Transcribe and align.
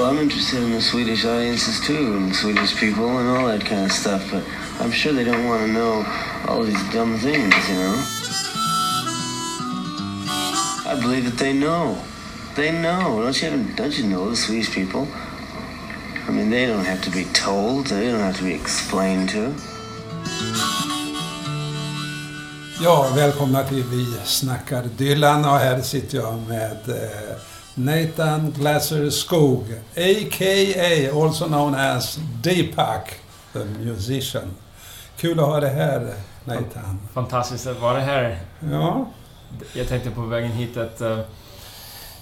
Well, 0.00 0.08
I'm 0.08 0.18
interested 0.18 0.62
in 0.62 0.70
the 0.70 0.80
Swedish 0.80 1.26
audiences 1.26 1.78
too, 1.86 2.16
and 2.16 2.34
Swedish 2.34 2.74
people 2.74 3.18
and 3.18 3.28
all 3.28 3.48
that 3.48 3.60
kind 3.60 3.84
of 3.84 3.92
stuff, 3.92 4.30
but 4.30 4.42
I'm 4.80 4.90
sure 4.90 5.12
they 5.12 5.24
don't 5.24 5.46
want 5.46 5.60
to 5.66 5.70
know 5.70 6.06
all 6.48 6.62
these 6.62 6.82
dumb 6.90 7.18
things, 7.18 7.54
you 7.68 7.74
know? 7.74 7.96
I 10.86 10.98
believe 11.02 11.26
that 11.26 11.36
they 11.36 11.52
know. 11.52 11.98
They 12.56 12.72
know. 12.72 13.20
Don't 13.20 13.42
you, 13.42 13.74
don't 13.76 13.98
you 13.98 14.06
know 14.06 14.30
the 14.30 14.36
Swedish 14.36 14.74
people? 14.74 15.06
I 16.26 16.30
mean, 16.30 16.48
they 16.48 16.64
don't 16.64 16.86
have 16.86 17.02
to 17.02 17.10
be 17.10 17.24
told. 17.34 17.88
They 17.88 18.10
don't 18.10 18.20
have 18.20 18.38
to 18.38 18.44
be 18.44 18.54
explained 18.54 19.28
to. 19.30 19.52
Ja, 22.82 23.12
välkomna 23.14 23.64
till 23.64 23.84
Vi 23.84 24.06
snackar 24.24 24.84
Dylan 24.96 25.44
och 25.44 25.58
här 25.58 25.80
sitter 25.80 26.18
jag 26.18 26.38
med 26.48 26.88
eh, 26.88 27.36
Nathan 27.74 28.50
Glasser 28.50 29.10
Skog, 29.10 29.64
a.k.a. 29.96 31.10
also 31.12 31.46
known 31.46 31.74
as 31.74 32.18
Deepak, 32.42 33.14
the 33.52 33.64
musician. 33.64 34.56
Kul 35.16 35.40
att 35.40 35.46
ha 35.46 35.60
dig 35.60 35.70
här, 35.70 36.14
Nathan. 36.44 37.00
Fantastiskt 37.14 37.66
att 37.66 37.80
vara 37.80 38.00
här. 38.00 38.38
Ja. 38.70 39.10
Jag 39.72 39.88
tänkte 39.88 40.10
på 40.10 40.20
vägen 40.20 40.52
hit 40.52 40.76
att 40.76 41.00
uh, 41.00 41.20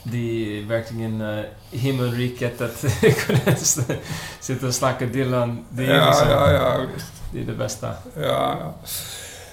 det 0.03 0.59
är 0.59 0.65
verkligen 0.65 1.21
uh, 1.21 1.45
himmelriket 1.71 2.61
att 2.61 2.85
kunna 3.27 3.57
sitta 4.41 4.67
och 4.67 4.75
snacka 4.75 5.07
Dylan. 5.07 5.65
Det 5.71 5.87
är, 5.87 5.97
ja, 5.97 6.07
liksom, 6.07 6.29
ja, 6.31 6.53
ja, 6.53 6.81
det, 7.33 7.41
är 7.41 7.45
det 7.45 7.53
bästa. 7.53 7.93
Ja, 8.23 8.75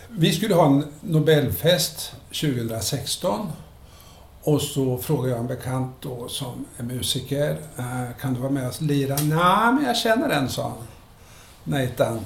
Vi 0.09 0.31
skulle 0.31 0.55
ha 0.55 0.65
en 0.65 0.85
Nobelfest 1.01 2.15
2016 2.27 3.51
och 4.45 4.61
så 4.61 4.97
frågade 4.97 5.29
jag 5.29 5.39
en 5.39 5.47
bekant 5.47 5.95
då 6.01 6.27
som 6.27 6.65
är 6.77 6.83
musiker. 6.83 7.57
Eh, 7.77 8.19
kan 8.21 8.33
du 8.33 8.39
vara 8.39 8.51
med 8.51 8.67
och 8.67 8.81
lira? 8.81 9.15
Nej, 9.15 9.73
men 9.73 9.83
jag 9.85 9.97
känner 9.97 10.29
en, 10.29 10.49
sa 10.49 10.63
han. 10.63 10.87
Nathan. 11.63 12.19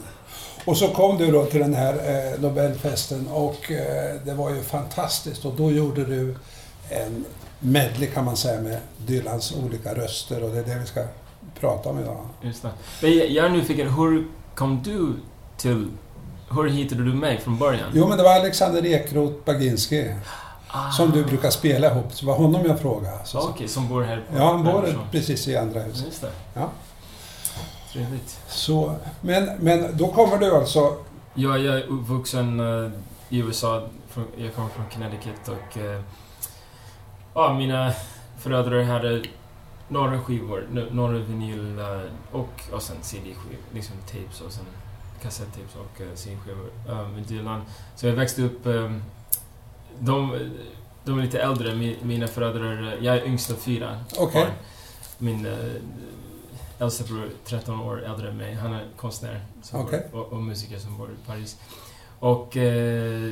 Och 0.65 0.77
så 0.77 0.87
kom 0.87 1.17
du 1.17 1.31
då 1.31 1.45
till 1.45 1.59
den 1.59 1.73
här 1.73 1.93
eh, 1.93 2.41
Nobelfesten 2.41 3.27
och 3.27 3.71
eh, 3.71 4.15
det 4.25 4.33
var 4.33 4.49
ju 4.49 4.61
fantastiskt. 4.61 5.45
Och 5.45 5.53
då 5.53 5.71
gjorde 5.71 6.05
du 6.05 6.35
en 6.89 7.25
medley 7.59 8.09
kan 8.09 8.25
man 8.25 8.37
säga 8.37 8.61
med 8.61 8.79
Dylans 8.97 9.53
olika 9.63 9.93
röster 9.93 10.43
och 10.43 10.49
det 10.49 10.59
är 10.59 10.63
det 10.63 10.79
vi 10.79 10.85
ska 10.85 11.03
prata 11.59 11.89
om 11.89 11.99
idag. 11.99 12.25
Just 12.41 12.61
det. 12.61 12.69
Men 13.01 13.33
jag 13.33 13.45
är 13.45 13.49
nyfiken, 13.49 13.93
hur 13.93 14.27
kom 14.55 14.81
du 14.83 15.13
till... 15.57 15.87
Hur 16.51 16.69
hittade 16.69 17.03
du 17.03 17.13
mig 17.13 17.39
från 17.39 17.57
början? 17.57 17.91
Jo, 17.93 18.07
men 18.07 18.17
det 18.17 18.23
var 18.23 18.39
Alexander 18.39 18.85
Ekroth 18.85 19.45
Baginski. 19.45 20.15
Ah. 20.71 20.91
Som 20.91 21.11
du 21.11 21.25
brukar 21.25 21.49
spela 21.49 21.91
ihop. 21.91 22.13
Så 22.13 22.25
det 22.25 22.31
var 22.31 22.37
honom 22.37 22.65
jag 22.65 22.79
frågade. 22.79 23.17
Okej, 23.33 23.49
okay, 23.49 23.67
som 23.67 23.87
bor 23.87 24.03
här 24.03 24.23
på 24.29 24.37
Ja, 24.37 24.51
han 24.51 24.63
bor 24.63 25.07
precis 25.11 25.47
i 25.47 25.57
andra 25.57 25.79
huset. 25.79 26.05
Just 26.05 26.21
det. 26.21 26.31
Ja. 26.53 26.69
Trevligt. 27.93 28.39
Så, 28.47 28.95
men, 29.21 29.49
men 29.59 29.97
då 29.97 30.07
kommer 30.07 30.37
du 30.37 30.55
alltså... 30.55 30.95
Ja, 31.33 31.57
jag 31.57 31.77
är 31.77 31.83
uppvuxen 31.83 32.59
uh, 32.59 32.91
i 33.29 33.37
USA. 33.37 33.87
Jag 34.37 34.55
kommer 34.55 34.69
från 34.69 34.85
Connecticut 34.93 35.47
och... 35.47 35.77
Uh, 35.77 36.01
ja, 37.33 37.53
mina 37.53 37.93
föräldrar 38.37 38.83
hade 38.83 39.23
några 39.87 40.21
skivor, 40.21 40.87
några 40.91 41.17
vinyl 41.17 41.79
uh, 41.79 42.01
och, 42.31 42.61
och 42.73 42.81
sen 42.81 42.97
CD-skivor. 43.01 43.63
Liksom 43.73 43.95
tapes 44.11 44.41
och 44.41 44.51
sen 44.51 44.65
kassettapes 45.21 45.75
och 45.75 46.17
CD-skivor 46.17 46.69
med 47.15 47.23
Dylan. 47.23 47.61
Så 47.95 48.07
jag 48.07 48.13
växte 48.13 48.41
upp 48.41 48.65
de, 49.99 50.49
de 51.03 51.19
är 51.19 51.23
lite 51.23 51.41
äldre, 51.41 51.95
mina 52.01 52.27
föräldrar. 52.27 52.97
Jag 53.01 53.17
är 53.17 53.25
yngst 53.25 53.51
av 53.51 53.55
fyra 53.55 53.99
okay. 54.19 54.45
Min 55.17 55.45
äh, 55.45 55.53
äldsta 56.79 57.03
bror 57.03 57.29
13 57.45 57.81
år 57.81 58.05
äldre 58.05 58.29
än 58.29 58.37
mig. 58.37 58.53
Han 58.53 58.73
är 58.73 58.83
konstnär 58.97 59.41
okay. 59.73 59.99
bor, 60.11 60.21
och, 60.21 60.33
och, 60.33 60.43
musiker 60.43 60.79
som 60.79 60.97
bor 60.97 61.09
i 61.09 61.27
Paris. 61.27 61.57
Och 62.19 62.57
äh, 62.57 63.31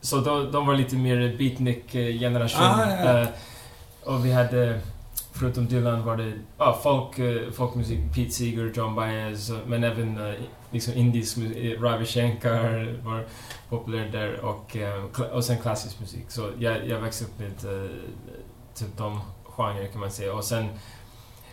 så 0.00 0.16
de, 0.16 0.52
de, 0.52 0.66
var 0.66 0.74
lite 0.74 0.96
mer 0.96 1.36
beatnik-generation. 1.38 2.62
Ah, 2.62 3.04
ja. 3.04 3.20
äh, 3.20 3.28
och 4.04 4.26
vi 4.26 4.32
hade, 4.32 4.80
förutom 5.40 5.66
Dylan 5.66 6.04
var 6.04 6.16
det 6.16 6.32
ah, 6.56 6.72
folk, 6.72 7.18
eh, 7.18 7.50
folkmusik, 7.50 7.98
Pete 8.14 8.30
Seeger, 8.30 8.72
John 8.74 8.94
Baez, 8.94 9.50
eh, 9.50 9.56
men 9.66 9.84
även 9.84 10.26
eh, 10.26 10.34
liksom 10.70 10.94
indisk 10.94 11.36
musik, 11.36 11.80
Ravi 11.80 12.06
Shankar 12.06 12.98
var 13.04 13.26
populär 13.68 14.08
där 14.12 14.40
och, 14.40 14.76
och 15.32 15.44
sen 15.44 15.58
klassisk 15.58 16.00
musik. 16.00 16.24
Så 16.28 16.50
jag, 16.58 16.88
jag 16.88 17.00
växte 17.00 17.24
upp 17.24 17.38
med 17.38 17.56
typ 18.74 18.96
de 18.96 19.20
genrerna 19.44 19.86
kan 19.86 20.00
man 20.00 20.10
säga. 20.10 20.34
Och 20.34 20.44
sen, 20.44 20.68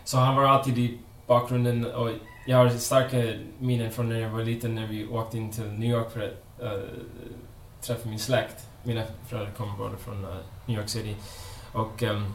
så 0.04 0.18
han 0.18 0.36
var 0.36 0.44
alltid 0.44 0.78
i 0.78 0.98
bakgrunden 1.26 1.84
och 1.84 2.10
jag 2.46 2.56
har 2.56 2.68
starka 2.68 3.34
minnen 3.58 3.90
från 3.90 4.08
när 4.08 4.20
jag 4.20 4.30
var 4.30 4.42
liten 4.42 4.74
när 4.74 4.86
vi 4.86 5.08
åkte 5.08 5.38
in 5.38 5.52
till 5.52 5.64
New 5.64 5.90
York 5.90 6.10
för 6.12 6.20
att 6.20 6.62
uh, 6.62 6.82
träffa 7.80 8.08
min 8.08 8.18
släkt. 8.18 8.66
Mina 8.82 9.02
föräldrar 9.26 9.52
kommer 9.52 9.76
båda 9.78 9.96
från 9.96 10.24
uh, 10.24 10.36
New 10.66 10.78
York 10.78 10.88
City. 10.88 11.16
Och 11.72 12.02
um, 12.02 12.34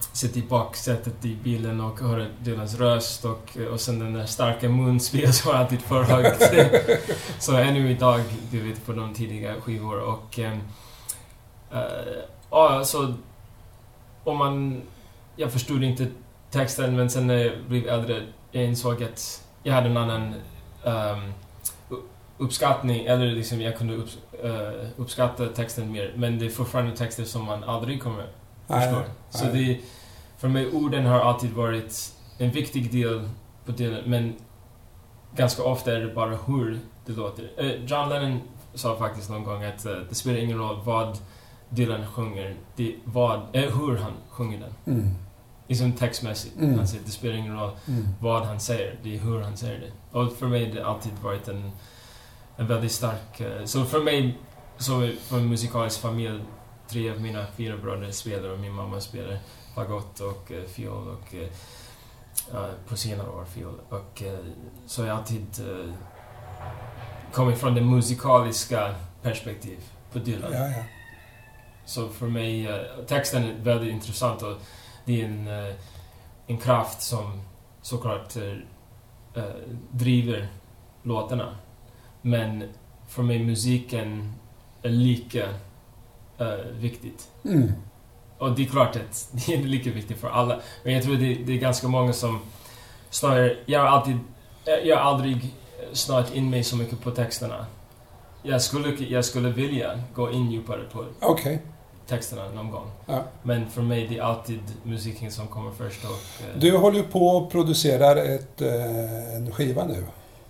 sitta 0.00 0.38
i 0.38 0.42
baksätet 0.42 1.24
i 1.24 1.36
bilen 1.44 1.80
och 1.80 2.00
höra 2.00 2.26
Dylans 2.40 2.74
röst 2.74 3.24
och, 3.24 3.56
och 3.72 3.80
sen 3.80 3.98
den 3.98 4.12
där 4.12 4.26
starka 4.26 4.68
munspel 4.68 5.32
som 5.32 5.52
var 5.52 5.58
alltid 5.58 5.80
för 5.80 6.02
högt. 6.02 6.52
så 7.38 7.56
ännu 7.56 7.90
idag, 7.90 8.20
du 8.50 8.60
vet, 8.60 8.86
på 8.86 8.92
de 8.92 9.14
tidiga 9.14 9.60
skivor 9.60 10.00
och... 10.00 10.38
Äh, 10.38 10.58
ja, 12.50 12.84
så... 12.84 13.14
Om 14.24 14.36
man... 14.36 14.82
Jag 15.36 15.52
förstod 15.52 15.84
inte 15.84 16.06
texten 16.50 16.96
men 16.96 17.10
sen 17.10 17.26
när 17.26 17.34
jag 17.34 17.52
blev 17.68 17.88
äldre, 17.88 18.22
jag 18.50 18.64
insåg 18.64 19.02
att 19.02 19.44
jag 19.62 19.74
hade 19.74 19.88
en 19.88 19.96
annan 19.96 20.34
um, 20.84 21.32
uppskattning, 22.38 23.06
eller 23.06 23.26
liksom 23.26 23.60
jag 23.60 23.78
kunde 23.78 23.94
upp, 23.94 24.08
uh, 24.44 24.88
uppskatta 24.96 25.46
texten 25.46 25.92
mer. 25.92 26.12
Men 26.16 26.38
det 26.38 26.46
är 26.46 26.50
fortfarande 26.50 26.96
texter 26.96 27.24
som 27.24 27.44
man 27.44 27.64
aldrig 27.64 28.02
kommer 28.02 28.26
förstå. 28.68 29.02
Så 29.30 29.44
det 29.44 29.80
för 30.38 30.48
mig, 30.48 30.72
orden 30.72 31.06
har 31.06 31.20
alltid 31.20 31.50
varit 31.52 32.12
en 32.38 32.50
viktig 32.50 32.92
del 32.92 33.28
på 33.64 33.72
delen, 33.72 34.10
men 34.10 34.34
ganska 35.36 35.62
ofta 35.62 35.96
är 35.96 36.00
det 36.00 36.14
bara 36.14 36.36
hur 36.46 36.80
det 37.06 37.12
låter. 37.12 37.42
Uh, 37.42 37.84
John 37.84 38.08
Lennon 38.08 38.40
sa 38.74 38.96
faktiskt 38.96 39.30
någon 39.30 39.44
gång 39.44 39.64
att 39.64 39.86
uh, 39.86 39.92
det 40.08 40.14
spelar 40.14 40.38
ingen 40.38 40.58
roll 40.58 40.80
vad 40.84 41.18
Dylan 41.68 42.06
sjunger, 42.06 42.56
det 42.76 42.94
vad, 43.04 43.38
uh, 43.56 43.78
hur 43.78 43.96
han 43.96 44.12
sjunger 44.30 44.58
den. 44.60 44.96
Mm. 44.96 45.14
Liksom 45.66 45.92
textmässigt. 45.92 46.56
Mm. 46.56 46.78
Han 46.78 46.88
säger, 46.88 47.04
det 47.04 47.10
spelar 47.10 47.34
ingen 47.34 47.56
roll 47.56 47.70
mm. 47.88 48.08
vad 48.20 48.42
han 48.42 48.60
säger, 48.60 48.96
det 49.02 49.16
är 49.16 49.20
hur 49.20 49.40
han 49.42 49.56
säger 49.56 49.80
det. 49.80 50.18
Och 50.18 50.32
för 50.32 50.46
mig 50.46 50.68
har 50.68 50.74
det 50.74 50.86
alltid 50.86 51.12
varit 51.22 51.48
en, 51.48 51.70
en 52.56 52.66
väldigt 52.66 52.92
stark... 52.92 53.42
så 53.64 53.84
för 53.84 54.00
mig, 54.00 54.38
så 54.78 55.10
från 55.20 55.38
en 55.38 55.48
musikalisk 55.48 56.00
familj, 56.00 56.40
tre 56.90 57.10
av 57.10 57.20
mina 57.20 57.46
fyra 57.56 57.76
bröder 57.76 58.10
spelar 58.10 58.48
och 58.48 58.58
min 58.58 58.72
mamma 58.72 59.00
spelar 59.00 59.38
fagott 59.74 60.20
och 60.20 60.52
eh, 60.52 60.64
fiol 60.64 61.08
och 61.08 61.34
eh, 61.34 61.48
på 62.88 62.96
senare 62.96 63.28
år 63.28 63.44
fiol. 63.44 63.80
Och 63.88 64.22
eh, 64.22 64.38
så 64.86 65.02
har 65.02 65.08
jag 65.08 65.16
alltid 65.16 65.46
eh, 65.60 65.92
kommit 67.32 67.58
från 67.58 67.74
det 67.74 67.80
musikaliska 67.80 68.94
perspektiv 69.22 69.78
på 70.12 70.18
Dylan. 70.18 70.52
Ja, 70.52 70.68
ja. 70.68 70.84
Så 71.84 72.08
för 72.08 72.26
mig, 72.26 72.66
eh, 72.66 72.80
texten 73.06 73.44
är 73.44 73.54
väldigt 73.62 73.92
intressant 73.92 74.42
och 74.42 74.56
det 75.04 75.20
är 75.20 75.24
en, 75.24 75.48
eh, 75.48 75.74
en 76.46 76.58
kraft 76.58 77.02
som 77.02 77.42
såklart 77.82 78.36
eh, 78.36 79.42
driver 79.90 80.48
låtarna. 81.02 81.56
Men 82.22 82.68
för 83.08 83.22
mig 83.22 83.44
musiken 83.44 84.34
är 84.82 84.88
lika 84.88 85.48
viktigt. 86.78 87.28
Mm. 87.44 87.72
Och 88.38 88.52
det 88.52 88.62
är 88.62 88.66
klart 88.66 88.96
att 88.96 89.28
det 89.46 89.54
är 89.54 89.62
lika 89.62 89.90
viktigt 89.90 90.18
för 90.18 90.28
alla. 90.28 90.60
Men 90.84 90.94
jag 90.94 91.02
tror 91.02 91.16
det, 91.16 91.34
det 91.34 91.52
är 91.52 91.58
ganska 91.58 91.88
många 91.88 92.12
som 92.12 92.40
snarare... 93.10 93.56
Jag 93.66 93.80
har 93.80 93.86
alltid... 93.86 94.18
Jag 94.84 94.96
har 94.96 95.02
aldrig 95.02 95.54
snöat 95.92 96.34
in 96.34 96.50
mig 96.50 96.64
så 96.64 96.76
mycket 96.76 97.00
på 97.00 97.10
texterna. 97.10 97.66
Jag 98.42 98.62
skulle, 98.62 99.04
jag 99.04 99.24
skulle 99.24 99.48
vilja 99.48 100.00
gå 100.14 100.30
in 100.30 100.50
djupare 100.50 100.82
på 100.92 101.04
okay. 101.20 101.58
texterna 102.06 102.48
någon 102.48 102.70
gång. 102.70 102.90
Ja. 103.06 103.22
Men 103.42 103.70
för 103.70 103.82
mig 103.82 104.06
det 104.06 104.18
är 104.18 104.22
alltid 104.22 104.60
musiken 104.82 105.30
som 105.30 105.46
kommer 105.46 105.70
först 105.70 106.04
och... 106.04 106.10
Eh, 106.10 106.60
du 106.60 106.76
håller 106.76 107.02
på 107.02 107.26
och 107.26 107.50
producerar 107.50 108.16
ett, 108.16 108.60
eh, 108.60 109.34
en 109.36 109.52
skiva 109.52 109.84
nu. 109.84 110.04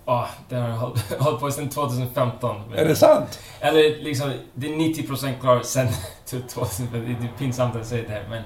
Ja, 0.08 0.22
oh, 0.22 0.28
det 0.48 0.56
har 0.56 0.68
jag 0.68 0.76
hållit 0.76 1.40
på 1.40 1.50
sedan 1.50 1.68
2015. 1.68 2.56
Är 2.74 2.84
det 2.84 2.96
sant? 2.96 3.40
Eller 3.60 4.02
liksom, 4.02 4.32
det 4.54 4.66
är 4.66 4.70
90% 4.70 5.40
klar 5.40 5.60
sen 5.62 5.88
2015. 6.26 7.16
Det 7.20 7.26
är 7.26 7.38
pinsamt 7.38 7.76
att 7.76 7.86
säga 7.86 8.08
det 8.08 8.14
här, 8.14 8.24
men 8.30 8.42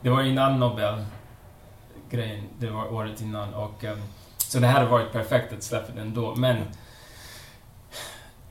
det 0.00 0.10
var 0.10 0.22
innan 0.22 0.60
Nobel-grejen. 0.60 2.44
Det 2.58 2.70
var 2.70 2.92
året 2.92 3.20
innan 3.20 3.54
och... 3.54 3.84
Um, 3.84 4.02
så 4.38 4.58
det 4.58 4.66
hade 4.66 4.86
varit 4.86 5.12
perfekt 5.12 5.52
att 5.52 5.62
släppa 5.62 5.92
den 5.92 6.14
då, 6.14 6.34
men... 6.34 6.56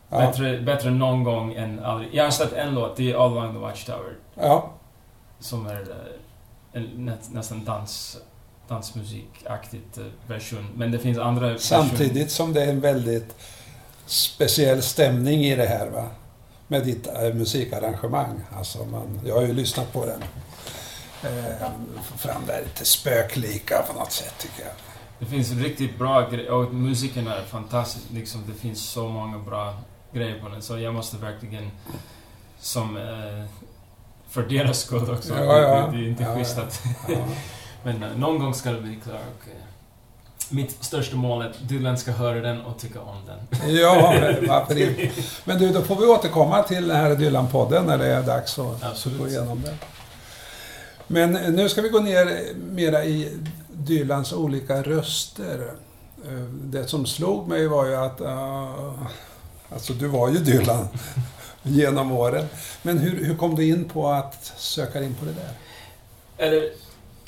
Ja. 0.09 0.17
Bättre, 0.17 0.61
bättre 0.61 0.89
någon 0.89 1.23
gång 1.23 1.53
än 1.53 1.85
aldrig. 1.85 2.15
Jag 2.15 2.23
har 2.23 2.31
släppt 2.31 2.53
en 2.53 2.75
låt, 2.75 2.95
det 2.95 3.11
är 3.11 3.25
All 3.25 3.37
Along 3.37 3.53
the 3.53 3.59
Watchtower. 3.59 4.13
Ja. 4.35 4.71
Som 5.39 5.67
är 5.67 5.81
uh, 5.81 5.95
en, 6.71 7.05
nä, 7.05 7.17
nästan 7.31 7.65
dans 7.65 8.17
dansmusikaktigt 8.69 9.97
eh, 9.97 10.05
version. 10.27 10.67
Men 10.75 10.91
det 10.91 10.99
finns 10.99 11.17
andra. 11.17 11.57
Samtidigt 11.57 12.31
som 12.31 12.53
det 12.53 12.63
är 12.63 12.69
en 12.69 12.79
väldigt 12.79 13.35
speciell 14.05 14.81
stämning 14.81 15.45
i 15.45 15.55
det 15.55 15.65
här 15.65 15.87
va? 15.87 16.07
Med 16.67 16.85
ditt 16.85 17.07
äh, 17.07 17.33
musikarrangemang. 17.33 18.41
Alltså 18.57 18.85
man, 18.85 19.19
jag 19.25 19.35
har 19.35 19.41
ju 19.41 19.53
lyssnat 19.53 19.93
på 19.93 20.05
den. 20.05 20.23
Eh, 21.23 21.67
fram 22.17 22.41
det 22.47 22.53
här 22.53 22.61
lite 22.61 22.85
spöklika 22.85 23.85
på 23.87 23.99
något 23.99 24.11
sätt 24.11 24.33
tycker 24.39 24.63
jag. 24.63 24.71
Det 25.19 25.25
finns 25.25 25.51
riktigt 25.51 25.97
bra 25.97 26.29
grejer 26.29 26.51
och 26.51 26.73
musiken 26.73 27.27
är 27.27 27.43
fantastisk. 27.43 28.05
Liksom, 28.13 28.43
det 28.47 28.53
finns 28.53 28.89
så 28.89 29.07
många 29.07 29.37
bra 29.37 29.73
grejer 30.13 30.39
på 30.43 30.49
den. 30.49 30.61
Så 30.61 30.79
jag 30.79 30.93
måste 30.93 31.17
verkligen, 31.17 31.71
som 32.59 32.97
eh, 32.97 33.45
för 34.29 34.41
deras 34.41 34.79
skull 34.79 35.09
också. 35.11 35.33
Ja, 35.33 35.59
ja. 35.59 35.87
Det, 35.91 35.97
det 35.97 36.03
är 36.03 36.07
inte 36.07 36.23
Ja, 36.23 36.35
schysst 36.35 36.57
att... 36.57 36.83
Men 37.83 38.03
eh, 38.03 38.17
någon 38.17 38.39
gång 38.39 38.53
ska 38.53 38.71
det 38.71 38.81
bli 38.81 38.99
klart. 39.03 39.21
Och, 39.41 39.47
eh, 39.47 39.55
mitt 40.49 40.83
största 40.83 41.15
mål 41.15 41.41
är 41.41 41.49
att 41.49 41.69
Dylan 41.69 41.97
ska 41.97 42.11
höra 42.11 42.41
den 42.41 42.61
och 42.61 42.79
tycka 42.79 43.01
om 43.01 43.17
den. 43.25 43.69
Ja, 43.75 44.13
varför 44.47 44.77
inte? 44.77 45.21
Men 45.45 45.59
du, 45.59 45.69
då 45.69 45.81
får 45.81 45.95
vi 45.95 46.05
återkomma 46.05 46.63
till 46.63 46.87
den 46.87 46.97
här 46.97 47.15
Dylan-podden 47.15 47.85
när 47.85 47.97
det 47.97 48.05
är 48.05 48.23
dags 48.23 48.59
att 48.59 48.83
Absolut. 48.83 49.19
gå 49.19 49.27
igenom 49.27 49.61
den. 49.61 49.75
Men 51.07 51.31
nu 51.31 51.69
ska 51.69 51.81
vi 51.81 51.89
gå 51.89 51.99
ner 51.99 52.53
mera 52.55 53.03
i 53.03 53.37
Dylans 53.73 54.33
olika 54.33 54.81
röster. 54.83 55.73
Eh, 56.25 56.31
Det 56.63 56.87
som 56.87 57.05
slog 57.05 57.47
mig 57.47 57.67
var 57.67 57.85
ju 57.85 57.95
att... 57.95 58.21
Uh, 58.21 59.03
alltså, 59.73 59.93
du 59.93 60.07
var 60.07 60.29
ju 60.29 60.37
Dylan 60.37 60.87
genom 61.63 62.11
åren. 62.11 62.45
Men 62.81 62.97
hur, 62.97 63.25
hur 63.25 63.35
kom 63.37 63.55
du 63.55 63.67
in 63.67 63.89
på 63.89 64.07
att 64.09 64.53
söka 64.57 65.03
in 65.03 65.15
på 65.15 65.25
det 65.25 65.31
där? 65.33 65.51
Eller, 66.47 66.69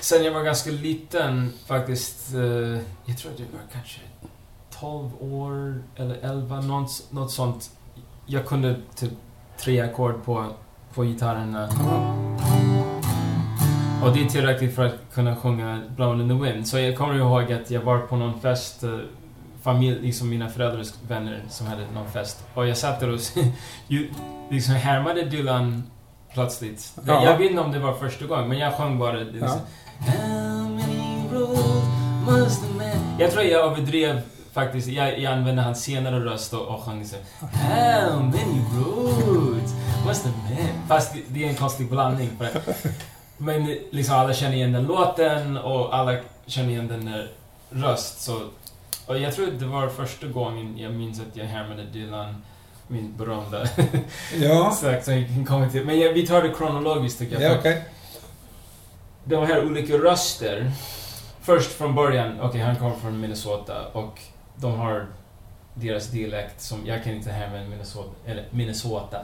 sen 0.01 0.23
jag 0.23 0.31
var 0.33 0.43
ganska 0.43 0.71
liten 0.71 1.53
faktiskt. 1.67 2.33
Eh, 2.35 2.41
jag 3.05 3.17
tror 3.17 3.31
det 3.37 3.43
var 3.43 3.61
kanske 3.73 3.99
12 4.79 5.09
år 5.19 5.83
eller 5.95 6.15
11, 6.21 6.61
något, 6.61 7.03
något 7.09 7.31
sånt. 7.31 7.69
Jag 8.25 8.45
kunde 8.45 8.75
typ 8.95 9.11
tre 9.57 9.81
ackord 9.81 10.23
på, 10.25 10.45
på 10.93 11.03
gitarren. 11.03 11.55
Och 14.03 14.13
det 14.13 14.21
är 14.21 14.29
tillräckligt 14.29 14.75
för 14.75 14.85
att 14.85 14.95
kunna 15.13 15.35
sjunga 15.35 15.81
Blown 15.95 16.21
in 16.21 16.29
the 16.29 16.45
Wind. 16.45 16.67
Så 16.67 16.79
jag 16.79 16.97
kommer 16.97 17.15
ihåg 17.15 17.53
att 17.53 17.71
jag 17.71 17.81
var 17.81 17.99
på 17.99 18.15
någon 18.15 18.41
fest, 18.41 18.83
eh, 18.83 18.99
familj, 19.61 19.99
liksom 20.01 20.29
mina 20.29 20.49
föräldrars 20.49 20.93
vänner 21.07 21.43
som 21.49 21.67
hade 21.67 21.85
någon 21.93 22.11
fest. 22.11 22.43
Och 22.53 22.67
jag 22.67 22.77
satt 22.77 22.99
där 22.99 23.09
och 23.09 23.19
liksom 24.49 24.73
härmade 24.73 25.25
Dylan 25.25 25.83
plötsligt. 26.33 26.93
Ja. 27.05 27.25
Jag 27.25 27.37
vet 27.37 27.49
inte 27.49 27.61
om 27.63 27.71
det 27.71 27.79
var 27.79 27.93
första 27.93 28.25
gången, 28.25 28.47
men 28.49 28.57
jag 28.57 28.73
sjöng 28.73 28.99
bara... 28.99 29.13
Liksom, 29.17 29.39
Ja. 29.47 29.59
Jag 33.19 33.31
tror 33.31 33.43
jag 33.43 33.71
överdrev 33.71 34.21
faktiskt. 34.53 34.87
Jag, 34.87 35.19
jag 35.19 35.33
använde 35.33 35.61
hans 35.61 35.83
senare 35.83 36.19
röst 36.19 36.53
och, 36.53 36.67
och 36.67 36.83
sjöng 36.83 37.05
så 37.05 37.15
How 37.39 38.19
many 38.19 38.61
roads 38.75 39.73
must 40.07 40.25
a 40.25 40.29
man... 40.29 40.87
Fast 40.87 41.15
det, 41.27 41.43
är 41.43 41.49
en 41.49 41.55
konstig 41.55 41.89
blandning. 41.89 42.29
Men 43.37 43.77
liksom 43.91 44.15
alla 44.15 44.33
känner 44.33 44.55
igen 44.55 44.71
den 44.71 44.83
låten 44.83 45.57
och 45.57 45.95
alla 45.95 46.17
känner 46.45 46.69
igen 46.69 46.87
den 46.87 47.05
där 47.05 47.31
röst. 47.69 48.21
Så, 48.21 48.41
och 49.05 49.19
jag 49.19 49.35
tror 49.35 49.47
det 49.59 49.65
var 49.65 49.89
första 49.89 50.27
gången 50.27 50.77
jag 50.77 50.93
minns 50.93 51.19
att 51.19 51.37
jag 51.37 51.45
härmade 51.45 51.83
Dylan, 51.83 52.43
min 52.87 53.17
berömda 53.17 53.67
Ja, 54.41 54.71
sak 54.81 55.03
som 55.03 55.13
jag 55.13 55.27
kan 55.27 55.45
komma 55.45 55.69
till. 55.69 55.85
Men 55.85 55.99
jag, 55.99 56.13
vi 56.13 56.27
tar 56.27 56.41
det 56.43 56.49
kronologiskt 56.49 57.19
tycker 57.19 57.41
jag. 57.41 57.51
ja 57.51 57.57
okej. 57.59 57.83
De 59.23 59.45
här 59.47 59.65
olika 59.65 59.93
röster. 59.93 60.71
Först 61.41 61.71
från 61.71 61.95
början, 61.95 62.41
okej 62.41 62.61
han 62.61 62.75
kommer 62.75 62.95
från 62.95 63.19
Minnesota 63.19 63.87
och 63.93 64.19
de 64.55 64.79
har 64.79 65.07
deras 65.73 66.07
dialekt 66.07 66.61
som 66.61 66.85
jag 66.85 67.03
kan 67.03 67.13
inte 67.13 67.31
härma 67.31 67.69
Minnesota, 67.69 68.09
eller 68.25 68.45
Minnesota. 68.51 69.17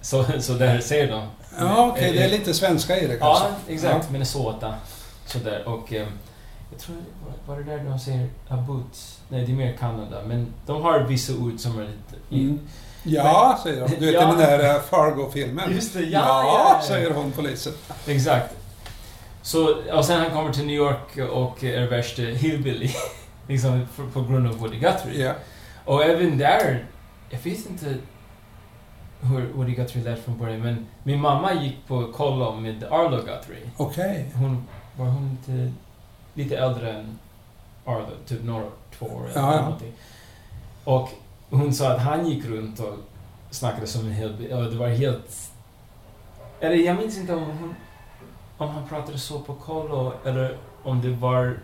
Så, 0.00 0.24
så 0.40 0.52
där 0.52 0.80
säger 0.80 1.12
de. 1.12 1.26
Ja, 1.58 1.90
okej. 1.92 2.12
Det 2.12 2.22
är 2.24 2.28
lite 2.28 2.54
svenska 2.54 3.00
i 3.00 3.06
det 3.06 3.16
kanske. 3.16 3.44
Ja, 3.44 3.74
exakt. 3.74 4.10
Minnesota. 4.10 4.74
Sådär. 5.26 5.68
Och 5.68 5.92
eh, 5.92 6.06
jag 6.70 6.80
tror, 6.80 6.96
var, 7.46 7.54
var 7.54 7.62
det 7.62 7.70
där 7.76 7.84
de 7.84 7.98
säger 7.98 8.28
abut? 8.48 9.18
Nej, 9.28 9.46
det 9.46 9.52
är 9.52 9.56
mer 9.56 9.72
Kanada. 9.76 10.22
Men 10.26 10.46
de 10.66 10.82
har 10.82 11.00
vissa 11.00 11.32
ord 11.32 11.60
som 11.60 11.78
är 11.78 11.82
lite... 11.84 12.34
Mm. 12.34 12.60
Ja, 13.02 13.60
säger 13.62 13.80
de. 13.80 13.94
Du 13.98 14.06
vet 14.06 14.14
Ja. 14.14 14.26
den 14.26 14.38
där 14.38 14.74
eh, 14.74 14.80
Fargo-filmen? 14.82 15.72
Just 15.74 15.92
det, 15.94 16.00
ja, 16.00 16.08
ja, 16.10 16.42
ja, 16.44 16.76
ja. 16.80 16.86
säger 16.88 17.10
hon 17.10 17.32
polisen. 17.32 17.72
Exakt. 18.06 18.54
Så, 19.44 19.74
och 19.92 20.04
sen 20.04 20.20
han 20.20 20.30
kommer 20.30 20.52
till 20.52 20.66
New 20.66 20.76
York 20.76 21.30
och 21.32 21.64
är 21.64 21.86
värsta 21.86 22.22
hillbilly. 22.22 22.90
liksom 23.48 23.86
för, 23.86 24.06
på 24.06 24.22
grund 24.22 24.46
av 24.46 24.58
Woody 24.58 24.78
Guthrie. 24.78 25.24
Ja. 25.24 25.34
Och 25.84 26.04
även 26.04 26.38
där, 26.38 26.86
jag 27.30 27.38
vet 27.38 27.70
inte 27.70 27.96
hur 29.20 29.52
Woody 29.52 29.74
Guthrie 29.74 30.04
lät 30.04 30.24
från 30.24 30.38
början, 30.38 30.60
men 30.60 30.86
min 31.02 31.20
mamma 31.20 31.54
gick 31.54 31.86
på 31.86 32.12
kollo 32.12 32.52
med 32.52 32.84
Arlo 32.84 33.16
Guthrie. 33.16 33.70
Okej. 33.76 34.26
Hon, 34.34 34.68
var 34.96 35.06
hon 35.06 35.30
inte 35.30 35.72
lite 36.34 36.56
äldre 36.56 36.92
än 36.92 37.18
Arlo, 37.84 38.06
typ 38.26 38.44
några, 38.44 38.64
två 38.98 39.06
år 39.06 39.28
eller 39.30 39.40
ja. 39.40 39.60
någonting. 39.60 39.92
Och 40.84 41.08
hon 41.50 41.74
sa 41.74 41.92
att 41.92 42.00
han 42.00 42.28
gick 42.28 42.44
runt 42.44 42.80
och 42.80 42.94
snackade 43.50 43.86
som 43.86 44.06
en 44.06 44.12
hillbilly, 44.12 44.54
och 44.54 44.64
det 44.64 44.76
var 44.76 44.88
helt... 44.88 45.50
Eller 46.60 46.76
jag 46.76 46.96
minns 46.96 47.18
inte 47.18 47.34
om 47.34 47.42
hon, 47.42 47.74
om 48.58 48.68
han 48.68 48.88
pratade 48.88 49.18
så 49.18 49.40
på 49.40 49.54
kollo, 49.54 50.12
eller 50.24 50.56
om 50.82 51.00
det 51.02 51.10
var 51.10 51.58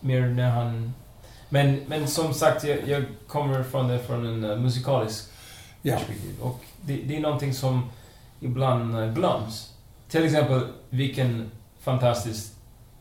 mer 0.00 0.20
när 0.20 0.50
han... 0.50 0.94
Men, 1.48 1.80
men 1.86 2.08
som 2.08 2.34
sagt, 2.34 2.64
jag, 2.64 2.88
jag 2.88 3.04
kommer 3.26 3.62
från 3.62 3.88
det 3.88 3.98
från 3.98 4.26
en 4.26 4.50
eh, 4.50 4.56
musikalisk 4.56 5.26
Ja. 5.82 5.96
perspektiv. 5.96 6.40
Och 6.40 6.60
det, 6.80 6.96
det 6.96 7.16
är 7.16 7.20
någonting 7.20 7.54
som 7.54 7.90
ibland 8.40 8.98
eh, 8.98 9.12
glöms. 9.12 9.72
Till 10.08 10.24
exempel 10.24 10.66
vilken 10.90 11.50
fantastisk 11.80 12.52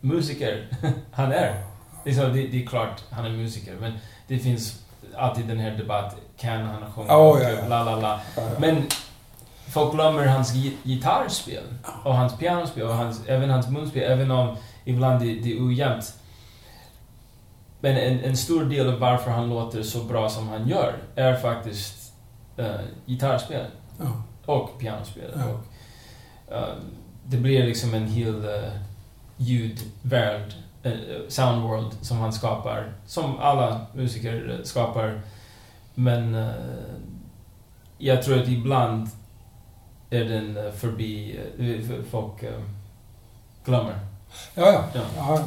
musiker 0.01 0.67
han 1.11 1.31
är. 1.31 1.63
Liksom, 2.05 2.23
det, 2.33 2.47
det 2.47 2.63
är 2.63 2.67
klart 2.67 3.03
han 3.11 3.25
är 3.25 3.29
musiker, 3.29 3.75
men 3.81 3.91
det 4.27 4.39
finns 4.39 4.83
alltid 5.17 5.45
den 5.45 5.59
här 5.59 5.71
debatten. 5.71 6.19
Kan 6.37 6.61
han 6.65 6.93
sjunga? 6.93 7.17
Oh, 7.17 7.41
ja, 7.41 7.49
ja. 7.49 7.65
Bla, 7.65 7.83
bla. 7.83 7.99
Ja, 8.01 8.19
ja. 8.35 8.41
Men 8.59 8.83
folk 9.69 9.93
glömmer 9.93 10.25
hans 10.27 10.53
gi- 10.55 10.77
gitarrspel 10.83 11.63
och 12.03 12.15
hans 12.15 12.37
pianospel 12.37 12.83
och 12.87 12.95
hans, 12.95 13.27
även 13.27 13.49
hans 13.49 13.69
munspel, 13.69 14.11
även 14.11 14.31
om 14.31 14.57
ibland 14.85 15.19
det, 15.21 15.39
det 15.39 15.51
är 15.57 15.65
ojämnt. 15.67 16.13
Men 17.79 17.97
en, 17.97 18.19
en 18.23 18.37
stor 18.37 18.63
del 18.65 18.89
av 18.89 18.99
varför 18.99 19.31
han 19.31 19.49
låter 19.49 19.83
så 19.83 20.03
bra 20.03 20.29
som 20.29 20.47
han 20.49 20.67
gör 20.67 20.93
är 21.15 21.35
faktiskt 21.35 22.13
uh, 22.59 22.65
gitarrspel 23.05 23.65
Ja. 23.99 24.23
och 24.53 24.79
pianospel. 24.79 25.31
Ja. 25.35 25.43
Och, 25.45 26.53
eh, 26.55 26.73
det 27.25 27.37
blir 27.37 27.63
liksom 27.65 27.93
en 27.93 28.07
hel 28.07 28.35
uh, 28.45 28.69
ljudvärld, 29.37 30.53
uh, 30.85 30.93
sound 31.27 31.61
world, 31.63 31.93
som 32.01 32.17
han 32.17 32.33
skapar. 32.33 32.93
Som 33.05 33.39
alla 33.39 33.85
musiker 33.93 34.49
eh, 34.59 34.63
skapar. 34.63 35.21
Men 35.95 36.35
eh, 36.35 36.49
jag 37.97 38.23
tror 38.23 38.41
att 38.41 38.47
ibland 38.47 39.09
är 40.09 40.23
den 40.23 40.57
eh, 40.57 40.71
förbi, 40.73 41.39
uh, 41.59 42.03
folk 42.11 42.43
uh, 42.43 42.49
glömmer. 43.65 43.99
Ja, 44.53 44.71
ja. 44.71 44.83
Ja. 44.93 45.01
ja. 45.17 45.43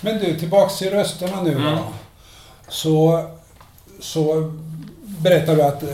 Men 0.00 0.18
du, 0.18 0.38
tillbaks 0.38 0.78
till 0.78 0.90
rösterna 0.90 1.42
nu 1.42 1.52
Mm. 1.52 1.78
Så, 2.68 3.24
så 4.00 4.52
berättar 5.02 5.56
du 5.56 5.62
att 5.62 5.82
eh, 5.82 5.88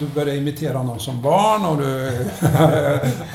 du 0.00 0.06
började 0.06 0.36
imitera 0.36 0.78
honom 0.78 0.98
som 0.98 1.22
barn 1.22 1.66
och 1.66 1.76
du 1.76 2.26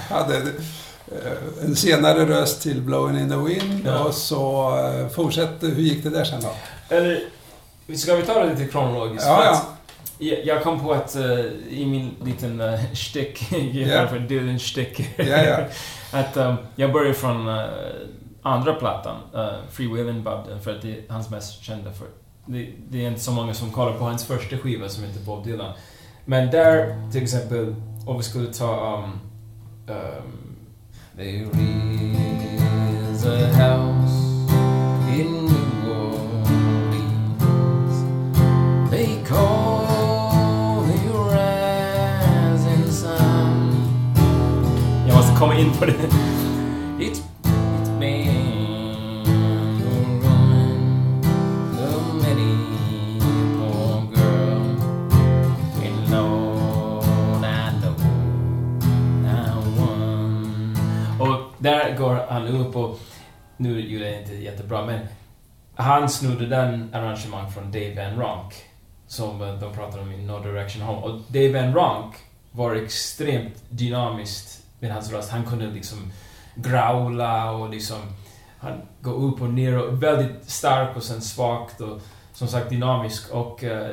hade 0.09 0.37
eh, 0.37 1.65
en 1.65 1.75
senare 1.75 2.25
röst 2.25 2.61
till 2.61 2.81
Blowing 2.81 3.19
in 3.19 3.29
the 3.29 3.35
Wind 3.35 3.81
Ja. 3.85 3.99
och 3.99 4.13
så 4.13 4.77
eh, 4.77 5.09
fortsätter, 5.09 5.67
hur 5.67 5.83
gick 5.83 6.03
det 6.03 6.09
där 6.09 6.25
sen 6.25 6.41
då? 6.41 6.51
Eller, 6.95 7.23
ska 7.97 8.15
vi 8.15 8.23
ta 8.23 8.43
det 8.43 8.53
lite 8.53 8.71
kronologiskt? 8.71 9.27
Ja, 9.27 9.45
ja. 9.45 9.61
Jag, 10.19 10.63
kom 10.63 10.79
på 10.79 10.93
att 10.93 11.15
eh, 11.15 11.39
i 11.69 11.85
min 11.85 12.15
liten 12.23 12.61
uh, 12.61 12.93
stick, 12.93 13.51
Ja. 13.73 14.07
för 14.07 14.19
Dylan 14.19 14.59
stick, 14.59 14.99
Ja, 15.17 15.25
ja. 15.25 15.59
att 16.11 16.37
um, 16.37 16.55
jag 16.75 16.93
börjar 16.93 17.13
från 17.13 17.47
eh, 17.49 17.65
andra 18.41 18.73
plattan, 18.73 19.15
uh, 19.35 19.49
Free 19.71 19.87
Willin' 19.87 20.23
Bob 20.23 20.63
för 20.63 20.75
att 20.75 20.81
det 20.81 20.91
är 20.91 21.01
hans 21.09 21.29
mest 21.29 21.63
kända 21.63 21.91
för. 21.91 22.07
Det, 22.45 22.69
det 22.89 23.05
är 23.05 23.07
inte 23.07 23.21
så 23.21 23.31
många 23.31 23.53
som 23.53 23.71
kollar 23.71 23.93
på 23.97 24.03
hans 24.03 24.25
första 24.25 24.57
skiva 24.57 24.89
som 24.89 25.03
heter 25.03 25.19
Bob 25.19 25.43
Dylan. 25.43 25.73
Men 26.25 26.51
där, 26.51 26.95
till 27.11 27.23
exempel, 27.23 27.75
om 28.05 28.17
vi 28.17 28.23
skulle 28.23 28.53
ta... 28.53 28.97
Um, 28.97 29.19
um, 29.95 30.55
There 31.17 31.49
is 31.53 33.23
a 33.25 33.47
house 33.55 34.51
in 35.17 35.45
New 35.45 35.89
Orleans 35.89 36.91
They 38.91 39.23
call 39.23 39.94
komma 45.35 45.55
in 45.59 45.71
på 45.79 45.85
det. 45.85 45.93
It's, 46.99 47.21
Och 61.19 61.53
där 61.57 61.97
går 61.97 62.25
han 62.29 62.47
upp 62.47 62.75
och... 62.75 62.99
Nu 63.57 63.79
gjorde 63.79 64.09
jag 64.09 64.21
inte 64.21 64.35
jättebra, 64.35 64.85
men... 64.85 64.99
Han 65.75 66.09
snodde 66.09 66.45
den 66.45 66.89
arrangemang 66.93 67.51
från 67.51 67.71
Dave 67.71 67.95
Van 67.95 68.19
Ronk. 68.19 68.53
Som 69.07 69.39
de 69.39 69.73
pratade 69.73 70.01
om 70.01 70.11
i 70.11 70.17
No 70.17 70.39
Direction 70.39 70.81
Home. 70.81 71.01
Och 71.01 71.19
Dave 71.27 71.61
Van 71.61 71.73
Ronk 71.73 72.15
var 72.51 72.75
extremt 72.75 73.63
dynamiskt 73.69 74.64
med 74.79 74.93
hans 74.93 75.11
röst. 75.11 75.31
Han 75.31 75.45
kunde 75.45 75.67
liksom 75.67 76.11
growla 76.55 77.51
och 77.51 77.69
liksom 77.69 77.99
han 78.59 78.81
gå 79.01 79.11
upp 79.11 79.41
och 79.41 79.49
ner 79.49 79.77
och 79.77 80.03
väldigt 80.03 80.49
stark 80.49 80.95
och 80.95 81.03
sen 81.03 81.21
svagt 81.21 81.81
och 81.81 82.01
som 82.33 82.47
sagt 82.47 82.69
dynamisk 82.69 83.31
och 83.31 83.63
uh, 83.63 83.87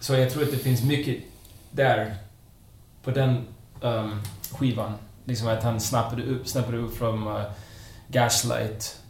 så 0.00 0.14
jag 0.14 0.30
tror 0.30 0.42
att 0.42 0.50
det 0.50 0.56
finns 0.56 0.82
mycket 0.82 1.16
där 1.70 2.14
på 3.02 3.10
den 3.10 3.46
um, 3.80 4.20
skivan. 4.52 4.92
Liksom 5.24 5.48
att 5.48 5.62
han 5.62 5.80
snappade 5.80 6.22
upp, 6.22 6.48
snappade 6.48 6.78
upp 6.78 6.96
från 6.96 7.28
uh, 7.28 7.42
Gaslight 8.08 9.00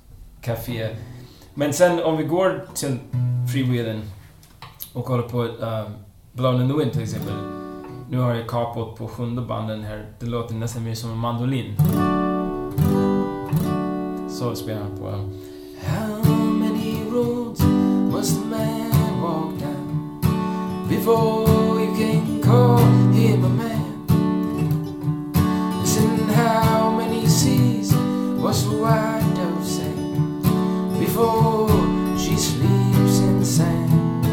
Café. 0.40 0.96
Men 1.54 1.72
sen 1.72 2.02
om 2.02 2.16
vi 2.16 2.24
går 2.24 2.66
till 2.74 2.98
Freewheelen 3.52 4.02
och 4.92 5.04
kollar 5.04 5.28
på 5.28 5.44
uh, 5.44 5.88
Blown 6.32 6.62
in 6.62 6.68
the 6.68 6.74
Wind 6.74 6.92
till 6.92 7.02
exempel. 7.02 7.57
Nu 8.10 8.18
har 8.18 8.34
jag 8.34 8.48
kapat 8.48 8.94
på 8.94 9.08
sjunde 9.08 9.42
banden 9.42 9.82
här. 9.82 10.06
Det 10.20 10.26
låter 10.26 10.54
nästan 10.54 10.84
mer 10.84 10.94
som 10.94 11.10
en 11.10 11.18
mandolin. 11.18 11.76
Så 14.30 14.54
spelar 14.54 14.82
han 14.82 14.98
på. 14.98 15.10
How 15.86 16.32
many 16.52 16.96
roads 17.12 17.60
must 18.12 18.38
a 18.38 18.44
man 18.50 19.22
walk 19.22 19.60
down 19.60 20.20
before 20.88 21.80
you 21.80 21.96
can 21.96 22.42
call 22.42 22.78
him 23.12 23.44
a 23.44 23.48
man? 23.48 24.06
Listen, 25.80 26.34
how 26.34 26.90
many 26.96 27.26
seas 27.28 27.92
must 28.42 28.66
a 28.66 28.70
white 28.70 29.36
dove 29.36 29.66
sail 29.66 30.22
before 31.00 31.68
she 32.18 32.36
sleeps 32.36 33.20
in 33.20 33.44
sand? 33.44 34.26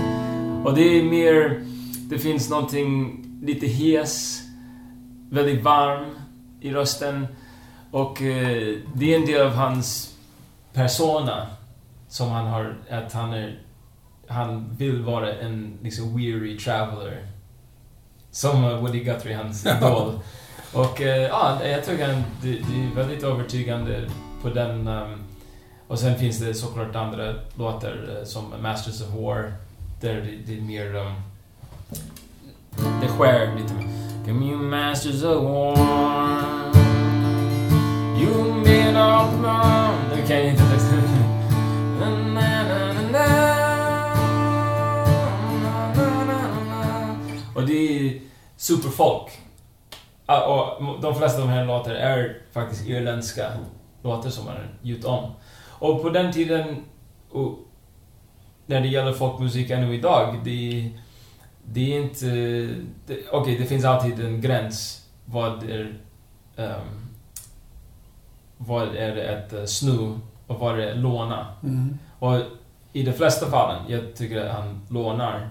Och 0.65 0.73
det 0.73 0.99
är 0.99 1.03
mer, 1.03 1.65
det 2.09 2.19
finns 2.19 2.49
någonting 2.49 3.24
lite 3.45 3.67
hes, 3.67 4.41
väldigt 5.29 5.63
varm 5.63 6.15
i 6.61 6.71
rösten. 6.71 7.27
Och 7.91 8.21
eh, 8.21 8.77
det 8.95 9.13
är 9.13 9.19
en 9.19 9.25
del 9.25 9.41
av 9.41 9.53
hans 9.53 10.15
persona 10.73 11.47
som 12.07 12.29
han 12.29 12.47
har, 12.47 12.77
att 12.89 13.13
han 13.13 13.33
är... 13.33 13.61
Han 14.27 14.75
vill 14.77 15.03
vara 15.03 15.33
en 15.33 15.77
liksom 15.81 16.17
weary 16.17 16.57
traveler. 16.57 17.27
Som 18.31 18.61
Woody 18.61 18.99
Guthrie, 19.03 19.35
hans 19.35 19.65
idol. 19.65 20.19
Och 20.73 21.01
eh, 21.01 21.21
ja, 21.21 21.65
jag 21.65 21.85
tycker 21.85 22.13
han, 22.13 22.23
det, 22.41 22.51
det 22.51 22.55
är 22.55 22.95
väldigt 22.95 23.23
övertygande 23.23 24.09
på 24.41 24.49
den. 24.49 24.87
Um, 24.87 25.23
och 25.87 25.99
sen 25.99 26.15
finns 26.15 26.39
det 26.39 26.53
såklart 26.53 26.95
andra 26.95 27.33
låtar 27.55 28.17
eh, 28.17 28.25
som 28.25 28.53
Masters 28.61 29.01
of 29.01 29.09
War. 29.09 29.53
Där 30.01 30.15
det, 30.15 30.53
det 30.53 30.57
är 30.57 30.61
mer... 30.61 30.95
Um, 30.95 31.13
det 33.01 33.07
skär 33.07 33.55
lite 33.55 33.73
mer. 33.73 33.87
Give 34.25 34.39
me 34.39 34.55
Masters 34.55 35.23
of 35.23 35.43
War. 35.43 35.77
You 38.21 38.53
made 38.53 38.89
up 38.89 39.33
wrong. 39.43 39.95
Nu 40.15 40.27
kan 40.27 40.37
jag 40.37 40.49
inte 40.49 40.63
texten. 40.63 41.15
Och 47.55 47.65
det 47.65 48.07
är 48.07 48.21
superfolk. 48.57 49.31
Ah, 50.25 50.41
och 50.41 51.01
de 51.01 51.15
flesta 51.15 51.41
av 51.41 51.47
de 51.47 51.53
här 51.53 51.65
låtarna 51.65 51.99
är 51.99 52.37
faktiskt 52.53 52.87
irländska 52.87 53.51
låtar 54.03 54.29
som 54.29 54.45
man 54.45 54.55
har 54.55 54.67
gjort 54.81 55.05
om. 55.05 55.31
Och 55.69 56.01
på 56.01 56.09
den 56.09 56.33
tiden, 56.33 56.83
och 57.31 57.59
när 58.65 58.81
det 58.81 58.87
gäller 58.87 59.13
folkmusik 59.13 59.69
ännu 59.69 59.95
idag, 59.95 60.39
det, 60.43 60.89
det 61.65 61.93
är 61.93 62.01
inte... 62.01 62.69
Okej, 63.31 63.57
det 63.57 63.65
finns 63.65 63.85
alltid 63.85 64.25
en 64.25 64.41
gräns 64.41 65.05
vad 65.25 65.63
är... 65.63 65.93
ehm, 66.57 67.05
vad 68.57 68.95
är 68.95 69.15
ett 69.17 69.53
uh, 69.53 69.65
snu 69.65 70.19
och 70.47 70.59
vad 70.59 70.79
är 70.79 70.95
låna. 70.95 71.47
Mm. 71.63 71.99
Och 72.19 72.35
i 72.93 73.03
de 73.03 73.13
flesta 73.13 73.45
fallen, 73.45 73.81
jag 73.87 74.15
tycker 74.15 74.45
att 74.45 74.55
han 74.55 74.81
lånar. 74.89 75.49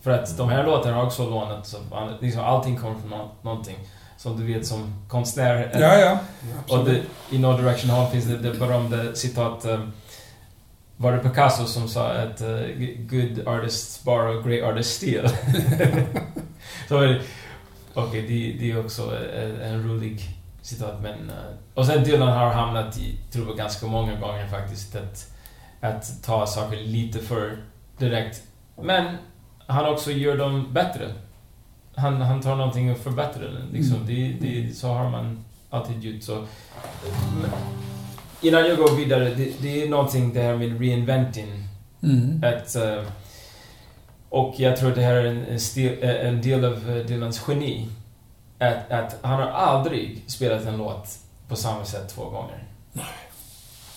För 0.00 0.10
att 0.10 0.36
de 0.36 0.48
här 0.48 0.64
låtarna 0.66 0.96
har 0.96 1.04
också 1.04 1.30
lånat, 1.30 1.66
så 1.66 1.78
liksom 2.20 2.44
allting 2.44 2.76
kommer 2.76 2.98
från 3.00 3.10
nå- 3.10 3.30
någonting. 3.42 3.76
Som 4.18 4.36
du 4.40 4.46
vet 4.54 4.66
som 4.66 5.04
konstnär. 5.08 5.70
Ja, 5.74 5.98
ja. 5.98 6.18
Och 6.66 6.78
Absolut. 6.78 7.02
det, 7.30 7.36
i 7.36 7.38
No 7.38 7.56
Direction 7.56 7.90
Hall 7.90 8.10
finns 8.10 8.24
det, 8.24 8.36
det 8.36 8.58
berömda 8.58 9.14
citat 9.14 9.64
um, 9.64 9.92
var 10.96 11.12
det 11.12 11.18
Picasso 11.18 11.66
som 11.66 11.88
sa 11.88 12.12
att 12.12 12.42
uh, 12.42 12.48
good 12.98 13.48
artists 13.48 14.04
borrow, 14.04 14.42
great 14.48 14.72
artists 14.72 14.96
steal. 14.96 15.28
så 16.88 16.98
är 16.98 17.06
det, 17.06 17.20
okej, 17.94 18.22
det, 18.22 18.58
det 18.60 18.70
är 18.70 18.80
också 18.80 19.16
en, 19.34 19.60
en 19.60 19.88
rolig 19.88 20.20
citat 20.62 21.02
men... 21.02 21.30
uh, 21.30 21.36
och 21.74 21.86
sen 21.86 22.04
Dylan 22.04 22.28
har 22.28 22.52
hamnat 22.52 22.98
i, 22.98 23.18
tror 23.32 23.46
jag, 23.48 23.56
ganska 23.56 23.86
många 23.86 24.20
gånger 24.20 24.48
faktiskt 24.48 24.96
att, 24.96 25.32
att 25.80 26.22
ta 26.22 26.46
saker 26.46 26.76
lite 26.76 27.18
för 27.18 27.58
direkt. 27.98 28.42
Men 28.82 29.16
han 29.66 29.86
också 29.86 30.10
gör 30.10 30.36
dem 30.36 30.72
bättre. 30.72 31.12
Han, 31.96 32.20
han 32.20 32.42
tar 32.42 32.56
någonting 32.56 32.90
och 32.90 32.98
förbättrar 32.98 33.48
den. 33.48 33.68
Liksom. 33.72 33.96
Mm. 33.96 34.06
Det, 34.06 34.32
det, 34.40 34.74
så 34.74 34.88
har 34.88 35.10
man 35.10 35.44
alltid 35.70 36.04
gjort. 36.04 36.22
Så. 36.22 36.46
Men 37.40 37.50
innan 38.42 38.66
jag 38.66 38.76
går 38.78 38.96
vidare, 38.96 39.34
det, 39.34 39.62
det 39.62 39.82
är 39.82 39.88
någonting 39.88 40.32
det 40.34 40.40
här 40.42 40.56
med 40.56 40.80
reinventing. 40.80 41.48
Mm. 42.02 42.42
Att, 42.44 42.76
eh, 42.76 43.02
och 44.28 44.54
jag 44.58 44.76
tror 44.76 44.88
att 44.88 44.94
det 44.94 45.02
här 45.02 45.14
är 45.14 45.24
en, 45.50 45.60
stil, 45.60 45.98
eh, 46.00 46.26
en 46.28 46.42
del 46.42 46.64
av 46.64 46.90
eh, 46.90 47.06
Dylans 47.06 47.42
geni. 47.48 47.88
Att, 48.58 48.90
att 48.90 49.18
han 49.22 49.40
har 49.40 49.48
aldrig 49.48 50.24
spelat 50.26 50.66
en 50.66 50.76
låt 50.78 51.08
på 51.48 51.56
samma 51.56 51.84
sätt 51.84 52.08
två 52.08 52.24
gånger. 52.24 52.64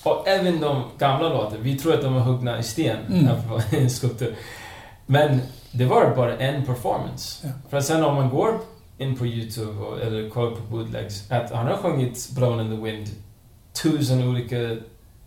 Och 0.04 0.28
även 0.28 0.60
de 0.60 0.84
gamla 0.98 1.30
låtarna, 1.30 1.62
vi 1.62 1.76
tror 1.78 1.94
att 1.94 2.02
de 2.02 2.16
är 2.16 2.20
huggna 2.20 2.60
i 2.60 2.64
sten, 2.64 2.98
Mm. 3.10 3.28
en 3.72 3.90
skulptur. 3.90 4.36
Men 5.06 5.42
det 5.72 5.86
var 5.86 6.16
bara 6.16 6.38
en 6.38 6.66
performance. 6.66 7.48
Ja. 7.48 7.54
För 7.70 7.82
sen 7.82 8.04
om 8.04 8.16
man 8.16 8.30
går 8.30 8.60
in 8.98 9.16
på 9.16 9.26
YouTube 9.26 9.82
och, 9.82 10.02
eller 10.02 10.30
kollar 10.30 10.52
på 10.52 10.62
bootlegs, 10.62 11.32
att 11.32 11.52
han 11.52 11.68
har 11.68 11.78
sjungit 11.78 12.30
Blown 12.36 12.60
in 12.60 12.70
the 12.78 12.84
Wind 12.84 13.08
tusen 13.84 14.28
olika, 14.28 14.76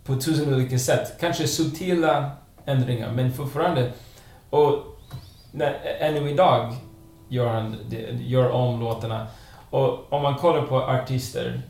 på 0.05 0.15
tusen 0.15 0.53
olika 0.53 0.79
sätt. 0.79 1.13
Kanske 1.19 1.47
subtila 1.47 2.31
ändringar, 2.65 3.11
men 3.11 3.33
fortfarande. 3.33 3.91
Och 4.49 4.77
när, 5.51 5.97
ännu 5.99 6.29
idag 6.29 6.75
gör 7.29 7.47
han 7.47 7.75
gör 8.21 8.49
om 8.49 8.79
låtarna. 8.79 9.27
Och 9.69 10.13
om 10.13 10.21
man 10.21 10.35
kollar 10.35 10.61
på 10.61 10.81
artister, 10.81 11.61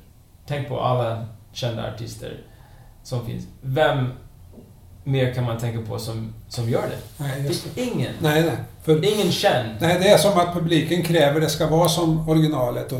tänk 0.48 0.68
på 0.68 0.80
alla 0.82 1.26
kända 1.52 1.94
artister 1.94 2.38
som 3.04 3.26
finns. 3.26 3.48
Vem 3.62 4.10
mer 5.04 5.34
kan 5.34 5.44
man 5.44 5.58
tänka 5.58 5.86
på 5.92 6.00
som, 6.00 6.34
som 6.50 6.70
gör 6.70 6.82
det? 6.82 7.24
Nej, 7.24 7.52
Det 7.76 7.82
är 7.82 7.94
ingen. 7.94 8.14
Nej, 8.22 8.44
nej. 8.44 8.58
För, 8.84 9.14
Ingen 9.14 9.32
känd. 9.32 9.70
nej, 9.80 10.00
det 10.00 10.08
är 10.10 10.18
som 10.18 10.40
att 10.40 10.54
publiken 10.54 11.04
kräver 11.04 11.42
det 11.42 11.50
ska 11.50 11.68
vara 11.68 11.90
som 11.90 12.30
originalet 12.30 12.92
och, 12.92 13.00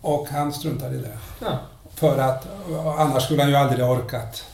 och 0.00 0.28
han 0.28 0.52
struntar 0.52 0.94
i 0.94 0.98
det. 0.98 1.18
Ja. 1.40 1.58
För 1.96 2.18
att 2.18 2.46
annars 2.98 3.22
skulle 3.22 3.42
han 3.42 3.50
ju 3.50 3.56
aldrig 3.56 3.84
ha 3.84 3.92
orkat 3.92 4.44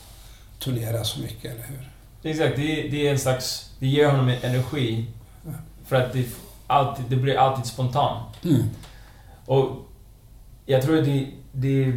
turnera 0.59 1.03
så 1.03 1.19
mycket, 1.19 1.51
eller 1.51 1.63
hur? 1.63 1.89
Exakt, 2.31 2.55
det, 2.55 2.87
det 2.87 3.07
är 3.07 3.11
en 3.11 3.19
slags... 3.19 3.71
Det 3.79 3.87
ger 3.87 4.07
honom 4.07 4.29
en 4.29 4.37
energi. 4.41 5.05
För 5.85 5.95
att 5.95 6.13
det, 6.13 6.25
alltid, 6.67 7.05
det 7.09 7.15
blir 7.15 7.37
alltid 7.37 7.65
spontant. 7.65 8.43
Mm. 8.43 8.63
Och 9.45 9.69
jag 10.65 10.81
tror 10.81 11.01
det, 11.01 11.27
det... 11.51 11.93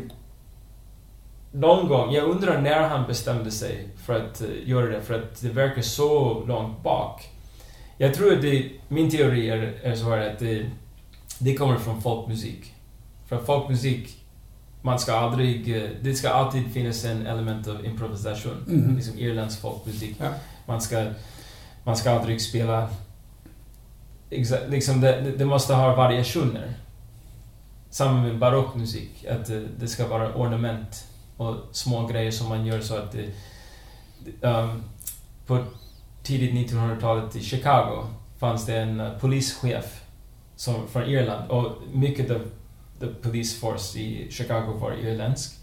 Någon 1.52 1.88
gång, 1.88 2.12
jag 2.12 2.24
undrar 2.24 2.60
när 2.60 2.88
han 2.88 3.06
bestämde 3.06 3.50
sig 3.50 3.88
för 4.04 4.20
att 4.20 4.40
eh, 4.40 4.48
göra 4.64 4.86
det, 4.86 5.02
för 5.02 5.14
att 5.14 5.40
det 5.40 5.48
verkar 5.48 5.82
så 5.82 6.44
långt 6.46 6.82
bak. 6.82 7.30
Jag 7.98 8.14
tror 8.14 8.32
att 8.32 8.42
det, 8.42 8.70
min 8.88 9.10
teori 9.10 9.50
är, 9.50 9.80
är 9.82 9.94
så 9.94 10.10
här 10.10 10.30
att 10.30 10.38
det, 10.38 10.70
det 11.38 11.54
kommer 11.54 11.78
från 11.78 12.02
folkmusik. 12.02 12.74
För 13.28 13.38
folkmusik, 13.38 14.25
man 14.86 14.98
ska 14.98 15.12
aldrig... 15.16 15.76
eh, 15.76 15.90
Det 16.02 16.14
ska 16.14 16.30
alltid 16.30 16.72
finnas 16.72 17.04
en 17.04 17.26
element 17.26 17.68
av 17.68 17.84
improvisation. 17.86 18.64
Mhm. 18.66 18.96
Liksom 18.96 19.18
irländsk 19.18 19.60
folkmusik. 19.60 20.16
Ja. 20.20 20.28
Man 20.66 20.80
ska... 20.80 21.06
Man 21.84 21.96
ska 21.96 22.10
aldrig 22.10 22.40
spela... 22.42 22.88
Exa, 24.30 24.56
liksom 24.68 25.00
det, 25.00 25.20
det- 25.38 25.44
måste 25.44 25.74
ha 25.74 25.94
variationer. 25.96 26.74
Samma 27.90 28.22
med 28.22 28.38
barockmusik. 28.38 29.24
Att 29.30 29.46
det, 29.46 29.64
det 29.78 29.88
ska 29.88 30.08
vara 30.08 30.34
ornament 30.34 31.04
och 31.36 31.56
små 31.72 32.06
grejer 32.06 32.30
som 32.30 32.48
man 32.48 32.66
gör 32.66 32.80
så 32.80 32.96
att 32.96 33.12
det... 33.12 33.26
ehm, 34.48 34.82
på 35.46 35.64
tidigt 36.22 36.70
1900-talet 36.72 37.36
i 37.36 37.40
Chicago 37.40 38.06
fanns 38.38 38.66
det 38.66 38.76
en 38.76 39.00
eh, 39.00 39.18
polischef 39.20 40.02
som, 40.56 40.88
från 40.88 41.02
Irland 41.04 41.50
och 41.50 41.72
mycket 41.92 42.30
av 42.30 42.40
the 43.00 43.06
police 43.06 43.60
force 43.60 43.98
i 43.98 44.30
Chicago 44.30 44.72
var 44.80 44.92
irländsk. 44.92 45.60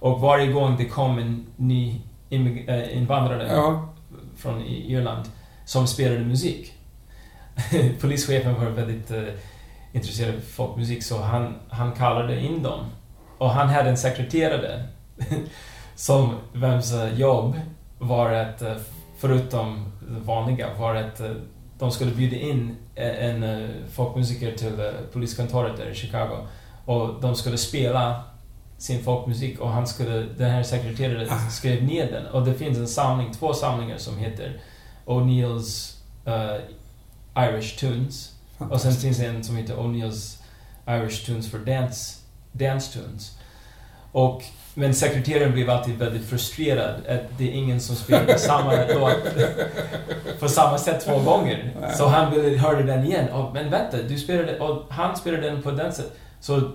Och 0.00 0.20
varje 0.20 0.52
gång 0.52 0.76
det 0.76 0.84
kom 0.84 1.18
en 1.18 1.46
ny 1.56 2.00
eh, 2.30 2.96
invandrare 2.96 3.46
Ja, 3.46 3.88
från 4.36 4.62
Irland 4.62 5.24
som 5.64 5.86
spelade 5.86 6.24
musik. 6.24 6.72
Polischefen 8.00 8.54
var 8.54 8.70
väldigt 8.70 9.10
eh, 9.10 9.24
intresserad 9.92 10.34
av 10.34 10.40
folkmusik 10.40 11.02
så 11.02 11.22
han, 11.22 11.54
han 11.68 11.92
kallade 11.92 12.40
in 12.40 12.62
dem. 12.62 12.80
Och 13.38 13.50
han 13.50 13.68
hade 13.68 13.90
en 13.90 13.96
sekreterare 13.96 14.84
som 15.94 16.34
vems 16.52 16.94
jobb 17.16 17.60
var 17.98 18.32
att, 18.32 18.62
eh, 18.62 18.76
förutom 19.18 19.92
det 20.08 20.20
vanliga, 20.20 20.74
var 20.78 20.94
att 20.94 21.20
de 21.78 21.90
skulle 21.90 22.10
bjuda 22.10 22.36
in 22.36 22.76
en 22.94 23.68
folkmusiker 23.92 24.52
till 24.52 24.92
poliskontoret 25.12 25.76
där 25.76 25.90
i 25.90 25.94
Chicago. 25.94 26.46
Och 26.90 27.20
de 27.20 27.36
skulle 27.36 27.58
spela 27.58 28.22
sin 28.78 29.04
folkmusik 29.04 29.60
och 29.60 29.70
han 29.70 29.86
skulle, 29.86 30.26
den 30.38 30.50
här 30.50 30.62
sekreteraren 30.62 31.28
Ah. 31.30 31.50
skrev 31.50 31.82
ner 31.82 32.12
den. 32.12 32.26
Och 32.26 32.44
det 32.44 32.54
finns 32.54 32.78
en 32.78 32.88
samling, 32.88 33.32
två 33.32 33.54
samlingar 33.54 33.98
som 33.98 34.18
heter 34.18 34.60
O'Neills 35.06 35.96
eh, 36.26 36.56
Irish 37.48 37.78
Tunes. 37.78 38.32
Och 38.58 38.80
sen 38.80 38.92
finns 38.92 39.20
en 39.20 39.44
som 39.44 39.56
heter 39.56 39.74
O'Neills 39.74 40.36
Irish 40.88 41.26
Tunes 41.26 41.50
for 41.50 41.58
Dance, 41.58 42.18
dance 42.52 42.98
Tunes. 42.98 43.38
Och, 44.12 44.42
men 44.74 44.94
sekreteraren 44.94 45.52
blev 45.52 45.70
alltid 45.70 45.94
väldigt 45.98 46.28
frustrerad 46.28 46.94
att 47.06 47.38
det 47.38 47.48
är 47.48 47.52
ingen 47.52 47.80
som 47.80 47.96
spelar 47.96 48.36
samma 48.36 48.72
låt 48.94 49.16
på 50.40 50.48
samma 50.48 50.78
sätt 50.78 51.04
två 51.04 51.18
gånger. 51.18 51.72
Så 51.96 52.06
han 52.06 52.34
ville 52.34 52.58
höra 52.58 52.82
den 52.82 53.04
igen. 53.04 53.28
Och, 53.28 53.54
men 53.54 53.70
vänta, 53.70 53.96
du 54.02 54.18
spelade, 54.18 54.58
och 54.58 54.92
han 54.92 55.16
spelade 55.16 55.50
den 55.50 55.62
på 55.62 55.70
den 55.70 55.92
sättet. 55.92 56.16
Så 56.40 56.70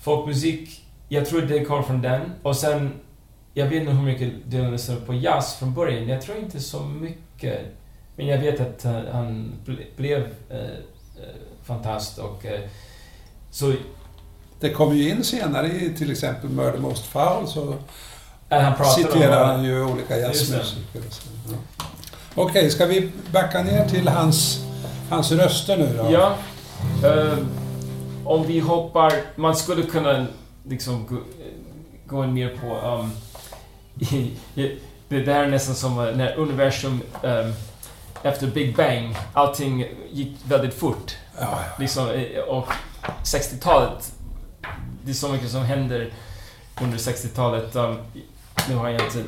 folkmusik, 0.00 0.84
jag 1.08 1.26
tror 1.26 1.40
det 1.40 1.64
kom 1.64 1.84
från 1.84 2.02
den. 2.02 2.20
Och 2.42 2.56
sen, 2.56 2.92
jag 3.54 3.66
vet 3.66 3.80
inte 3.80 3.92
hur 3.92 4.02
mycket 4.02 4.32
Dylan 4.50 4.70
lyssnade 4.70 5.00
på 5.00 5.14
jazz 5.14 5.54
från 5.54 5.74
början. 5.74 6.08
Jag 6.08 6.22
tror 6.22 6.38
inte 6.38 6.60
så 6.60 6.80
mycket. 6.80 7.60
Men 8.16 8.26
jag 8.26 8.38
vet 8.38 8.60
att 8.60 8.84
han 9.12 9.52
ble, 9.64 9.76
blev 9.96 10.20
eh, 10.50 10.58
eh, 10.58 11.40
fantast 11.64 12.18
och... 12.18 12.46
Eh, 12.46 12.60
så 13.50 13.72
Det 14.60 14.70
kommer 14.70 14.94
ju 14.94 15.08
in 15.10 15.24
senare 15.24 15.66
i 15.66 15.94
till 15.98 16.12
exempel 16.12 16.50
Murder 16.50 16.78
Most 16.78 17.06
Foul 17.06 17.48
så 17.48 17.74
han 18.48 18.84
citerar 18.94 19.42
om... 19.42 19.48
han 19.48 19.64
ju 19.64 19.84
olika 19.84 20.18
jazzmusiker. 20.18 21.02
Ja. 21.48 21.84
Okej, 22.34 22.70
ska 22.70 22.86
vi 22.86 23.10
backa 23.32 23.62
ner 23.62 23.88
till 23.88 24.08
hans, 24.08 24.64
hans 25.10 25.32
röster 25.32 25.76
nu 25.76 25.96
då? 25.96 26.12
Ja. 26.12 26.36
eh, 27.08 27.38
om 28.24 28.46
vi 28.46 28.60
hoppar... 28.60 29.12
Man 29.36 29.56
skulle 29.56 29.82
kunna 29.82 30.26
liksom 30.68 31.06
gå, 31.06 31.16
gå 32.06 32.22
ner 32.22 32.56
på... 32.60 32.76
Um, 32.86 33.10
det 35.08 35.20
där 35.20 35.44
är 35.44 35.48
nästan 35.48 35.74
som 35.74 35.96
när 35.96 36.36
universum 36.36 37.02
um, 37.22 37.52
efter 38.22 38.46
Big 38.46 38.76
Bang, 38.76 39.16
allting 39.32 39.86
gick 40.12 40.36
väldigt 40.44 40.74
fort. 40.74 41.16
Ja, 41.40 41.48
ja. 41.50 41.58
Liksom, 41.78 42.10
eh, 42.10 42.40
och 42.40 42.68
60-talet, 43.24 44.12
det 45.04 45.10
är 45.10 45.14
så 45.14 45.28
mycket 45.28 45.50
som 45.50 45.62
händer 45.62 46.10
under 46.82 46.98
60-talet. 46.98 47.76
Um, 47.76 47.96
nu 48.68 48.74
har 48.74 48.88
jag 48.88 49.02
inte... 49.02 49.24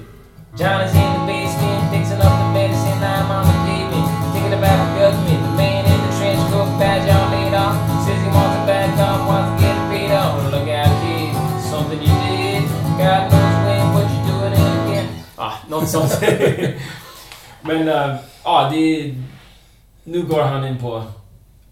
Johnny's 0.56 0.94
in 0.94 1.12
the 1.12 1.26
basement, 1.26 1.90
fixing 1.90 2.18
up 2.18 2.22
the 2.22 2.52
medicine. 2.52 3.02
I'm 3.02 3.30
on 3.30 3.44
the 3.46 3.52
pavement, 3.52 4.32
thinking 4.32 4.52
about 4.52 4.94
the 4.94 5.00
judgment. 5.00 5.73
Något 15.80 15.88
sånt. 15.88 16.20
Men, 17.62 17.88
uh, 17.88 18.16
ja, 18.44 18.68
det 18.72 18.76
är, 18.76 19.22
Nu 20.04 20.22
går 20.22 20.42
han 20.42 20.66
in 20.66 20.78
på 20.78 21.02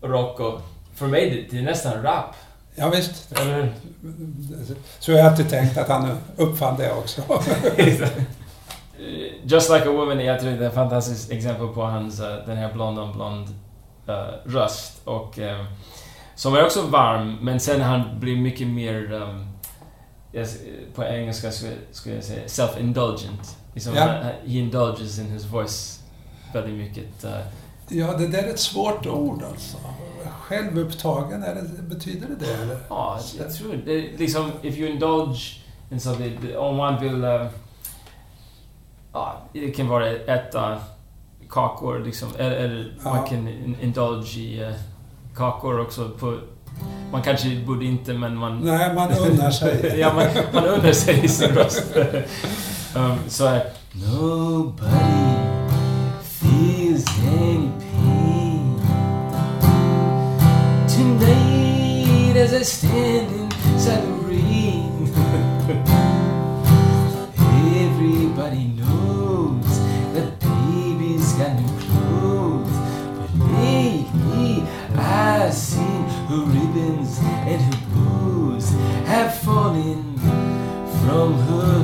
rock 0.02 0.40
och 0.40 0.60
för 0.94 1.06
mig 1.06 1.30
det, 1.30 1.50
det 1.50 1.62
är 1.62 1.62
nästan 1.66 2.02
rap. 2.02 2.34
ja 2.74 2.88
visst. 2.88 3.32
Eller? 3.32 3.72
Så 4.98 5.12
jag 5.12 5.22
har 5.22 5.30
alltid 5.30 5.50
tänkt 5.50 5.78
att 5.78 5.88
han 5.88 6.18
uppfann 6.36 6.76
det 6.76 6.92
också. 6.92 7.22
Eh, 8.98 9.32
Just 9.44 9.70
like 9.70 9.88
a 9.88 9.92
woman, 9.92 10.24
jag 10.24 10.40
tror 10.40 10.50
det 10.50 10.64
är 10.64 10.68
ett 10.68 10.74
fantastiskt 10.74 11.30
exempel 11.30 11.68
på 11.68 11.82
hans, 11.82 12.20
eh, 12.20 12.46
den 12.46 12.56
här 12.56 12.72
blond 12.72 12.98
on 12.98 13.12
blond 13.12 13.48
eh, 14.08 14.50
röst. 14.50 15.00
Och, 15.04 15.38
eh, 15.38 15.64
som 16.34 16.54
är 16.54 16.64
också 16.64 16.82
varm, 16.82 17.38
men 17.40 17.60
sen 17.60 17.80
han 17.80 18.20
blir 18.20 18.36
mycket 18.36 18.66
mer, 18.66 19.12
um, 19.12 19.46
på 20.94 21.04
engelska 21.04 21.50
skulle, 21.52 21.72
skulle 21.92 22.14
jag 22.14 22.24
säga, 22.24 22.46
self-indulgent. 22.46 23.56
Liksom, 23.74 23.94
Ja. 23.94 24.00
han- 24.02 24.22
he 24.22 24.58
indulges 24.58 25.18
in 25.18 25.30
his 25.30 25.44
voice 25.44 26.00
väldigt 26.52 26.74
mycket. 26.74 27.24
eh, 27.24 27.30
Ja, 27.88 28.12
det 28.16 28.26
där 28.28 28.42
är 28.42 28.48
ett 28.48 28.60
svårt 28.60 29.06
ord 29.06 29.42
alltså. 29.42 29.76
Självupptagen, 30.40 31.42
är 31.42 31.54
det, 31.54 31.82
betyder 31.82 32.28
det 32.28 32.46
det 32.46 32.52
eller? 32.62 32.76
Ja, 32.88 33.18
jag 33.38 33.54
tror 33.54 33.76
det. 33.86 34.18
Liksom, 34.18 34.50
if 34.62 34.76
you 34.78 34.90
indulge 34.90 35.40
in 35.90 36.00
something, 36.00 36.56
om 36.56 36.76
man 36.76 37.00
vill... 37.00 37.24
eh, 37.24 37.46
Ja, 39.12 39.36
det 39.52 39.70
kan 39.70 39.88
vara 39.88 40.10
äta 40.10 40.78
kakor 41.50 41.98
liksom. 42.04 42.28
Eller, 42.38 42.94
Ja. 43.04 43.10
man 43.14 43.26
kan 43.28 43.48
in- 43.48 43.76
indulge 43.82 44.38
i 44.40 44.62
eh, 44.62 44.72
kakor 45.36 45.80
också 45.80 46.10
på... 46.18 46.38
Man 47.12 47.22
kanske 47.22 47.60
borde 47.66 47.84
inte, 47.84 48.12
men 48.12 48.36
man... 48.36 48.60
Nej, 48.60 48.94
man 48.94 49.12
unnar 49.12 49.50
sig. 49.50 49.94
ja, 50.00 50.12
man, 50.14 50.26
man 50.54 50.64
undrar 50.64 50.92
sig 50.92 51.24
i 51.24 51.28
sin 51.28 51.48
röst. 51.48 51.96
um, 52.96 53.18
så 53.28 53.46
här... 53.46 53.66
Nobody 53.94 55.36
feels 56.22 57.04
any 57.18 57.70
pain 57.92 58.80
tonight 60.88 62.36
as 62.36 62.54
I 62.54 62.64
stand 62.64 63.52
inside 63.72 64.02
the 64.02 64.12
rain. 64.28 65.14
Everybody 67.76 68.64
knows 68.78 69.78
that 70.14 70.40
baby's 70.40 71.32
got 71.34 71.52
new 71.60 71.74
clothes, 71.80 72.76
but 73.18 73.30
lately 73.52 74.64
I've 74.96 75.52
seen 75.52 76.04
her 76.28 76.44
ribbons 76.46 77.18
and 77.20 77.60
her 77.60 77.80
bows 77.94 78.70
have 79.06 79.38
fallen 79.38 80.18
from 81.04 81.34
her 81.34 81.81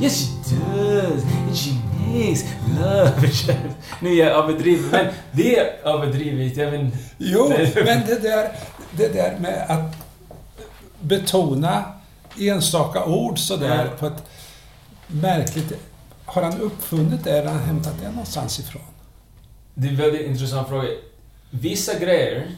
Yes, 0.00 0.20
she 0.20 0.54
does. 0.56 1.22
And 1.24 1.56
she 1.56 1.70
makes 2.06 2.44
love. 2.80 3.12
Nu 4.00 4.10
är 4.10 4.14
jag 4.26 4.44
överdriven, 4.44 4.90
men 4.90 5.06
det 5.32 5.58
är 5.58 5.64
överdrivet. 5.84 6.56
Jag 6.56 6.74
inte- 6.74 6.98
Jo, 7.18 7.48
men 7.84 8.06
det 8.06 8.22
där, 8.22 8.52
det 8.96 9.08
där 9.08 9.38
med 9.40 9.64
att 9.68 9.96
betona 11.00 11.84
enstaka 12.38 13.04
ord 13.04 13.38
sådär 13.38 13.84
Ja. 13.84 13.96
på 13.98 14.06
ett 14.06 14.22
märkligt... 15.06 15.72
Har 16.24 16.42
han 16.42 16.60
uppfunnit 16.60 17.24
det 17.24 17.30
eller 17.38 17.46
har 17.48 17.54
han 17.58 17.64
hämtat 17.66 17.94
det 18.02 18.10
någonstans 18.10 18.58
ifrån? 18.60 18.82
Det 19.74 19.86
är 19.88 19.90
en 19.90 19.96
väldigt 19.96 20.26
intressant 20.26 20.68
fråga. 20.68 20.88
Vissa 21.50 21.98
grejer, 21.98 22.50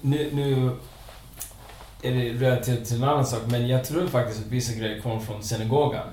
nu, 0.00 0.30
nu 0.32 0.70
är 2.02 2.12
det 2.14 2.32
relativt 2.46 2.84
till 2.88 2.96
en 2.96 3.04
annan 3.04 3.26
sak, 3.26 3.40
men 3.46 3.68
jag 3.68 3.84
tror 3.84 4.06
faktiskt 4.08 4.40
att 4.40 4.46
vissa 4.46 4.72
grejer 4.72 5.00
kommer 5.00 5.20
från 5.20 5.42
synagogan. 5.42 6.06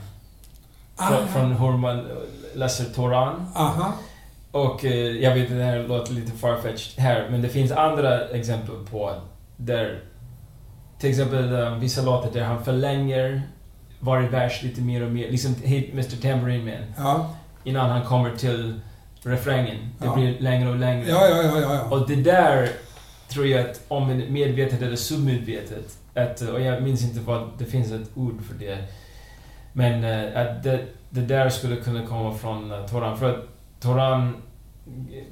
Från, 0.98 1.08
Aha. 1.18 1.28
från 1.28 1.52
hur 1.52 1.78
man 1.78 2.08
läser 2.54 2.86
Toran. 2.86 3.46
Aha. 3.56 3.94
Och 4.52 4.86
eh, 4.86 4.94
jag 4.94 5.34
vet 5.36 5.52
att 5.52 5.58
det 5.58 5.64
här 5.64 5.88
låter 5.88 6.14
lite 6.14 6.32
farfetched 6.32 7.04
här, 7.04 7.28
men 7.30 7.42
det 7.42 7.50
finns 7.50 7.72
andra 7.72 8.28
exempel 8.30 8.76
på 8.92 9.14
där... 9.58 10.00
Till 11.00 11.10
exempel 11.10 11.54
eh, 11.54 11.76
vissa 11.76 12.02
låtar 12.02 12.32
där 12.34 12.44
han 12.44 12.64
förlänger 12.64 13.42
varje 14.00 14.30
vers 14.30 14.64
lite 14.64 14.82
mer 14.82 15.04
och 15.06 15.12
mer. 15.12 15.32
Liksom 15.32 15.56
Hey 15.64 15.92
Mr 15.92 16.22
Tambourine 16.22 16.66
Man. 16.66 16.94
Ja. 17.06 17.30
Innan 17.64 17.90
han 17.90 18.02
kommer 18.06 18.36
till 18.36 18.80
refrängen. 19.24 19.78
Det 20.00 20.06
Ja. 20.06 20.16
blir 20.16 20.40
längre 20.40 20.70
och 20.70 20.76
längre. 20.76 21.10
Ja, 21.10 21.28
ja, 21.30 21.44
ja, 21.44 21.60
ja, 21.62 21.74
ja. 21.74 21.82
Och 21.98 22.08
det 22.08 22.16
där 22.16 22.70
tror 23.28 23.48
jag 23.48 23.70
att 23.70 23.82
om 23.88 24.24
medvetet 24.30 24.82
eller 24.82 24.96
submedvetet, 24.96 25.98
att, 26.16 26.42
och 26.42 26.62
jag 26.62 26.84
minns 26.84 27.04
inte 27.04 27.20
vad, 27.20 27.50
det 27.58 27.66
finns 27.66 27.92
ett 27.92 28.10
ord 28.16 28.44
för 28.48 28.54
det. 28.66 28.78
Men 29.74 30.04
eh, 30.04 30.42
att 30.42 30.64
det, 30.64 30.86
det 31.10 31.22
där 31.22 31.50
skulle 31.50 31.76
kunna 31.76 32.08
komma 32.08 32.34
från 32.34 32.72
uh, 32.72 32.86
Toran. 32.86 33.18
För 33.18 33.30
att 33.30 33.46
Toran, 33.80 34.36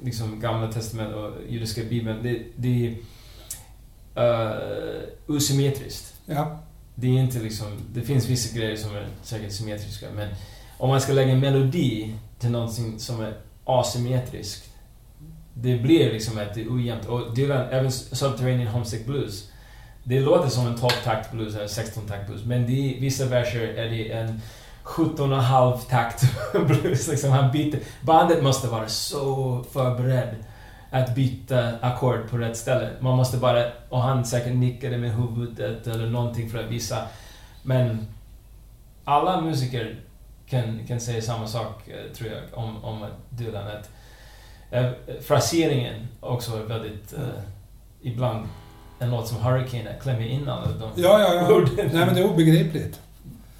liksom 0.02 0.40
Gamla 0.40 0.72
Testamentet 0.72 1.16
och 1.16 1.32
judiska 1.48 1.82
bibeln, 1.84 2.22
det, 2.22 2.42
det 2.56 2.96
är 4.14 4.24
uh, 4.24 5.36
osymmetriskt. 5.36 6.14
ja. 6.26 6.58
Det 6.94 7.06
är 7.06 7.20
inte 7.20 7.38
liksom, 7.38 7.66
det 7.92 8.02
finns 8.02 8.28
vissa 8.28 8.58
grejer 8.58 8.76
som 8.76 8.96
är 8.96 9.06
säkert 9.22 9.52
symmetriska 9.52 10.06
men 10.14 10.28
om 10.78 10.88
man 10.88 11.00
ska 11.00 11.12
lägga 11.12 11.32
en 11.32 11.40
melodi 11.40 12.14
till 12.38 12.50
någonting 12.50 12.98
som 12.98 13.20
är 13.20 13.34
asymmetriskt. 13.64 14.70
Det 15.54 15.78
blir 15.78 16.12
liksom 16.12 16.38
ett 16.38 16.56
ojämnt... 16.56 17.06
Och 17.06 17.34
Dylan, 17.34 17.66
även 17.70 17.92
Subterranean 17.92 18.66
Homesick 18.66 19.06
Blues. 19.06 19.49
Det 20.04 20.20
låter 20.20 20.48
som 20.48 20.66
en 20.66 20.76
12-takt 20.76 21.32
blues 21.32 21.54
eller 21.54 21.66
16-takt 21.66 22.26
blues, 22.26 22.44
men 22.44 22.68
i 22.68 23.00
vissa 23.00 23.24
verser 23.24 23.60
är 23.60 23.90
det 23.90 24.12
en 24.12 24.40
17,5 24.84 25.78
takt 25.78 26.22
blues. 26.66 27.08
Liksom 27.08 27.30
han 27.30 27.52
byter. 27.52 27.78
Bandet 28.02 28.42
måste 28.42 28.68
vara 28.68 28.88
så 28.88 29.64
förberedd 29.72 30.34
att 30.90 31.14
byta 31.14 31.72
ackord 31.80 32.30
på 32.30 32.38
rätt 32.38 32.56
ställe. 32.56 32.90
Man 33.00 33.16
måste 33.16 33.36
bara... 33.36 33.64
Och 33.88 34.02
han 34.02 34.24
säkert 34.24 34.54
nickade 34.54 34.98
med 34.98 35.14
huvudet 35.14 35.86
eller 35.86 36.06
någonting 36.06 36.50
för 36.50 36.58
att 36.58 36.70
visa. 36.70 37.06
Men 37.62 38.06
alla 39.04 39.40
musiker 39.40 40.00
kan, 40.46 40.86
kan 40.86 41.00
säga 41.00 41.22
samma 41.22 41.46
sak, 41.46 41.88
eh, 41.88 42.12
tror 42.12 42.30
jag, 42.30 42.42
om, 42.52 42.84
om 42.84 43.06
Dylan. 43.30 43.68
Att, 43.68 43.90
äh, 44.70 44.90
fraseringen 45.22 46.08
också 46.20 46.56
är 46.56 46.62
väldigt... 46.62 47.12
Äh, 47.12 47.42
ibland 48.02 48.48
en 49.00 49.10
låt 49.10 49.28
som 49.28 49.36
Hurricane 49.36 49.90
klämmer 50.02 50.26
in 50.26 50.48
alla 50.48 50.66
de 50.66 51.02
Ja, 51.02 51.20
ja, 51.20 51.34
ja. 51.34 51.66
Nej, 51.76 51.88
men 52.06 52.14
det 52.14 52.20
är 52.20 52.30
obegripligt 52.30 53.00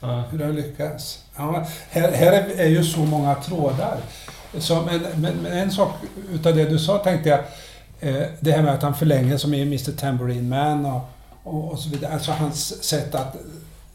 Ja. 0.01 0.23
hur 0.31 0.39
det 0.39 0.45
har 0.45 0.53
lyckats. 0.53 1.25
Ja, 1.37 1.67
här, 1.91 2.13
här 2.13 2.33
är, 2.33 2.61
är 2.61 2.69
ju 2.69 2.85
så 2.85 2.99
många 3.01 3.35
trådar. 3.35 3.97
Så, 4.59 4.83
men, 4.83 5.01
men, 5.17 5.37
men 5.37 5.53
en 5.53 5.71
sak 5.71 5.95
utav 6.33 6.57
det 6.57 6.65
du 6.65 6.79
sa 6.79 6.99
tänkte 6.99 7.29
jag, 7.29 7.39
eh, 8.01 8.27
det 8.41 8.53
här 8.53 8.63
med 8.63 8.75
att 8.75 8.83
han 8.83 8.95
förlänger 8.95 9.37
som 9.37 9.55
i 9.55 9.63
Mr 9.63 9.93
Tambourine 9.93 10.49
Man 10.49 10.87
och, 10.87 11.01
och, 11.45 11.73
och 11.73 11.79
så 11.79 11.89
vidare. 11.91 12.13
Alltså 12.15 12.33
hans 12.33 12.85
sätt 12.85 13.15
att... 13.15 13.37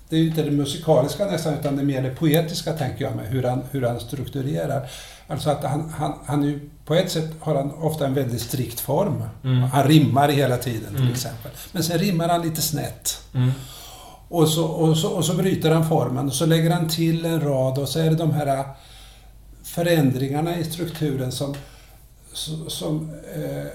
Det 0.10 0.16
är 0.16 0.20
ju 0.20 0.28
inte 0.28 0.44
det 0.44 0.52
musikaliska 0.52 1.26
nästan, 1.26 1.54
utan 1.54 1.76
det 1.76 1.82
är 1.82 1.86
mer 1.86 2.02
det 2.02 2.10
poetiska 2.10 2.74
tänker 2.74 3.06
jag 3.06 3.16
med, 3.16 3.26
hur 3.26 3.44
han, 3.44 3.64
hur 3.72 3.82
han 3.82 4.00
strukturerar. 4.00 4.90
Alltså 5.28 5.50
att 5.50 5.64
han, 5.64 5.90
han, 5.90 6.14
han 6.26 6.44
är 6.44 6.48
ju, 6.48 6.70
på 6.86 6.96
ett 6.96 7.12
sätt 7.12 7.30
har 7.40 7.56
han 7.56 7.72
ofta 7.72 8.06
en 8.06 8.14
väldigt 8.14 8.42
strikt 8.42 8.80
form. 8.80 9.24
Mm. 9.44 9.62
Han 9.64 9.84
rimmar 9.84 10.30
hela 10.30 10.58
tiden 10.58 10.90
till 10.90 11.02
Mm. 11.02 11.12
exempel. 11.14 11.52
Men 11.72 11.84
sen 11.84 11.98
rimmar 12.00 12.30
han 12.30 12.42
lite 12.42 12.62
snett. 12.62 13.20
Mm. 13.34 13.52
Och 14.30 14.50
så, 14.50 14.66
och, 14.66 14.98
så, 14.98 15.10
och 15.10 15.26
så 15.26 15.34
bryter 15.34 15.72
han 15.72 15.90
formen 15.90 16.28
och 16.28 16.34
så 16.34 16.46
lägger 16.46 16.72
han 16.72 16.90
till 16.90 17.26
en 17.26 17.42
rad 17.42 17.78
och 17.78 17.90
så 17.90 18.00
är 18.00 18.10
det 18.10 18.16
de 18.16 18.32
här 18.32 18.64
förändringarna 19.64 20.58
i 20.58 20.64
strukturen 20.64 21.32
som... 21.32 21.56
som, 22.34 22.70
som 22.70 23.12
eh, 23.36 23.66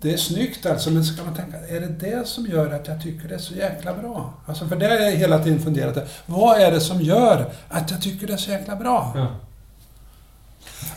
det 0.00 0.12
är 0.12 0.16
snyggt 0.16 0.66
alltså, 0.66 0.90
men 0.90 1.04
så 1.04 1.16
kan 1.16 1.26
man 1.26 1.34
tänka, 1.34 1.56
är 1.68 1.80
det 1.80 1.86
det 1.86 2.28
som 2.28 2.46
gör 2.46 2.72
att 2.74 2.88
jag 2.88 3.02
tycker 3.02 3.28
det 3.28 3.34
är 3.34 3.38
så 3.38 3.54
jäkla 3.54 3.94
bra? 3.94 4.34
Alltså 4.46 4.66
för 4.66 4.76
det 4.76 4.86
har 4.86 4.94
jag 4.94 5.12
hela 5.12 5.38
tiden 5.38 5.60
funderat 5.60 6.08
Vad 6.26 6.60
är 6.60 6.70
det 6.70 6.80
som 6.80 7.00
gör 7.00 7.46
att 7.68 7.90
jag 7.90 8.02
tycker 8.02 8.26
det 8.26 8.32
är 8.32 8.36
så 8.36 8.50
jäkla 8.50 8.76
bra? 8.76 9.12
Ja. 9.16 9.26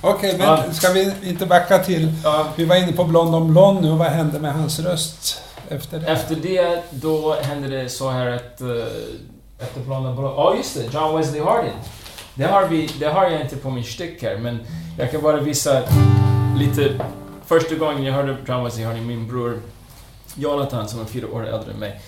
Okej, 0.01 0.35
men 0.37 0.47
Ja. 0.47 0.63
ska 0.71 0.89
vi 0.91 1.13
inte 1.23 1.45
backa 1.45 1.79
till... 1.79 2.13
Ja. 2.23 2.47
Vi 2.55 2.65
var 2.65 2.75
inne 2.75 2.91
på 2.91 3.03
Blond 3.03 3.35
on 3.35 3.51
Blond 3.51 3.81
nu 3.81 3.91
och 3.91 3.97
vad 3.97 4.07
hände 4.07 4.39
med 4.39 4.53
hans 4.53 4.79
röst 4.79 5.41
efter 5.69 5.99
det? 5.99 6.07
Efter 6.07 6.35
det, 6.35 6.83
då 6.89 7.35
hände 7.41 7.67
det 7.67 7.89
så 7.89 8.09
här 8.09 8.27
att... 8.27 8.61
Uh, 8.61 8.83
efter 9.59 9.81
planen... 9.81 10.17
Ja, 10.17 10.53
just 10.57 10.75
det! 10.75 10.93
John 10.93 11.17
Wesley 11.17 11.41
Harding. 11.41 11.77
Det 12.35 12.43
har, 12.43 12.67
vi, 12.67 12.89
det 12.99 13.05
har 13.05 13.29
jag 13.29 13.41
inte 13.41 13.55
på 13.55 13.69
min 13.69 13.83
styck 13.83 14.23
här, 14.23 14.37
men 14.37 14.59
jag 14.97 15.11
kan 15.11 15.21
bara 15.21 15.39
visa 15.39 15.81
lite... 16.57 16.99
Första 17.51 17.75
gången 17.75 18.03
jag 18.03 18.13
hörde 18.13 18.37
John 18.47 18.63
Wesley 18.63 18.85
Harding, 18.85 19.07
min 19.07 19.27
bror 19.27 19.61
Jonathan, 20.35 20.87
som 20.87 21.01
är 21.01 21.05
fyra 21.05 21.27
år 21.27 21.47
äldre 21.47 21.71
än 21.71 21.79
mig, 21.79 22.01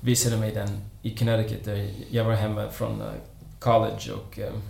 visade 0.00 0.36
mig 0.36 0.54
den 0.54 0.68
i 1.02 1.16
Connecticut. 1.16 1.64
Där 1.64 1.90
jag 2.10 2.24
var 2.24 2.32
hemma 2.32 2.68
från 2.68 3.00
eh, 3.00 3.06
college 3.58 4.12
och 4.12 4.38
um, 4.38 4.62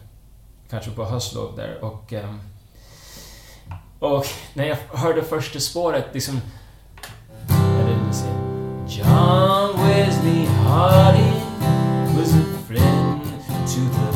kanske 0.70 0.90
på 0.90 1.04
höstlov 1.04 1.56
där. 1.56 1.84
Och, 1.84 2.12
um, 2.12 2.40
och 3.98 4.26
när 4.54 4.64
jag 4.64 4.76
hörde 4.76 5.22
första 5.22 5.60
spåret, 5.60 6.04
liksom... 6.12 6.40
Jag 7.48 7.84
vet 7.84 7.96
inte 8.04 8.16
säga. 8.16 8.34
John 8.88 9.86
Wesley 9.86 10.46
Harding 10.46 11.40
was 12.16 12.34
a 12.34 12.44
friend 12.68 13.20
to 13.66 13.80
the 13.98 14.11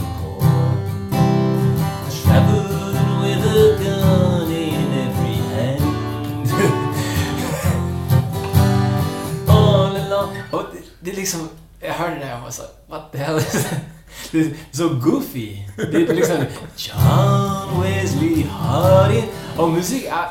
det, 11.06 11.12
är 11.12 11.16
liksom... 11.16 11.48
Jag 11.80 11.92
hörde 11.92 12.14
det 12.18 12.24
här 12.24 12.36
och 12.36 12.42
var 12.42 12.50
så 12.50 12.62
what 12.86 13.12
the 13.12 13.18
hell 13.18 13.38
is 13.38 13.52
that? 13.52 13.80
Det 14.32 14.40
är 14.40 14.54
så 14.70 14.88
goofy. 14.88 15.62
Det 15.76 15.96
är 15.96 16.14
liksom 16.14 16.36
John 16.76 17.82
Wesley 17.82 18.42
Harding. 18.42 19.24
Och 19.56 19.70
musik... 19.70 20.06
ah, 20.10 20.28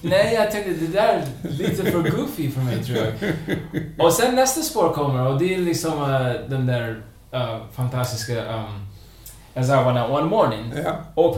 Nej, 0.00 0.34
jag 0.34 0.50
tänkte 0.50 0.72
det 0.72 0.86
där 0.86 1.24
är 1.42 1.48
lite 1.50 1.90
för 1.90 2.10
goofy 2.10 2.50
för 2.50 2.60
mig 2.60 2.84
tror 2.84 2.98
jag. 2.98 3.14
Och 4.06 4.12
sen 4.12 4.34
nästa 4.34 4.60
spår 4.60 4.92
kommer 4.92 5.26
och 5.26 5.38
det 5.38 5.54
är 5.54 5.58
liksom 5.58 5.92
eh, 5.92 6.48
den 6.48 6.66
där 6.66 7.02
eh, 7.32 7.58
fantastiska 7.72 8.54
um, 8.54 8.86
As 9.54 9.68
I 9.68 9.72
went 9.72 9.98
out 9.98 10.10
one 10.10 10.26
morning. 10.26 10.72
Ja. 10.84 10.96
Och... 11.14 11.36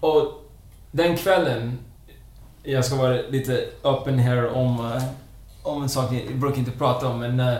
Och 0.00 0.50
den 0.90 1.16
kvällen, 1.16 1.78
jag 2.62 2.84
ska 2.84 2.96
vara 2.96 3.12
lite 3.30 3.64
öppen 3.84 4.18
här 4.18 4.48
om, 4.56 4.80
eh, 4.80 5.02
om 5.62 5.82
en 5.82 5.88
sak 5.88 6.12
jag 6.12 6.36
brukar 6.38 6.58
inte 6.58 6.70
prata 6.70 7.08
om, 7.08 7.20
men 7.20 7.40
eh, 7.40 7.58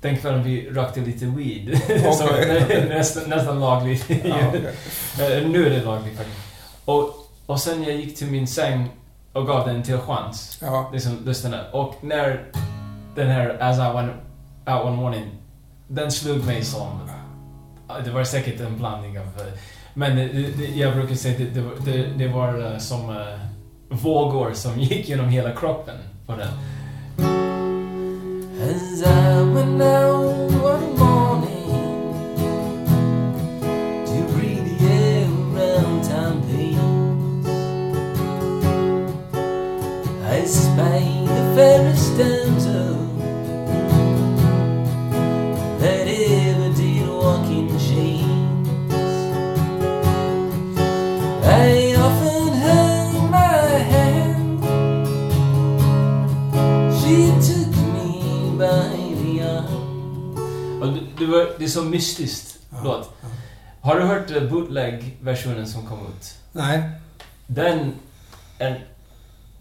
den 0.00 0.16
kvällen 0.16 0.42
vi 0.44 0.70
rökte 0.70 1.00
lite 1.00 1.26
weed. 1.26 1.80
Så 2.14 2.26
det 2.26 2.74
är 2.74 2.88
nästan, 2.88 3.22
nästan 3.30 3.60
lagligt. 3.60 4.04
Ja, 4.08 4.36
okej. 4.48 4.74
Eh, 5.20 5.48
nu 5.48 5.66
är 5.66 5.70
det 5.70 5.82
lagligt 5.84 6.16
faktiskt. 6.16 6.38
Och, 6.84 7.30
och 7.46 7.60
sen 7.60 7.82
jag 7.84 7.94
gick 7.96 8.16
till 8.16 8.26
min 8.30 8.46
säng 8.46 8.88
och 9.32 9.46
gav 9.46 9.66
den 9.68 9.82
till 9.82 9.98
chans. 9.98 10.58
ja. 10.62 10.90
Liksom, 10.92 11.18
lyssnarna. 11.24 11.64
Och 11.72 11.94
när 12.00 12.44
den 13.14 13.28
här 13.28 13.56
As 13.62 13.76
I 13.78 13.80
went 13.94 14.12
out 14.66 14.84
one 14.84 14.96
morning, 14.96 15.24
den 15.88 16.12
slog 16.12 16.44
mig 16.46 16.64
som... 16.64 17.08
ja, 17.88 17.94
Det 18.04 18.10
var 18.10 18.24
säkert 18.24 18.60
en 18.60 18.78
blandning 18.78 19.18
av... 19.18 19.26
Men 19.94 20.16
det, 20.16 20.26
det, 20.28 20.66
jag 20.66 20.94
brukar 20.94 21.14
säga 21.14 21.34
att 21.34 21.84
det, 21.84 22.02
det, 22.16 22.28
var- 22.28 22.78
som 22.78 23.10
vågor 23.88 24.52
som 24.54 24.80
gick 24.80 25.08
genom 25.08 25.28
hela 25.28 25.52
kroppen 25.52 25.96
på 26.26 26.32
den. 26.36 26.48
Det, 61.26 61.32
det, 61.32 61.44
var, 61.44 61.52
det 61.58 61.64
är 61.64 61.68
så 61.68 61.82
mystiskt 61.82 62.58
Ja, 62.70 62.76
låt. 62.84 63.10
ja. 63.22 63.28
Har 63.80 64.00
du 64.00 64.02
hört 64.06 64.30
eh, 64.30 64.42
bootleg-versionen 64.42 65.66
som 65.66 65.86
kom 65.86 65.98
ut? 65.98 66.34
Nej. 66.52 66.82
Den 67.46 67.92
är... 68.58 68.84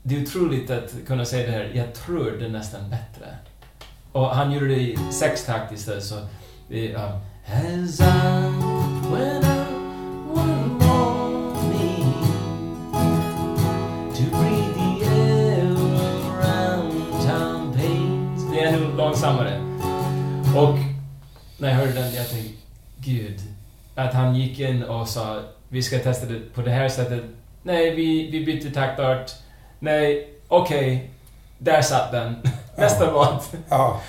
Det 0.04 0.16
är 0.16 0.22
otroligt 0.24 0.70
att 0.70 0.94
kunna 1.08 1.26
säga 1.26 1.46
det 1.46 1.52
här. 1.52 1.72
Jag 1.74 1.94
tror 1.94 2.32
den 2.32 2.44
är 2.44 2.50
nästan 2.50 2.90
bättre. 2.90 3.36
Och 4.12 4.30
han 4.36 4.52
gjorde 4.52 4.68
det 4.68 4.82
i 4.82 4.98
sextakt 5.12 5.72
istället, 5.74 6.04
så... 6.04 6.16
Det 6.70 6.96
um, 6.96 7.02
As 7.46 8.00
I 8.00 8.04
went 9.12 9.46
out 9.46 10.38
one 10.38 10.68
morning 10.68 12.14
To 14.16 14.24
breathe 14.32 14.74
the 14.76 15.06
air 15.06 15.76
around 16.32 17.12
town 17.28 17.74
Pains 17.74 18.52
Det 18.52 18.60
är 18.64 18.98
långsammare. 18.98 19.60
Och 20.56 20.78
när 21.64 21.70
jag 21.70 21.78
hörde 21.78 21.92
den, 21.92 22.14
jag 22.14 22.30
tänkte, 22.30 22.54
gud. 22.98 23.40
Att 23.96 24.14
han 24.14 24.36
gick 24.36 24.60
in 24.60 24.84
och 24.84 25.08
sa, 25.08 25.40
vi 25.70 25.84
ska 25.84 26.00
testa 26.00 26.26
det 26.26 26.54
på 26.54 26.62
det 26.62 26.72
här 26.72 26.90
sättet. 26.90 27.24
Nej, 27.64 27.96
vi, 27.96 28.32
vi 28.32 28.46
bytte 28.46 28.72
taktart. 28.72 29.32
Nej, 29.80 30.30
okej. 30.48 31.10
Där 31.58 31.82
satt 31.82 32.12
den. 32.12 32.36
Nästa 32.78 33.12
låt. 33.12 33.52
Ja. 33.70 34.02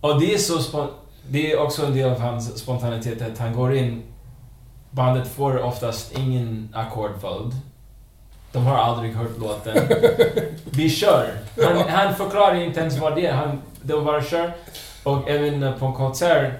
Och 0.00 0.20
det 0.20 0.34
är 0.34 0.38
så 0.38 0.58
spon- 0.58 0.92
Det 1.28 1.52
är 1.52 1.60
också 1.60 1.86
en 1.86 1.94
del 1.94 2.10
av 2.10 2.20
hans 2.20 2.58
spontanitet 2.58 3.22
att 3.22 3.38
han 3.38 3.52
går 3.52 3.74
in... 3.76 4.02
Bandet 4.90 5.28
får 5.28 5.58
oftast 5.62 6.18
ingen 6.18 6.68
ackordföljd. 6.74 7.52
De 8.52 8.66
har 8.66 8.76
aldrig 8.76 9.14
hört 9.14 9.38
låten. 9.38 9.76
Vi 10.70 10.90
kör! 10.90 11.30
Han, 11.64 11.76
han 11.88 12.14
förklarar 12.14 12.54
inte 12.54 12.80
ens 12.80 12.98
vad 12.98 13.14
det 13.16 13.26
är. 13.26 13.32
Han, 13.32 13.62
de 13.82 14.04
bara 14.04 14.22
kör. 14.22 14.52
Och 15.06 15.28
även 15.28 15.62
eh, 15.62 15.78
på 15.78 15.86
en 15.86 15.92
konsert 15.92 16.52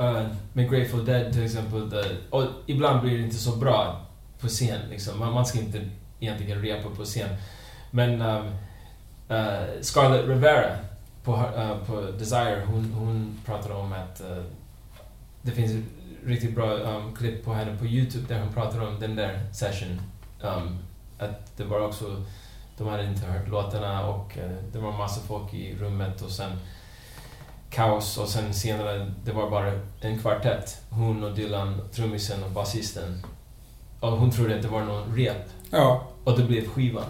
uh, 0.00 0.26
med 0.52 0.70
Grateful 0.70 1.04
Dead 1.04 1.32
till 1.32 1.44
exempel. 1.44 1.90
Där, 1.90 2.16
och 2.30 2.44
ibland 2.66 3.00
blir 3.00 3.18
det 3.18 3.24
inte 3.24 3.36
så 3.36 3.56
bra 3.56 4.00
på 4.40 4.48
scen. 4.48 4.80
Liksom. 4.90 5.18
Man, 5.18 5.32
man 5.32 5.46
ska 5.46 5.58
inte 5.58 5.90
egentligen 6.20 6.62
repa 6.62 6.90
på 6.90 7.04
scen. 7.04 7.28
Men 7.90 8.22
um, 8.22 8.46
uh, 9.30 9.80
Scarlett 9.80 10.28
Rivera 10.28 10.76
på, 11.24 11.32
uh, 11.32 11.84
på 11.86 12.00
Desire, 12.18 12.62
hon, 12.66 12.92
hon 12.92 13.40
pratade 13.44 13.74
om 13.74 13.92
att 13.92 14.20
uh, 14.20 14.44
det 15.42 15.50
finns 15.50 15.72
ett 15.72 15.84
riktigt 16.26 16.54
bra 16.54 16.72
um, 16.72 17.14
klipp 17.14 17.44
på 17.44 17.52
henne 17.52 17.76
på 17.78 17.86
Youtube 17.86 18.24
där 18.28 18.40
hon 18.40 18.52
pratar 18.52 18.88
om 18.88 19.00
den 19.00 19.16
där 19.16 19.40
session. 19.52 20.00
Um, 20.40 20.78
att 21.18 21.56
det 21.56 21.64
var 21.64 21.80
också, 21.80 22.24
de 22.78 22.88
hade 22.88 23.04
inte 23.04 23.26
hört 23.26 23.48
låtarna 23.48 24.06
och 24.06 24.36
uh, 24.36 24.56
det 24.72 24.78
var 24.78 24.92
massa 24.92 25.20
folk 25.20 25.54
i 25.54 25.76
rummet 25.80 26.22
och 26.22 26.30
sen 26.30 26.50
kaos 27.74 28.18
och 28.18 28.28
sen 28.28 28.54
senare, 28.54 29.12
det 29.24 29.32
var 29.32 29.50
bara 29.50 29.72
en 30.00 30.18
kvartett. 30.18 30.76
Hon 30.90 31.24
och 31.24 31.34
Dylan, 31.34 31.80
trummisen 31.92 32.44
och 32.44 32.50
basisten. 32.50 33.26
Och 34.00 34.10
hon 34.10 34.30
trodde 34.30 34.56
att 34.56 34.62
det 34.62 34.68
var 34.68 34.82
någon 34.82 35.16
rep. 35.16 35.48
Ja. 35.70 36.02
Och 36.24 36.38
det 36.38 36.44
blev 36.44 36.68
skivan. 36.68 37.04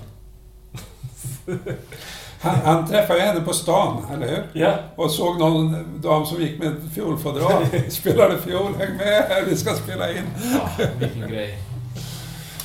Han, 2.40 2.54
han 2.54 2.88
träffade 2.88 3.20
henne 3.20 3.40
på 3.40 3.52
stan, 3.52 4.06
eller 4.12 4.28
hur? 4.28 4.62
Ja. 4.62 4.74
Och 4.96 5.10
såg 5.10 5.38
någon 5.38 6.00
dam 6.00 6.26
som 6.26 6.40
gick 6.42 6.58
med 6.58 6.76
fiolfodral. 6.94 7.66
Spelade 7.88 8.38
fiol, 8.38 8.74
häng 8.74 8.96
med 8.96 9.24
här, 9.28 9.44
vi 9.46 9.56
ska 9.56 9.74
spela 9.74 10.10
in. 10.10 10.24
Ja, 10.52 10.86
vilken 10.98 11.28
grej. 11.28 11.58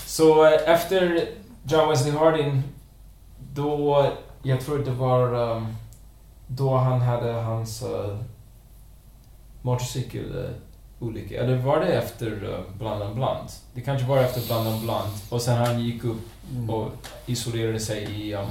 Så 0.05 0.45
eh, 0.45 0.73
efter 0.73 1.29
John 1.63 1.89
Wesley 1.89 2.12
Harding, 2.12 2.63
då, 3.53 4.05
jag 4.43 4.62
tror 4.62 4.77
det 4.77 4.91
var 4.91 5.33
um, 5.35 5.67
då 6.51 6.77
han 6.77 7.01
hade 7.01 7.31
hans 7.31 7.83
uh, 7.83 8.17
motorcykelolycka. 9.62 11.43
Eller 11.43 11.57
var 11.57 11.79
det 11.79 11.88
efter 11.88 12.43
uh, 12.43 12.59
Bland 12.77 13.03
and 13.03 13.15
Bland? 13.15 13.49
Det 13.73 13.81
kanske 13.81 14.07
var 14.07 14.17
efter 14.17 14.47
Bland 14.47 14.67
and 14.67 14.81
Bland. 14.81 15.12
Och 15.29 15.41
sen 15.41 15.57
han 15.57 15.79
gick 15.79 16.03
upp 16.03 16.21
och 16.69 16.91
isolerade 17.25 17.79
sig 17.79 18.03
i 18.03 18.35
um, 18.35 18.47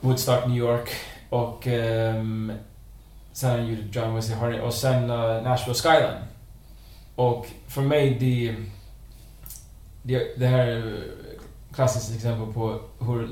Woodstock, 0.00 0.46
New 0.46 0.56
York. 0.56 0.90
Och 1.30 1.66
um, 1.66 2.52
sen 3.32 3.50
han 3.50 3.66
gjorde 3.66 3.82
John 3.92 4.14
Wesley 4.14 4.38
Harding 4.38 4.60
och 4.60 4.74
sen 4.74 5.10
uh, 5.10 5.42
Nashville 5.42 5.74
Skyline. 5.74 6.22
Och 7.14 7.46
för 7.68 7.82
mig, 7.82 8.16
det, 8.20 8.56
det, 10.02 10.38
det 10.38 10.46
här 10.46 10.66
är 10.66 11.04
klassiskt 11.74 12.14
exempel 12.14 12.54
på 12.54 12.80
hur 12.98 13.28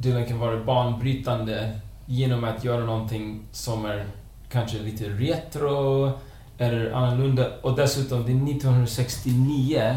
Dylan 0.00 0.26
kan 0.26 0.38
vara 0.38 0.64
banbrytande 0.64 1.80
genom 2.06 2.44
att 2.44 2.64
göra 2.64 2.84
någonting 2.84 3.42
som 3.52 3.84
är 3.84 4.06
kanske 4.52 4.78
lite 4.78 5.04
retro 5.04 6.10
eller 6.58 6.90
annorlunda. 6.92 7.46
Och 7.62 7.76
dessutom, 7.76 8.22
det 8.26 8.32
är 8.32 8.56
1969 8.56 9.96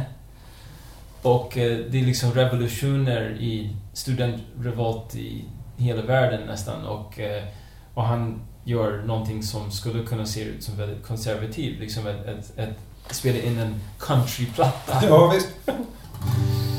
och 1.22 1.58
eh, 1.58 1.78
det 1.92 2.00
är 2.00 2.06
liksom 2.06 2.32
revolutioner 2.32 3.32
i 3.39 3.76
studentrevolt 3.94 5.16
i 5.16 5.46
hela 5.78 6.02
världen 6.02 6.48
nästan. 6.48 6.86
Och, 6.86 7.20
eh, 7.20 7.44
och 7.94 8.04
han 8.04 8.42
gör 8.63 9.04
någonting 9.06 9.44
som 9.44 9.72
skulle 9.72 10.04
kunna 10.04 10.26
se 10.26 10.44
ut 10.44 10.63
som 10.63 10.78
väldigt 10.78 11.08
konservativt. 11.08 11.80
Liksom 11.80 12.08
ett, 12.08 12.28
ett, 12.28 12.58
ett 12.60 12.78
spela 13.10 13.39
in 13.39 13.58
en 13.60 13.76
countryplatta. 14.00 15.06
Ja, 15.08 15.32
visst. 15.34 15.50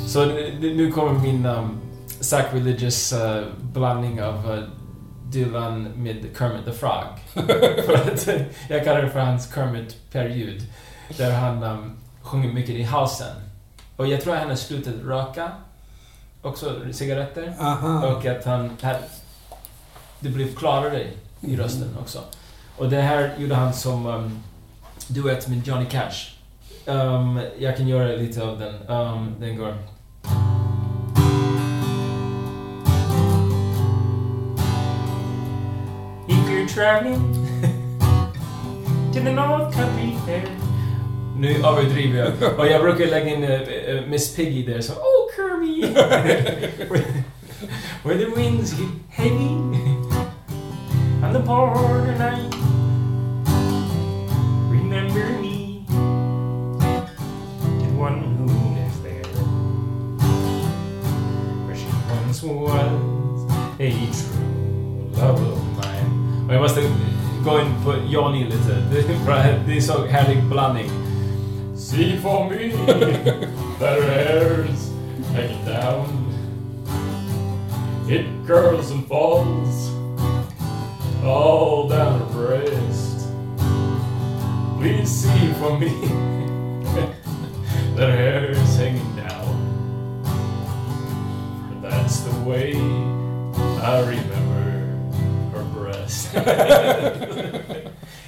Så 0.08 0.24
nu- 0.26 0.74
nu 0.76 0.92
kommer 0.92 1.12
min 1.20 1.46
um, 1.46 1.80
sacrilegious 2.28 3.12
uh, 3.12 3.44
blandning 3.60 4.22
av 4.22 4.50
uh, 4.50 4.64
Dylan 5.24 5.82
med 5.82 6.26
Kermit 6.38 6.64
the 6.64 6.72
Frog. 6.72 7.18
för 7.86 7.94
att, 7.94 8.28
jag 8.68 8.84
kallar 8.84 9.02
det 9.02 9.10
för 9.10 9.20
hans 9.20 9.54
Kermit-period. 9.54 10.62
Där 11.16 11.32
han 11.32 11.62
um, 11.62 11.96
sjunger 12.22 12.52
mycket 12.52 12.74
i 12.74 12.82
halsen. 12.82 13.36
Och 13.96 14.06
jag 14.06 14.20
tror 14.20 14.34
att 14.34 14.40
han 14.40 14.48
har 14.48 14.56
slutat 14.56 14.94
röka. 15.04 15.52
Också 16.42 16.80
cigaretter. 16.92 17.54
Aha. 17.60 18.06
Och 18.06 18.26
att 18.26 18.44
han... 18.44 18.70
Här, 18.82 19.00
det 20.20 20.28
blev 20.28 20.54
klarare 20.54 21.06
i 21.40 21.56
rösten 21.56 21.96
också. 22.00 22.18
Och 22.76 22.90
det 22.90 23.00
här 23.00 23.34
gjorde 23.38 23.54
han 23.54 23.72
som 23.72 24.06
um, 24.06 24.42
duett 25.08 25.48
med 25.48 25.66
Johnny 25.66 25.86
Cash. 25.86 26.34
Um, 26.86 27.40
jag 27.58 27.76
kan 27.76 27.88
göra 27.88 28.16
lite 28.16 28.42
av 28.42 28.58
den. 28.58 28.74
Um, 28.88 29.34
den 29.40 29.56
går... 29.56 29.74
traveling 36.74 37.22
to 39.12 39.20
the 39.20 39.32
North 39.32 39.72
Country 39.72 40.16
Fair 40.26 40.48
Nu 41.36 41.54
överdriver 41.64 42.18
jag. 42.18 42.32
Och 42.58 42.66
jag 42.66 42.82
brukar 42.82 43.06
lägga 43.06 43.28
in 43.28 43.44
uh, 43.44 43.50
uh, 43.50 44.06
Miss 44.06 44.36
Piggy 44.36 44.62
där 44.62 44.80
så 44.80 44.92
Oh 44.92 45.30
Kirby! 45.36 45.82
Where 48.02 48.18
the 48.18 48.26
winds 48.36 48.72
hit 48.72 48.88
heavy 49.08 49.54
on 51.22 51.32
the 51.32 51.38
border 51.38 52.18
night 52.18 52.63
Johnny 68.34 68.50
lite. 68.50 68.90
Det. 69.70 70.90
See 71.78 72.16
for 72.16 72.50
me 72.50 72.70
her 72.70 73.46
hair's 73.78 74.90
hanging 75.32 75.64
down 75.64 76.08
It 78.08 78.26
curls 78.46 78.90
and 78.90 79.06
falls 79.06 79.90
all 81.24 81.88
down 81.88 82.18
her 82.20 82.26
breast. 82.32 83.28
Please 84.78 85.08
see 85.08 85.52
for 85.54 85.78
me 85.78 85.88
that 87.96 88.10
her 88.10 88.16
hair 88.16 88.50
is 88.50 88.76
hanging 88.76 89.16
down. 89.16 89.54
That's 91.80 92.20
the 92.20 92.38
way 92.40 92.74
I 93.80 94.00
remember 94.00 94.90
her 95.52 95.64
breast. 95.72 96.34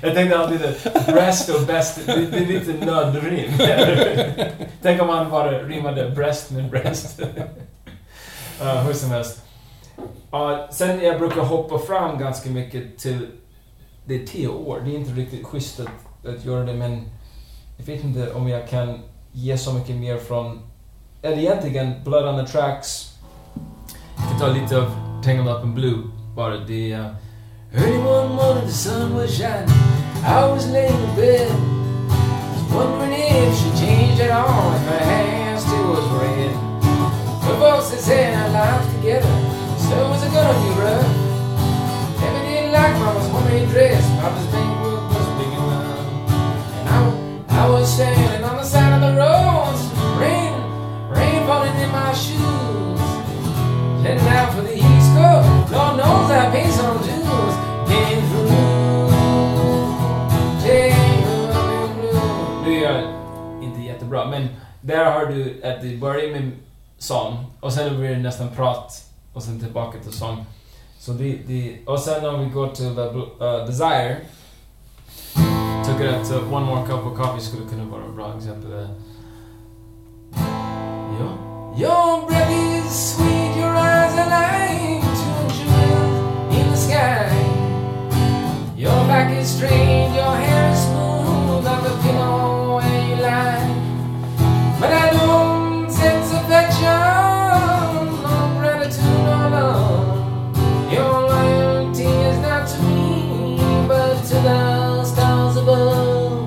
Jag 0.07 0.15
tänkte 0.15 0.39
alltid 0.39 0.65
att 0.65 1.07
breast 1.07 1.49
och 1.49 1.67
best, 1.67 2.07
det, 2.07 2.27
det 2.27 2.39
är 2.39 2.47
lite 2.47 2.87
nödrim. 2.87 3.53
Tänk 4.83 5.03
om 5.03 5.09
han 5.09 5.31
bara 5.31 5.63
rimmade 5.63 6.11
breast 6.11 6.51
med 6.51 6.71
breast. 6.71 7.21
uh, 8.61 8.87
hur 8.87 8.93
som 8.93 9.11
helst. 9.11 9.43
Uh, 10.35 10.71
sen 10.71 11.01
jag 11.01 11.19
brukar 11.19 11.41
hoppa 11.43 11.79
fram 11.79 12.19
ganska 12.19 12.51
mycket 12.51 12.99
till... 12.99 13.27
Det 14.05 14.23
är 14.23 14.27
tio 14.27 14.49
år. 14.49 14.83
Det 14.85 14.91
är 14.91 14.99
inte 14.99 15.11
riktigt 15.11 15.47
schysst 15.47 15.81
att, 15.81 16.27
att 16.29 16.45
göra 16.45 16.65
det, 16.65 16.75
men 16.75 17.09
jag 17.77 17.87
vet 17.87 18.05
inte 18.05 18.33
om 18.33 18.49
jag 18.49 18.69
kan 18.69 18.99
ge 19.33 19.59
så 19.59 19.73
mycket 19.73 19.97
mer 19.97 20.17
från... 20.17 20.61
Eller 21.23 21.39
egentligen, 21.39 21.93
Blood 22.05 22.29
on 22.29 22.47
the 22.47 22.53
Tracks. 22.53 23.15
Jag 24.17 24.29
kan 24.29 24.39
ta 24.39 24.47
lite 24.47 24.77
av 24.79 24.91
Tangled 25.25 25.57
Up 25.57 25.65
in 25.65 25.75
Blue, 25.75 26.03
bara. 26.37 26.57
Det 26.57 26.93
är... 26.93 27.15
Early 27.79 27.99
one 27.99 28.33
morning 28.33 28.65
the 28.65 28.73
sun 28.73 29.15
was 29.15 29.37
shining. 29.37 29.69
I 30.25 30.47
was 30.47 30.67
laying 30.71 30.95
in 30.95 31.15
bed 31.15 31.51
Was 31.51 32.73
wondering 32.73 33.13
if 33.13 33.55
she 33.59 33.85
changed 33.85 34.21
at 34.23 34.31
all 34.31 34.75
If 34.75 34.83
her 34.83 34.99
hair 34.99 35.59
still 35.59 35.91
was 35.91 36.09
red. 36.17 36.53
Her 37.45 37.57
had 37.61 38.01
said 38.01 38.35
our 38.35 38.49
lives 38.49 38.95
together 38.95 39.57
so 39.89 40.09
was 40.09 40.25
it 40.25 40.33
gonna 40.33 40.59
be 40.65 40.81
rough? 40.81 42.21
Never 42.21 42.41
did 42.49 42.73
like 42.73 42.95
mama's 42.99 43.29
homemade 43.29 43.69
dress 43.69 44.05
Papa's 44.19 44.47
bankbook 44.47 45.03
was 45.15 45.29
big 45.39 45.53
enough. 45.53 46.31
And 46.81 47.51
I, 47.51 47.67
I 47.67 47.71
was 47.71 47.93
standing 47.93 48.36
där 64.87 65.05
har 65.05 65.27
du 65.27 65.63
att 65.65 65.83
det 65.83 65.97
börjar 65.97 66.33
med 66.33 66.51
sång 66.99 67.45
och 67.61 67.73
sen 67.73 67.99
blir 67.99 68.11
det 68.11 68.19
nästan 68.19 68.49
prat 68.57 69.05
och 69.33 69.43
sen 69.43 69.61
tillbaka 69.61 69.99
till 69.99 70.13
sång. 70.13 70.45
Så 70.99 71.13
det, 71.13 71.39
det, 71.47 71.79
och 71.87 72.01
sen 72.01 72.27
om 72.27 72.41
vi 72.41 72.51
går 72.51 72.69
till 72.69 72.95
the, 72.95 73.03
uh, 73.03 73.67
Desire 73.67 74.17
tycker 75.87 76.09
att 76.09 76.31
uh, 76.31 76.55
One 76.55 76.67
More 76.67 76.87
Cup 76.87 77.07
of 77.07 77.19
Coffee 77.19 77.41
skulle 77.41 77.69
kunna 77.69 77.85
vara 77.85 78.05
ett 78.05 78.15
bra 78.17 78.35
exempel. 78.37 78.71
där. 78.71 78.89
Ja. 81.21 81.29
Your 81.79 82.27
breath 82.29 82.51
is 82.51 83.15
sweet, 83.15 83.57
your 83.57 83.77
eyes 83.77 84.19
are 84.19 84.31
like 84.31 85.03
two 85.03 85.55
jewels 85.57 86.57
in 86.59 86.71
the 86.71 86.77
sky. 86.77 87.29
Your 88.77 89.07
back 89.07 89.43
is 89.43 89.49
strange, 89.57 90.17
your 90.17 90.37
but 94.79 94.93
I 94.93 95.11
don't 95.11 95.91
sense 95.91 96.33
affection, 96.33 96.85
no 98.23 98.57
gratitude, 98.61 99.21
no 99.25 99.49
love. 99.55 100.93
Your 100.93 101.29
loyalty 101.33 102.05
is 102.05 102.39
not 102.41 102.69
to 102.69 102.83
me, 102.83 103.57
but 103.89 104.23
to 104.29 104.35
the 104.35 105.05
stars 105.05 105.57
above. 105.57 106.43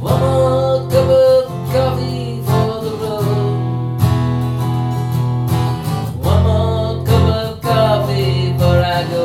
One 0.00 0.20
more 0.20 0.88
cup 0.88 1.08
of 1.08 1.72
coffee 1.72 2.40
for 2.46 2.84
the 2.84 2.92
road. 3.02 3.98
One 6.22 6.42
more 6.44 7.04
cup 7.04 7.26
of 7.34 7.60
coffee 7.60 8.52
before 8.52 8.78
I 8.78 9.02
go 9.10 9.24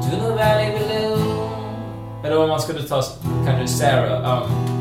to 0.00 0.16
the 0.16 0.34
valley 0.34 0.78
below. 0.78 1.16
Jag 2.22 2.38
om 2.38 2.58
to 2.60 2.88
toss 2.88 3.18
kind 3.44 3.62
of 3.62 3.68
Sarah, 3.68 4.24
um, 4.24 4.75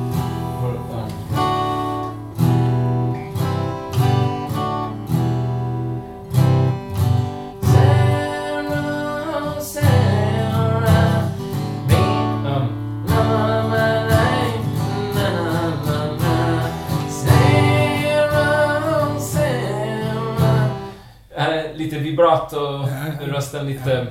Ja, 22.25 22.89
ja. 23.21 23.27
rösten 23.27 23.65
lite... 23.67 24.07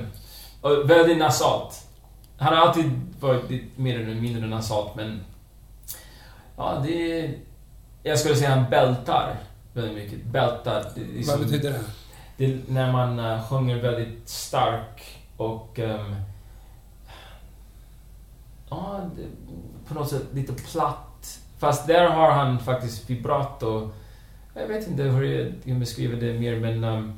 Och 0.61 0.89
väldigt 0.89 1.17
nasalt. 1.17 1.87
Han 2.37 2.53
har 2.57 2.67
alltid 2.67 2.91
varit 3.19 3.77
mer 3.77 3.99
eller 3.99 4.21
mindre 4.21 4.47
nasalt, 4.47 4.95
men... 4.95 5.21
Ja, 6.57 6.83
det... 6.85 7.19
är- 7.19 7.33
Jag 8.03 8.19
skulle 8.19 8.35
säga 8.35 8.49
han 8.55 8.69
bältar 8.69 9.35
väldigt 9.73 9.95
mycket. 9.95 10.25
Bältar. 10.25 10.85
det 10.95 11.01
är 11.01 11.05
Vad 11.05 11.15
liksom- 11.15 11.41
betyder 11.41 11.71
det? 11.71 11.79
det 12.37 12.45
är 12.45 12.59
när 12.67 12.91
man 12.91 13.19
uh, 13.19 13.47
sjunger 13.49 13.75
väldigt 13.81 14.29
stark 14.29 15.17
och... 15.37 15.79
ehm, 15.79 16.15
ja, 18.69 19.09
på 19.87 19.93
något 19.93 20.09
sätt 20.09 20.23
lite 20.33 20.53
platt. 20.53 21.39
Fast 21.59 21.87
där 21.87 22.09
har 22.09 22.31
han 22.31 22.59
faktiskt 22.59 23.09
vibrato. 23.09 23.89
Jag 24.53 24.67
vet 24.67 24.87
inte 24.87 25.03
hur 25.03 25.23
jag 25.23 25.53
kan 25.65 25.79
beskriva 25.79 26.15
det 26.19 26.33
mer, 26.39 26.59
men... 26.59 26.83
Um, 26.83 27.13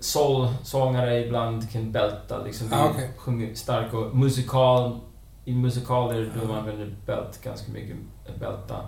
Soul-sångare 0.00 1.26
ibland 1.26 1.70
kan 1.72 1.92
bälta, 1.92 2.42
liksom. 2.44 2.68
Ah, 2.72 2.90
okej. 2.90 3.10
sjunger 3.16 3.54
starkt 3.54 3.94
och 3.94 4.16
musikal... 4.16 5.00
I 5.44 5.54
musikaler 5.54 6.32
då 6.40 6.48
man 6.48 6.58
använder 6.58 6.94
bält 7.06 7.42
ganska 7.42 7.72
mycket, 7.72 7.96
bälta. 8.40 8.80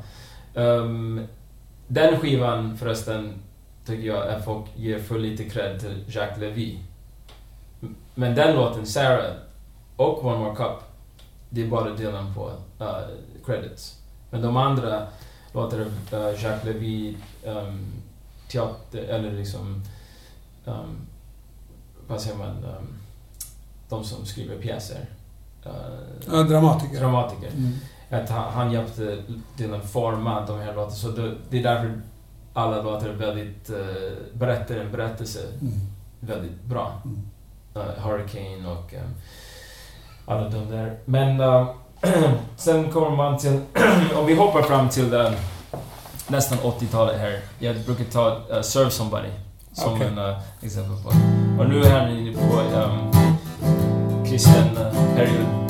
Um, 0.54 1.26
den 1.88 2.20
skivan 2.20 2.76
förresten 2.76 3.32
tycker 3.86 4.08
jag 4.08 4.28
att 4.28 4.44
folk 4.44 4.64
ger 4.76 4.98
för 4.98 5.18
lite 5.18 5.44
cred 5.44 5.80
till 5.80 6.04
Jacques 6.08 6.38
Levy. 6.38 6.78
Men 8.14 8.34
den 8.34 8.56
låten, 8.56 8.86
Sarah, 8.86 9.34
och 9.96 10.24
One 10.24 10.38
More 10.38 10.56
Cup, 10.56 10.78
det 11.50 11.62
är 11.62 11.66
bara 11.66 11.90
Dylan 11.90 12.34
på 12.34 12.50
uh, 12.80 12.96
credits. 13.46 13.98
Men 14.30 14.42
de 14.42 14.56
andra 14.56 15.06
låtar 15.52 15.80
av 15.80 16.20
uh, 16.20 16.42
Jacques 16.42 16.64
Levy, 16.64 17.16
um, 17.44 17.92
teater, 18.48 19.02
eller 19.02 19.32
liksom... 19.32 19.82
Um, 20.64 20.96
vad 22.08 22.20
säger 22.20 22.36
man? 22.36 22.48
Um, 22.48 22.88
de 23.88 24.04
som 24.04 24.26
skriver 24.26 24.56
pjäser. 24.62 25.06
Uh, 25.66 25.72
Ja, 26.32 26.42
dramatiker. 26.42 27.00
dramatiker. 27.00 27.48
Mm. 27.48 27.72
Att 28.10 28.30
han, 28.30 28.52
han 28.52 28.72
hjälpte 28.72 29.22
Dylan 29.56 29.82
forma 29.82 30.46
de 30.46 30.58
här 30.60 30.74
låtarna. 30.74 30.90
Så 30.90 31.08
det, 31.08 31.34
det 31.50 31.58
är 31.58 31.62
därför 31.62 32.00
alla 32.52 32.82
låtar 32.82 33.08
är 33.08 33.12
väldigt, 33.12 33.70
uh, 33.70 34.12
berättar 34.32 34.74
en 34.76 34.92
berättelse 34.92 35.38
Mm. 35.60 35.72
väldigt 36.20 36.62
bra. 36.64 37.00
Mm. 37.04 37.22
Uh, 37.76 37.98
Hurricane 38.04 38.68
och 38.70 38.94
um, 38.94 39.14
alla 40.26 40.48
de 40.48 40.70
där. 40.70 40.98
Men 41.04 41.40
uh, 41.40 41.70
sen 42.56 42.90
kommer 42.92 43.10
man 43.16 43.38
till, 43.38 43.60
om 44.16 44.26
vi 44.26 44.34
hoppar 44.34 44.62
fram 44.62 44.88
till 44.88 45.14
uh, 45.14 45.30
nästan 46.28 46.58
80-talet 46.58 47.20
här. 47.20 47.40
Jag 47.58 47.76
brukar 47.80 48.04
ta 48.04 48.36
uh, 48.56 48.62
Serve 48.62 48.90
Somebody 48.90 49.28
som 49.72 49.92
Okej. 49.92 50.06
en 50.06 50.18
uh, 50.18 50.36
exempel 50.62 50.96
på. 51.02 51.08
Och 51.62 51.68
nu 51.68 51.82
är 51.82 52.00
han 52.00 52.10
inne 52.10 52.32
på 52.32 52.60
um, 52.60 53.12
kristen 54.24 54.76
uh, 54.76 55.14
period. 55.16 55.61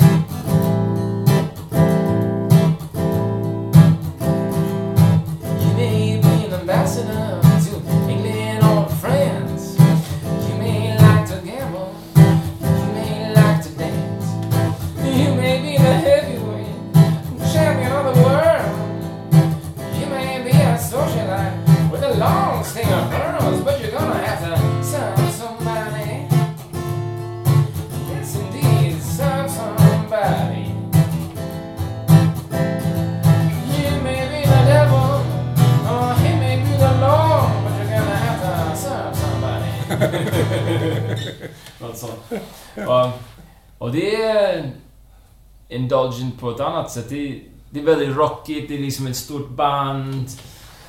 På 46.43 46.51
ett 46.51 46.59
annat 46.59 46.91
sätt. 46.91 47.09
Det 47.09 47.29
är, 47.29 47.39
det 47.69 47.79
är 47.79 47.83
väldigt 47.83 48.15
rockigt, 48.17 48.69
det 48.69 48.75
är 48.75 48.79
liksom 48.79 49.07
ett 49.07 49.15
stort 49.15 49.49
band. 49.49 50.27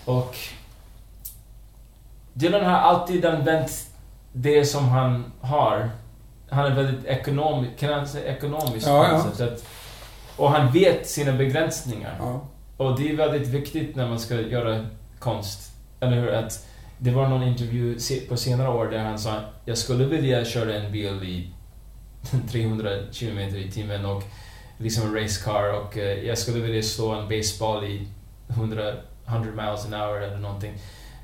Och 0.04 0.36
Dylan 2.32 2.64
har 2.64 2.72
alltid 2.72 3.24
använt 3.24 3.86
det 4.32 4.64
som 4.64 4.88
han 4.88 5.32
har. 5.40 5.90
Han 6.50 6.64
är 6.66 6.74
väldigt 6.74 7.04
ekonomisk, 7.04 7.78
kan 7.78 7.90
man 7.90 8.08
säga 8.08 8.36
ekonomisk 8.36 8.86
Ja, 8.86 9.24
ja. 9.38 9.44
Att- 9.44 9.64
Och 10.36 10.50
han 10.50 10.72
vet 10.72 11.08
sina 11.08 11.32
begränsningar. 11.32 12.16
Ja. 12.18 12.40
Och 12.76 12.98
det 13.00 13.10
är 13.10 13.16
väldigt 13.16 13.48
viktigt 13.48 13.96
när 13.96 14.08
man 14.08 14.18
ska 14.18 14.34
göra 14.34 14.86
konst. 15.18 15.70
Eller 16.00 16.16
hur? 16.20 16.32
Att 16.34 16.66
det 16.98 17.10
var 17.10 17.28
någon 17.28 17.42
intervju 17.42 17.98
på 18.28 18.36
senare 18.36 18.68
år 18.68 18.86
där 18.86 18.98
han 19.04 19.18
sa 19.18 19.40
jag 19.64 19.78
skulle 19.78 20.04
vilja 20.04 20.44
köra 20.44 20.74
en 20.74 20.92
bil 20.92 21.22
i 21.22 21.52
300 22.50 22.90
km 23.12 23.38
i 23.38 23.70
timmen 23.74 24.04
och 24.06 24.22
liksom 24.78 25.06
en 25.08 25.22
racecar 25.22 25.72
och 25.80 25.98
eh, 25.98 26.24
jag 26.26 26.38
skulle 26.38 26.60
vilja 26.60 26.82
slå 26.82 27.10
en 27.10 27.28
baseball 27.28 27.84
i 27.84 28.08
100, 28.48 28.82
100 29.26 29.50
miles 29.50 29.86
an 29.86 29.92
hour 29.92 30.22
eller 30.22 30.38
någonting. 30.38 30.72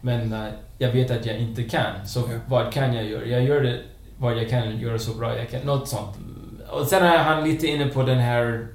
Men 0.00 0.32
eh, 0.32 0.48
jag 0.78 0.92
vet 0.92 1.10
att 1.10 1.26
jag 1.26 1.38
inte 1.38 1.62
kan. 1.62 2.06
Så 2.06 2.20
Ja. 2.20 2.26
vad 2.48 2.72
kan 2.72 2.94
jag 2.94 3.04
göra? 3.04 3.24
Jag 3.26 3.42
gör 3.44 3.62
det 3.62 3.80
vad 4.18 4.36
jag 4.38 4.50
kan 4.50 4.78
göra 4.78 4.98
så 4.98 5.14
bra 5.14 5.36
jag 5.38 5.50
kan. 5.50 5.60
Något 5.60 5.88
sånt. 5.88 6.16
Och 6.70 6.86
sen 6.86 7.02
är 7.02 7.18
han 7.18 7.44
lite 7.48 7.66
inne 7.66 7.86
på 7.86 8.02
den 8.02 8.18
här... 8.18 8.66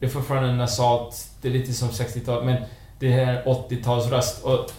Det 0.00 0.06
är 0.06 0.10
fortfarande 0.10 0.52
nasalt, 0.52 1.28
det 1.42 1.48
är 1.48 1.52
lite 1.52 1.72
som 1.72 1.88
60-tal, 1.88 2.44
men 2.44 2.56
det 2.98 3.10
här 3.10 3.42
80-talsröst. 3.46 4.42
Och 4.42 4.70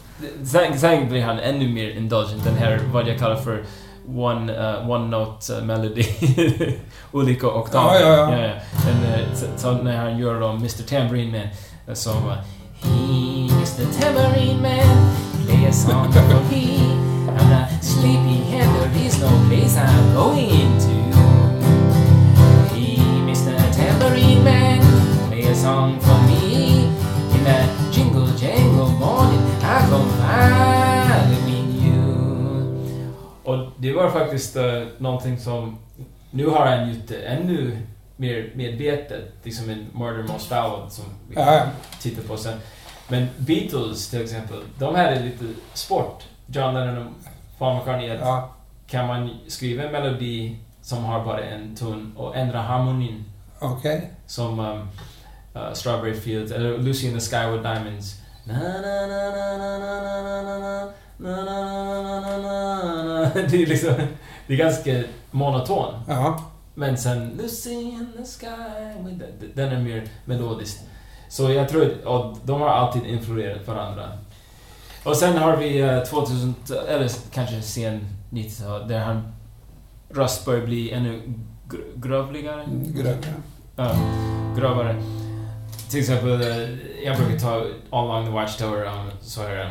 sen, 0.47 0.79
sen 0.79 1.09
blir 1.09 1.21
han 1.21 1.39
ännu 1.39 1.67
mer 1.67 1.89
indulgent. 1.89 2.43
Den 2.43 2.55
här, 2.57 2.79
vad 2.91 3.07
jag 3.07 3.19
kallar 3.19 3.35
för 3.35 3.63
one, 4.05 4.49
uh, 4.49 4.85
one 4.87 5.09
note 5.09 5.49
uh, 5.49 5.61
melody. 5.61 6.05
Olika 7.13 7.47
oktaver. 7.47 7.99
Ja, 7.99 8.31
ja, 8.31 8.41
ja. 8.41 8.53
Den, 8.85 9.13
eh, 9.13 9.33
så, 9.35 9.45
så 9.57 9.71
när 9.71 9.97
han 9.97 10.17
gör 10.17 10.39
då 10.39 10.47
Mr 10.47 10.83
Tambourine 10.89 11.31
Man, 11.31 11.47
eh, 11.87 11.93
som... 11.93 12.25
uh, 12.27 12.33
He, 12.83 13.49
Mr 13.51 13.85
Tambourine 13.99 14.61
Man, 14.61 15.15
play 15.45 15.65
a 15.67 15.73
song 15.73 16.11
for 16.11 16.41
me. 16.51 16.79
I'm 17.27 17.49
not 17.49 17.83
sleepy 17.83 18.41
and 18.55 18.75
there 18.75 19.05
is 19.05 19.21
no 19.21 19.29
place 19.49 19.77
I'm 19.77 20.15
going 20.15 20.79
to. 20.79 20.95
He, 22.75 22.97
Mr 23.25 23.53
Tambourine 23.73 24.43
Man, 24.43 24.81
play 25.29 25.51
a 25.51 25.55
song 25.55 25.99
for 25.99 26.21
me. 26.27 26.85
In 27.35 27.43
that 27.43 27.69
jingle 27.91 28.27
jangle 28.37 28.89
morning 28.89 29.41
I 29.63 29.89
go 29.89 29.99
you. 29.99 30.80
Och 33.43 33.57
det 33.77 33.93
var 33.93 34.09
faktiskt 34.09 34.57
uh, 34.57 34.83
någonting 34.97 35.37
som... 35.37 35.77
Nu 36.31 36.47
har 36.47 36.65
han 36.65 36.89
gjort 36.89 37.07
det 37.07 37.21
ännu 37.21 37.77
mer 38.15 38.51
medvetet, 38.55 39.33
liksom 39.43 39.69
en 39.69 39.87
Murder 39.93 40.23
Most 40.23 40.47
Foul 40.47 40.89
som 40.89 41.05
vi 41.29 41.35
Ja, 41.35 41.55
ja. 41.55 41.63
tittar 42.01 42.23
på 42.23 42.37
sen. 42.37 42.59
Men 43.07 43.27
Beatles 43.37 44.09
till 44.09 44.21
exempel, 44.21 44.57
de 44.79 44.95
hade 44.95 45.19
lite 45.19 45.45
sport. 45.73 46.23
John 46.45 46.73
Lennon 46.73 46.97
och 47.07 47.13
Paul 47.59 47.75
McCartney, 47.75 48.07
ja. 48.07 48.55
kan 48.87 49.07
man 49.07 49.29
skriva 49.47 49.83
en 49.83 49.91
melodi 49.91 50.55
som 50.81 51.03
har 51.03 51.25
bara 51.25 51.43
en 51.43 51.75
ton 51.75 52.13
och 52.17 52.35
ändra 52.35 52.59
harmonin 52.61 53.23
Okej. 53.59 54.11
som 54.27 54.59
um, 54.59 54.87
uh, 55.55 55.73
Strawberry 55.73 56.13
Fields 56.13 56.51
eller 56.51 56.77
Lucy 56.77 57.07
in 57.07 57.13
the 57.13 57.21
Sky 57.21 57.51
with 57.51 57.63
Diamonds. 57.63 58.15
Na, 58.43 58.53
na, 58.53 59.07
na, 59.07 59.31
na, 59.31 59.57
na, 59.57 59.77
na, 59.77 60.41
na, 60.41 60.59
na, 60.59 60.91
na, 61.21 61.43
na, 61.45 62.19
na, 62.19 62.37
na, 62.37 63.03
na. 63.03 63.29
Det 63.49 63.63
är 63.63 63.65
liksom, 63.65 63.93
det 64.47 64.53
är 64.53 64.57
ganska 64.57 65.03
monoton. 65.31 65.93
Ja. 66.07 66.43
Men 66.75 66.97
sen 66.97 67.29
Lucy 67.41 67.73
in 67.73 68.07
the 68.17 68.25
sky 68.25 68.47
with 69.05 69.19
the, 69.39 69.47
Den 69.61 69.69
är 69.71 69.79
mer 69.79 70.03
melodisk. 70.25 70.79
Så 71.29 71.51
jag 71.51 71.69
tror 71.69 71.83
att 71.83 72.47
de 72.47 72.61
har 72.61 72.69
alltid 72.69 73.05
influerat 73.05 73.67
varandra. 73.67 74.11
Och 75.03 75.15
sen 75.17 75.37
har 75.37 75.57
vi 75.57 75.79
eh, 75.79 75.99
2000, 76.03 76.55
eller 76.89 77.09
kanske 77.33 77.61
sen 77.61 78.07
90-tal, 78.29 78.87
där 78.87 78.99
han 78.99 79.33
röst 80.09 80.45
börjar 80.45 80.65
bli 80.65 80.91
ännu 80.91 81.21
gr- 81.69 81.91
grövligare. 82.07 82.63
Grövre. 82.71 83.33
Ja, 83.75 83.91
grövare. 84.57 84.95
Till 85.89 85.99
exempel, 85.99 86.41
eh, 86.41 86.69
jag 87.05 87.17
brukar 87.17 87.39
ta 87.39 87.53
All 87.55 87.65
Along 88.11 88.25
the 88.25 88.31
Watchtower, 88.31 88.91
så 89.21 89.41
här. 89.41 89.69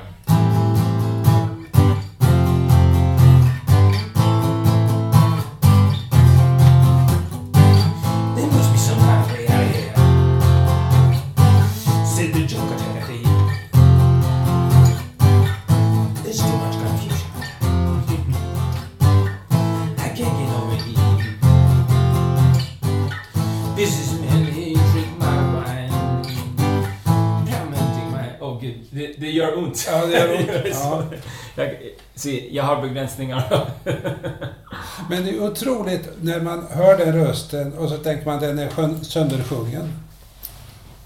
Ont. 29.71 29.89
Ja, 29.91 30.07
det 30.07 30.13
gör 30.13 30.35
ont. 30.35 30.71
Ja. 31.57 31.65
jag, 31.65 31.77
se, 32.15 32.55
jag 32.55 32.65
har 32.65 32.83
begränsningar. 32.83 33.71
Men 35.11 35.25
det 35.25 35.31
är 35.31 35.43
otroligt 35.43 36.09
när 36.21 36.41
man 36.41 36.67
hör 36.71 36.99
den 36.99 37.13
rösten 37.15 37.73
och 37.79 37.89
så 37.89 37.97
tänker 37.97 38.27
man 38.27 38.41
den 38.41 38.59
är 38.59 39.05
söndersjungen. 39.05 39.93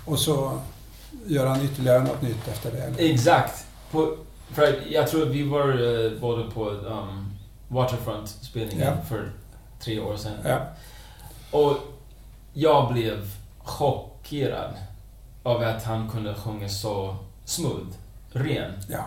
Och 0.04 0.18
så 0.18 0.58
gör 1.26 1.46
han 1.46 1.62
ytterligare 1.64 2.02
något 2.02 2.22
nytt 2.22 2.48
efter 2.48 2.70
det. 2.72 3.04
Exakt. 3.10 3.66
På, 3.90 4.16
för 4.52 4.82
jag 4.92 5.08
tror 5.08 5.26
vi 5.26 5.42
var 5.42 5.68
eh, 6.04 6.20
båda 6.20 6.50
på 6.50 6.70
um, 6.70 7.30
Waterfront-spelningen 7.68 8.86
Ja. 8.98 9.04
för 9.08 9.30
tre 9.80 10.00
år 10.00 10.16
sedan. 10.16 10.32
Ja. 10.44 10.58
Och 11.58 11.76
jag 12.52 12.92
blev 12.92 13.30
chockerad 13.58 14.70
av 15.42 15.62
att 15.62 15.84
han 15.84 16.10
kunde 16.10 16.34
sjunga 16.34 16.68
så 16.68 17.16
smooth, 17.44 17.86
ren. 18.34 18.72
Ja. 18.88 19.04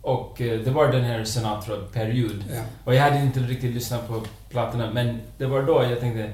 Och 0.00 0.40
eh, 0.40 0.60
det 0.60 0.70
var 0.70 0.92
den 0.92 1.04
här 1.04 1.24
Sinatra-period. 1.24 2.44
ja. 2.54 2.62
Och 2.84 2.94
jag 2.94 3.02
hade 3.02 3.18
inte 3.18 3.40
riktigt 3.40 3.74
lyssnat 3.74 4.08
på 4.08 4.22
plattorna, 4.50 4.90
men 4.90 5.20
det 5.38 5.46
var 5.46 5.62
då 5.62 5.82
jag 5.82 6.00
tänkte 6.00 6.32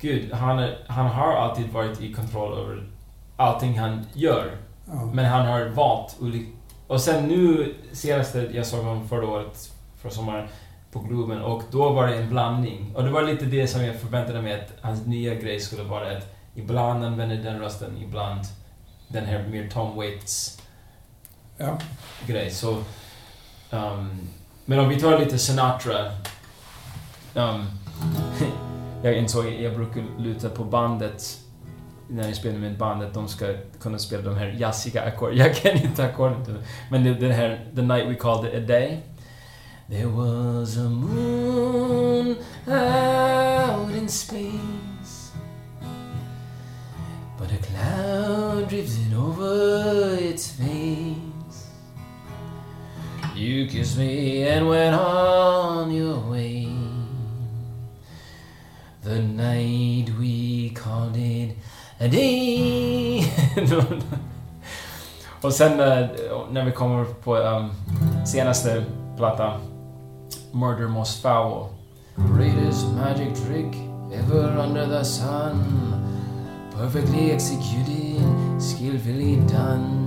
Gud, 0.00 0.32
han, 0.32 0.58
är, 0.58 0.78
han 0.86 1.06
har 1.06 1.32
alltid 1.32 1.68
varit 1.68 2.00
i 2.00 2.12
kontroll 2.12 2.58
över 2.58 2.86
allting 3.36 3.78
han 3.78 4.06
gör. 4.12 4.50
ja. 4.86 5.10
Men 5.12 5.24
han 5.24 5.46
har 5.46 5.64
valt 5.64 6.16
olika... 6.20 6.50
Och 6.86 7.00
sen 7.00 7.24
nu, 7.24 7.74
senaste 7.92 8.48
jag 8.52 8.66
såg 8.66 8.84
honom 8.84 9.08
förra 9.08 9.28
året, 9.28 9.72
för 9.96 10.10
sommaren, 10.10 10.48
på 10.92 10.98
Globen, 10.98 11.42
och 11.42 11.62
då 11.70 11.92
var 11.92 12.06
det 12.06 12.16
en 12.16 12.28
blandning. 12.28 12.92
Och 12.94 13.04
det 13.04 13.10
var 13.10 13.22
lite 13.22 13.44
det 13.44 13.66
som 13.66 13.84
jag 13.84 13.96
förväntade 13.96 14.42
mig 14.42 14.60
att 14.60 14.72
hans 14.80 15.06
nya 15.06 15.34
grej 15.34 15.60
skulle 15.60 15.82
vara 15.82 16.16
att 16.16 16.34
ibland 16.54 17.04
använder 17.04 17.36
den 17.36 17.58
rösten, 17.60 17.96
ibland 18.02 18.40
den 19.08 19.24
här 19.24 19.48
mer 19.48 19.68
Tom 19.68 19.96
Waits 19.96 20.62
ja. 21.56 21.78
grej. 22.26 22.50
Så, 22.50 22.70
um, 23.70 24.28
men 24.64 24.78
om 24.78 24.88
vi 24.88 25.00
tar 25.00 25.18
lite 25.18 25.38
Sinatra. 25.38 26.04
Um, 27.34 27.64
jag 29.02 29.16
insåg 29.16 29.46
att 29.46 29.60
jag 29.60 29.74
brukar 29.74 30.04
luta 30.18 30.48
på 30.48 30.64
bandet 30.64 31.38
när 32.08 32.26
jag 32.26 32.36
spelar 32.36 32.58
med 32.58 32.78
bandet. 32.78 33.14
De 33.14 33.28
ska 33.28 33.54
kunna 33.80 33.98
spela 33.98 34.22
de 34.22 34.36
här 34.36 34.56
jazziga 34.58 35.02
ackorden. 35.02 35.38
Jag 35.46 35.56
kan 35.56 35.76
inte 35.76 36.04
ackorden. 36.04 36.62
Men 36.90 37.04
det, 37.04 37.14
det 37.14 37.32
här 37.32 37.66
The 37.76 37.82
Night 37.82 38.08
We 38.08 38.14
Called 38.14 38.54
It 38.54 38.64
A 38.64 38.66
Day. 38.66 39.00
There 39.88 40.06
was 40.06 40.76
a 40.76 40.88
moon 40.88 42.36
out 42.66 43.94
in 43.94 44.08
space 44.08 45.32
But 47.38 47.52
a 47.52 47.58
cloud 47.58 48.68
drifted 48.68 49.14
over 49.14 50.16
its 50.18 50.50
face 50.50 51.25
You 53.36 53.66
kissed 53.66 53.98
me 53.98 54.44
and 54.48 54.66
went 54.66 54.96
on 54.96 55.90
your 55.90 56.18
way. 56.30 56.68
The 59.02 59.20
night 59.20 60.06
we 60.18 60.70
called 60.70 61.16
it 61.18 61.54
a 62.00 62.08
day. 62.08 63.30
Och 65.42 65.52
sen 65.52 65.80
eh, 65.80 66.06
när 66.50 66.64
vi 66.64 66.72
kommer 66.72 67.04
på 67.04 67.36
um, 67.36 67.70
senaste 68.26 68.84
plattan 69.16 69.60
Murder 70.52 70.88
Most 70.88 71.22
Foul. 71.22 71.66
Greatest 72.16 72.86
magic 72.86 73.46
trick 73.46 73.76
ever 74.14 74.58
under 74.64 74.86
the 74.86 75.04
sun. 75.04 75.64
Perfectly 76.78 77.30
executed, 77.30 78.22
skillfully 78.60 79.36
done 79.36 80.05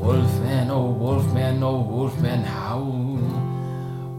Wolfman, 0.00 0.70
oh 0.70 0.92
Wolfman, 0.98 1.62
oh 1.62 1.82
Wolfman, 1.82 2.42
how 2.42 2.80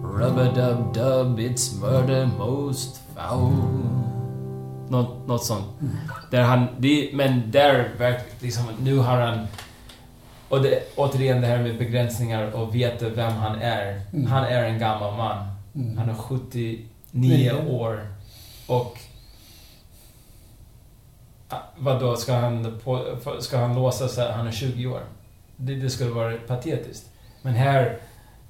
Rub-a-dub-dub, 0.03 1.39
it's 1.39 1.73
murder 1.81 2.27
most 2.27 3.01
foul 3.15 3.53
Något, 4.89 5.27
något 5.27 5.43
sånt. 5.45 5.65
Där 6.31 6.41
han, 6.41 6.67
det, 6.77 7.09
men 7.13 7.51
där, 7.51 7.89
liksom, 8.39 8.63
nu 8.81 8.97
har 8.97 9.17
han... 9.17 9.47
Och 10.49 10.61
det, 10.61 10.83
återigen 10.95 11.41
det 11.41 11.47
här 11.47 11.57
med 11.57 11.77
begränsningar 11.77 12.51
och 12.51 12.75
veta 12.75 13.09
vem 13.09 13.31
han 13.33 13.61
är. 13.61 14.01
Mm. 14.13 14.31
Han 14.31 14.43
är 14.43 14.63
en 14.63 14.79
gammal 14.79 15.17
man. 15.17 15.47
Mm. 15.75 15.97
Han 15.97 16.09
är 16.09 16.13
79 16.13 16.85
Nio. 17.11 17.69
år. 17.69 18.07
Och... 18.67 18.97
Ah, 21.49 21.57
Vadå, 21.77 22.15
ska 22.15 22.33
han, 22.33 22.79
på, 22.83 23.05
ska 23.39 23.57
han 23.57 23.75
låsa 23.75 24.07
sig? 24.07 24.31
Han 24.31 24.47
är 24.47 24.51
20 24.51 24.87
år. 24.87 25.01
Det, 25.61 25.75
det 25.75 25.89
skulle 25.89 26.09
vara 26.11 26.37
patetiskt. 26.47 27.09
Men 27.41 27.53
här, 27.53 27.97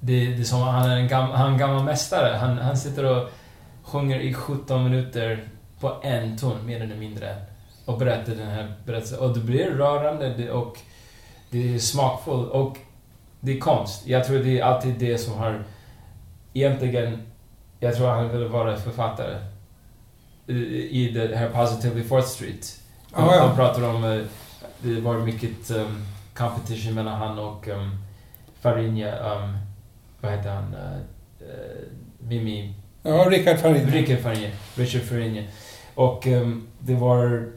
det, 0.00 0.26
det 0.26 0.40
är 0.40 0.44
som 0.44 0.60
han 0.60 0.90
är 0.90 0.96
en 0.96 1.08
gammal, 1.08 1.36
han 1.36 1.58
gammal 1.58 1.84
mästare. 1.84 2.36
Han, 2.36 2.58
han 2.58 2.76
sitter 2.76 3.04
och 3.04 3.28
sjunger 3.82 4.20
i 4.20 4.34
17 4.34 4.84
minuter 4.84 5.48
på 5.80 6.00
en 6.02 6.38
ton, 6.38 6.66
mer 6.66 6.80
eller 6.80 6.96
mindre. 6.96 7.36
Och 7.84 7.98
berättar 7.98 8.34
den 8.34 8.48
här 8.48 8.74
berättelsen. 8.86 9.18
Och 9.18 9.34
det 9.34 9.40
blir 9.40 9.70
rörande 9.70 10.50
och 10.52 10.78
det 11.50 11.74
är 11.74 11.78
smakfullt 11.78 12.50
och 12.50 12.76
det 13.40 13.56
är 13.56 13.60
konst. 13.60 14.06
Jag 14.06 14.24
tror 14.24 14.38
det 14.38 14.58
är 14.60 14.64
alltid 14.64 14.94
det 14.98 15.18
som 15.18 15.34
har... 15.34 15.64
Egentligen, 16.54 17.22
jag 17.80 17.96
tror 17.96 18.08
han 18.08 18.28
ville 18.28 18.48
vara 18.48 18.76
författare. 18.76 19.36
I 20.90 21.08
det 21.14 21.36
här 21.36 21.48
Positively 21.48 22.04
Fourth 22.04 22.26
Street. 22.28 22.80
De, 23.14 23.24
Ja, 23.24 23.34
ja. 23.36 23.46
de 23.46 23.56
pratar 23.56 23.82
om... 23.88 24.04
eh, 24.04 24.20
Det 24.82 25.00
var 25.00 25.18
mycket 25.18 25.70
um, 25.70 26.06
competition 26.34 26.94
mellan 26.94 27.18
han 27.18 27.38
och 27.38 27.68
um, 27.68 27.90
Farinha. 28.60 29.34
Um, 29.34 29.56
vad 30.20 30.32
heter 30.32 30.50
han? 30.50 30.74
Uh, 30.74 30.98
Mimi... 32.18 32.74
Ja, 33.02 33.26
Rickard 33.30 33.58
Farin. 33.58 33.86
Richard 33.90 34.18
Farinha. 34.18 34.50
Richard 34.76 35.02
Farinha. 35.02 35.42
Och 35.94 36.26
um, 36.26 36.66
det 36.78 36.94
var... 36.94 37.48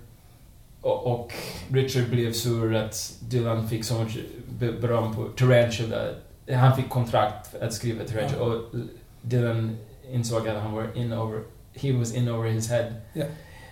Och, 0.82 1.08
och 1.08 1.34
Richard 1.70 2.10
blev 2.10 2.34
sur 2.34 2.76
att 2.76 3.14
Dylan 3.20 3.70
fick 3.70 3.86
så 3.86 4.04
mycket 4.04 4.24
be- 4.60 4.72
beröm 4.72 5.16
på 5.16 5.24
Tarantula. 5.24 6.08
Han 6.54 6.76
fick 6.76 6.90
kontrakt 6.90 7.56
att 7.62 7.74
skriva 7.74 8.04
Tarantula 8.04 8.40
Ja. 8.40 8.46
och 8.46 8.76
Dylan 9.22 9.78
insåg 10.12 10.48
att 10.48 10.62
han 10.62 10.74
var 10.74 10.98
in 10.98 11.14
over... 11.14 11.42
He 11.74 11.92
was 11.92 12.14
in 12.14 12.30
over 12.30 12.50
his 12.50 12.70
head. 12.70 12.94
Ja. 13.14 13.26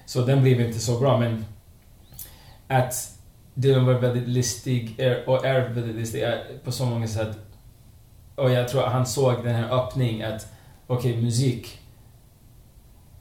Så 0.05 0.21
den 0.25 0.41
blev 0.41 0.61
inte 0.61 0.79
så 0.79 0.99
bra, 0.99 1.19
men... 1.19 1.45
Att 2.67 3.17
Dylan 3.53 3.85
var 3.85 3.93
väldigt 3.93 4.27
listig 4.27 4.99
är- 4.99 5.29
och 5.29 5.45
är 5.45 5.69
väldigt 5.69 5.95
listig 5.95 6.23
eh, 6.23 6.33
på 6.63 6.71
så 6.71 6.85
många 6.85 7.07
sätt. 7.07 7.37
Och 8.35 8.51
jag 8.51 8.67
tror 8.67 8.83
att 8.83 8.91
han 8.91 9.05
såg 9.05 9.43
den 9.43 9.55
här 9.55 9.79
öppningen 9.79 10.33
att 10.33 10.47
okej, 10.87 11.21
musik. 11.21 11.79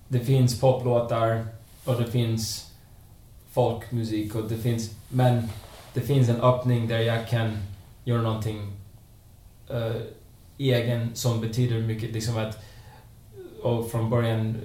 Det 0.08 0.20
finns 0.20 0.60
poplåtar 0.60 1.46
och 1.84 2.00
det 2.00 2.06
finns 2.06 2.70
folkmusik 3.50 4.34
och 4.34 4.48
det 4.48 4.56
finns... 4.56 4.90
Men 5.08 5.48
det 5.94 6.00
finns 6.00 6.28
en 6.28 6.40
öppning 6.40 6.88
där 6.88 6.98
jag 6.98 7.28
kan 7.28 7.58
göra 8.04 8.22
någonting 8.22 8.72
uh, 9.74 10.02
egen 10.58 11.10
som 11.14 11.40
betyder 11.40 11.80
mycket. 11.80 12.12
Liksom 12.12 12.36
att... 12.36 12.58
Och 13.62 13.90
från 13.90 14.10
början 14.10 14.56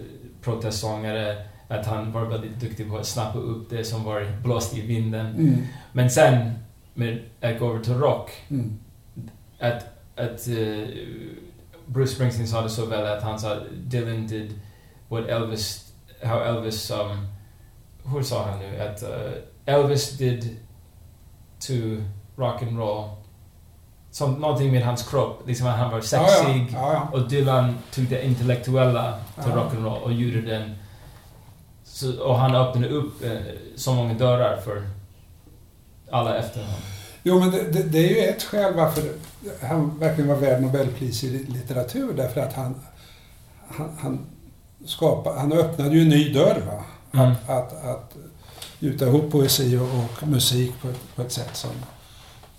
protestsångare, 0.41 1.45
att 1.67 1.85
han 1.85 2.11
var 2.11 2.25
väldigt 2.25 2.59
duktig 2.59 2.89
på 2.89 2.97
att 2.97 3.05
snappa 3.05 3.39
upp 3.39 3.69
det 3.69 3.83
som 3.83 4.03
var 4.03 4.41
blåst 4.43 4.77
i 4.77 4.81
vinden. 4.81 5.25
Mm. 5.25 5.61
Men 5.91 6.09
sen, 6.09 6.51
med 6.93 7.19
att 7.41 7.59
gå 7.59 7.69
över 7.69 7.83
till 7.83 7.93
rock, 7.93 8.31
Mm. 8.49 8.79
att, 9.59 9.85
att 10.15 10.47
eh, 10.47 10.87
Bruce 11.85 12.11
Springsteen 12.15 12.47
sa 12.47 12.61
det 12.61 12.69
så 12.69 12.85
väl 12.85 13.07
att 13.17 13.23
han 13.23 13.39
sa 13.39 13.55
Dylan 13.83 14.27
did 14.27 14.59
what 15.09 15.25
Elvis, 15.27 15.93
how 16.23 16.39
Elvis, 16.39 16.91
um, 16.91 17.27
hur 18.13 18.21
sa 18.23 18.43
han 18.49 18.59
nu? 18.59 18.79
Att 18.79 19.03
eh, 19.03 19.75
Elvis 19.75 20.17
did 20.17 20.55
to 21.59 21.73
rock 22.35 22.61
and 22.63 22.77
roll 22.79 23.09
som 24.11 24.33
någonting 24.33 24.71
med 24.71 24.83
hans 24.85 25.09
kropp, 25.09 25.43
liksom 25.47 25.67
att 25.67 25.77
han 25.77 25.91
var 25.91 26.01
sexig 26.01 26.67
Ja, 26.73 26.93
ja. 26.93 26.93
ja, 26.93 27.19
och 27.19 27.29
Dylan 27.29 27.75
tog 27.93 28.05
det 28.05 28.25
intellektuella 28.25 29.19
till 29.43 29.51
Ja. 29.55 29.57
rock'n'roll 29.57 30.01
och 30.03 30.13
gjorde 30.13 30.41
den 30.41 30.75
så, 31.97 32.19
och 32.19 32.37
han 32.37 32.55
öppnade 32.55 32.89
upp 32.89 33.23
eh, 33.23 33.37
så 33.75 33.93
många 33.93 34.13
dörrar 34.13 34.57
för 34.57 34.89
alla 36.11 36.37
efter 36.37 36.61
honom. 36.61 36.79
Jo, 37.23 37.39
men 37.39 37.51
det, 37.51 37.63
det, 37.71 37.83
det 37.83 37.97
är 37.97 38.09
ju 38.09 38.29
ett 38.29 38.43
skäl 38.43 38.73
varför 38.73 39.03
han 39.61 39.99
verkligen 39.99 40.29
var 40.29 40.35
värd 40.35 40.61
Nobelpris 40.61 41.23
i 41.23 41.29
litteratur. 41.29 42.13
Därför 42.13 42.41
att 42.41 42.53
han, 42.53 42.75
han, 43.67 43.97
han, 43.99 44.19
skapade, 44.85 45.39
han 45.39 45.51
öppnade 45.53 45.95
ju 45.95 46.01
en 46.01 46.09
ny 46.09 46.33
dörr. 46.33 46.61
Va? 46.67 46.83
Mm. 47.13 47.31
Att, 47.31 47.49
att, 47.49 47.85
att 47.85 48.15
gjuta 48.79 49.07
ihop 49.07 49.31
poesi 49.31 49.77
och, 49.77 50.21
och 50.21 50.27
musik 50.27 50.71
på 50.81 50.89
ett, 50.89 51.15
på 51.15 51.21
ett 51.21 51.31
sätt 51.31 51.55
som 51.55 51.71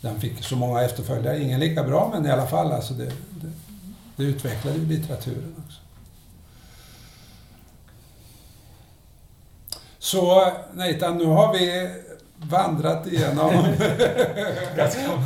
den 0.00 0.20
fick 0.20 0.44
så 0.44 0.56
många 0.56 0.82
efterföljare. 0.82 1.42
Ingen 1.42 1.60
lika 1.60 1.84
bra, 1.84 2.10
men 2.14 2.26
i 2.26 2.30
alla 2.30 2.46
fall. 2.46 2.72
Alltså 2.72 2.94
det, 2.94 3.12
det, 3.30 3.52
det 4.16 4.22
utvecklade 4.22 4.78
ju 4.78 4.86
litteraturen 4.86 5.54
också. 5.66 5.80
Så 10.10 10.52
Nathan, 10.74 11.18
nu 11.18 11.24
har 11.24 11.52
vi 11.52 11.90
vandrat 12.36 13.06
igenom 13.06 13.64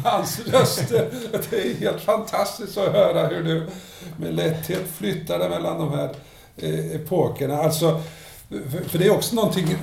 hans 0.04 0.40
röster. 0.46 1.08
Det 1.50 1.56
är 1.56 1.74
helt 1.74 2.00
fantastiskt 2.00 2.78
att 2.78 2.92
höra 2.92 3.26
hur 3.26 3.44
du 3.44 3.66
med 4.16 4.34
lätthet 4.34 4.82
flyttar 4.96 5.38
dig 5.38 5.48
mellan 5.48 5.78
de 5.78 5.92
här 5.92 6.10
eh, 6.56 6.94
epokerna. 6.94 7.56
Alltså, 7.56 8.02
för 8.88 8.98
det 8.98 9.06
är 9.06 9.10
också 9.10 9.34
någonting, 9.34 9.76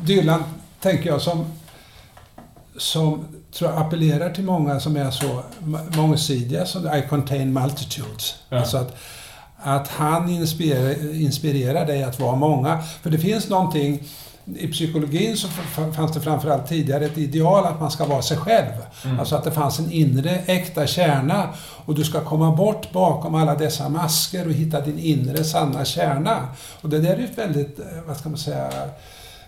Dylan, 0.00 0.44
tänker 0.80 1.10
jag, 1.10 1.20
som, 1.22 1.52
som 2.76 3.24
tror 3.52 3.70
jag 3.70 3.80
appellerar 3.80 4.30
till 4.30 4.44
många 4.44 4.80
som 4.80 4.96
är 4.96 5.10
så 5.10 5.42
mångsidiga 5.96 6.66
som 6.66 6.86
I 6.86 7.02
contain 7.08 7.52
multitudes. 7.52 8.34
Ja. 8.48 8.58
Alltså 8.58 8.76
att, 8.76 8.96
att 9.62 9.88
han 9.88 10.28
inspirerar, 10.28 11.14
inspirerar 11.14 11.86
dig 11.86 12.02
att 12.02 12.20
vara 12.20 12.36
många. 12.36 12.82
För 13.02 13.10
det 13.10 13.18
finns 13.18 13.48
någonting 13.48 14.02
i 14.56 14.68
psykologin 14.68 15.36
så 15.36 15.48
fanns 15.96 16.12
det 16.12 16.20
framförallt 16.20 16.68
tidigare 16.68 17.04
ett 17.04 17.18
ideal 17.18 17.64
att 17.64 17.80
man 17.80 17.90
ska 17.90 18.06
vara 18.06 18.22
sig 18.22 18.36
själv. 18.36 18.72
Mm. 19.04 19.20
Alltså 19.20 19.36
att 19.36 19.44
det 19.44 19.50
fanns 19.50 19.78
en 19.78 19.92
inre 19.92 20.30
äkta 20.30 20.86
kärna 20.86 21.48
och 21.84 21.94
du 21.94 22.04
ska 22.04 22.20
komma 22.20 22.56
bort 22.56 22.92
bakom 22.92 23.34
alla 23.34 23.54
dessa 23.54 23.88
masker 23.88 24.46
och 24.46 24.52
hitta 24.52 24.80
din 24.80 24.98
inre 24.98 25.44
sanna 25.44 25.84
kärna. 25.84 26.48
Och 26.80 26.88
det 26.88 26.98
där 26.98 27.12
är 27.12 27.18
ju 27.18 27.24
ett 27.24 27.38
väldigt, 27.38 27.78
eh, 27.78 27.86
vad 28.06 28.16
ska 28.16 28.28
man 28.28 28.38
säga, 28.38 28.70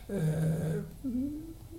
eh, 0.08 0.82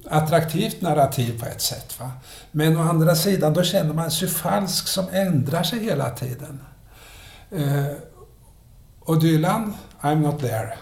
attraktivt 0.09 0.81
narrativ 0.81 1.39
på 1.39 1.45
ett 1.45 1.61
sätt. 1.61 1.99
Va? 1.99 2.11
Men 2.51 2.77
å 2.77 2.81
andra 2.81 3.15
sidan, 3.15 3.53
då 3.53 3.63
känner 3.63 3.93
man 3.93 4.11
sig 4.11 4.27
falsk 4.27 4.87
som 4.87 5.05
ändrar 5.11 5.63
sig 5.63 5.79
hela 5.79 6.09
tiden. 6.09 6.59
Och 9.05 9.19
Dylan, 9.19 9.73
I'm 10.01 10.15
not 10.21 10.39
there. 10.39 10.73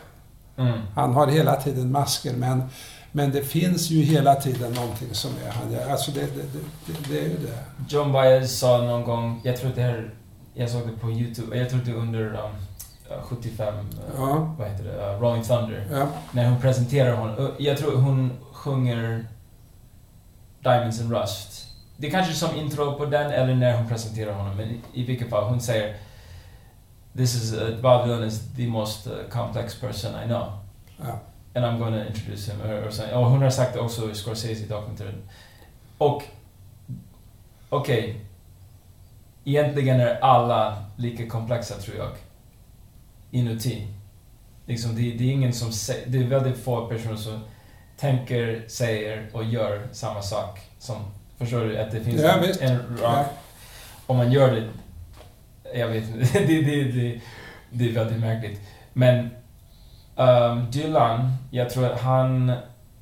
Mm. 0.57 0.80
Han 0.95 1.13
har 1.13 1.28
hela 1.28 1.55
tiden 1.55 1.91
masker, 1.91 2.34
men, 2.34 2.63
men 3.11 3.32
det 3.32 3.41
finns 3.41 3.89
ju 3.89 4.01
hela 4.01 4.36
tiden 4.36 4.74
någonting 4.74 5.13
som 5.13 5.32
är 5.45 5.51
han. 5.51 5.91
Alltså 5.91 6.11
det, 6.11 6.22
det, 6.22 6.41
det, 6.86 7.09
det, 7.09 7.19
är 7.19 7.24
ju 7.24 7.38
det. 7.38 7.57
John 7.89 8.11
Baez 8.11 8.59
sa 8.59 8.78
någon 8.78 9.03
gång, 9.03 9.41
jag 9.43 9.57
tror 9.57 9.69
att 9.69 9.76
det 9.76 9.82
här, 9.82 10.13
jag 10.53 10.69
såg 10.69 10.82
det 10.88 10.97
på 11.01 11.11
YouTube, 11.11 11.57
jag 11.57 11.69
tror 11.69 11.80
att 11.80 11.86
det 11.86 11.93
under 11.93 12.26
um, 12.26 13.22
75, 13.24 13.76
uh, 13.76 13.84
Ja. 14.17 14.55
vad 14.59 14.67
heter 14.67 14.84
det, 14.84 15.13
uh, 15.13 15.22
Rolling 15.22 15.43
Thunder. 15.43 15.88
Ja, 15.91 16.07
När 16.32 16.49
hon 16.49 16.61
presenterar 16.61 17.15
honom, 17.15 17.38
uh, 17.38 17.49
jag 17.57 17.78
tror 17.78 17.95
hon 17.95 18.32
sjunger 18.53 19.26
Diamonds 20.63 21.01
and 21.01 21.11
Rust. 21.11 21.67
Det 21.97 22.07
är 22.07 22.11
kanske 22.11 22.34
som 22.34 22.55
intro 22.55 22.97
på 22.97 23.05
den 23.05 23.32
eller 23.32 23.55
när 23.55 23.78
hon 23.78 23.88
presenterar 23.88 24.34
honom, 24.34 24.57
men 24.57 24.69
i, 24.69 24.82
i 24.93 25.03
vilket 25.03 25.30
fall, 25.30 25.43
hon 25.43 25.61
säger 25.61 25.95
This 27.16 27.36
is, 27.36 27.53
uh, 27.53 27.82
Bob 27.82 28.05
Dylan 28.07 28.24
is 28.28 28.39
the 28.55 28.68
most 28.68 29.07
uh, 29.07 29.14
complex 29.30 29.76
person 29.76 30.12
I 30.24 30.28
know. 30.28 30.51
ja. 30.97 31.20
And 31.55 31.66
I'm 31.66 31.80
gonna 31.80 32.05
introduce 32.07 32.51
him. 32.51 32.62
Or, 32.62 32.74
or. 32.88 33.14
Och 33.18 33.26
hon 33.30 33.41
har 33.41 33.49
sagt 33.49 33.74
det 33.74 33.80
också 33.80 34.12
i 34.12 34.16
Scorsese-dokumentären. 34.16 35.16
Och... 35.97 36.24
Okej. 37.70 38.26
Egentligen 39.45 39.99
är 39.99 40.20
alla 40.20 40.84
lika 40.95 41.28
komplexa, 41.30 41.76
tror 41.76 41.97
jag. 41.97 42.09
Inuti. 43.32 43.88
Liksom, 44.66 44.95
det, 44.95 45.01
det 45.01 45.24
är 45.24 45.32
ingen 45.32 45.53
som 45.53 45.72
säger... 45.72 46.05
Det 46.07 46.18
är 46.18 46.24
väldigt 46.28 46.57
få 46.64 46.88
personer 46.88 47.16
som 47.16 47.39
tänker, 47.97 48.64
säger 48.68 49.30
och 49.34 49.43
gör 49.43 49.88
samma 49.91 50.22
sak. 50.22 50.59
Som, 50.80 50.95
förstår 51.38 51.59
du? 51.62 51.78
Att 51.78 51.91
det 51.91 52.01
finns 52.03 52.22
Ja, 52.22 52.34
en, 52.34 52.72
en 52.72 52.97
Ja. 53.01 53.07
rak... 53.07 53.26
Om 54.07 54.18
man 54.18 54.32
gör 54.32 54.51
det... 54.51 54.70
Jag 55.76 55.88
vet 55.88 56.03
inte. 56.09 56.39
det, 56.39 56.61
det, 56.61 56.84
det, 56.84 57.22
det 57.69 57.89
är 57.89 57.93
väldigt 57.93 58.19
märkligt. 58.19 58.61
Men 58.93 59.30
Um, 60.15 60.72
Dylan, 60.72 61.32
jag 61.51 61.69
tror 61.69 61.86
att 61.86 62.01
han 62.01 62.53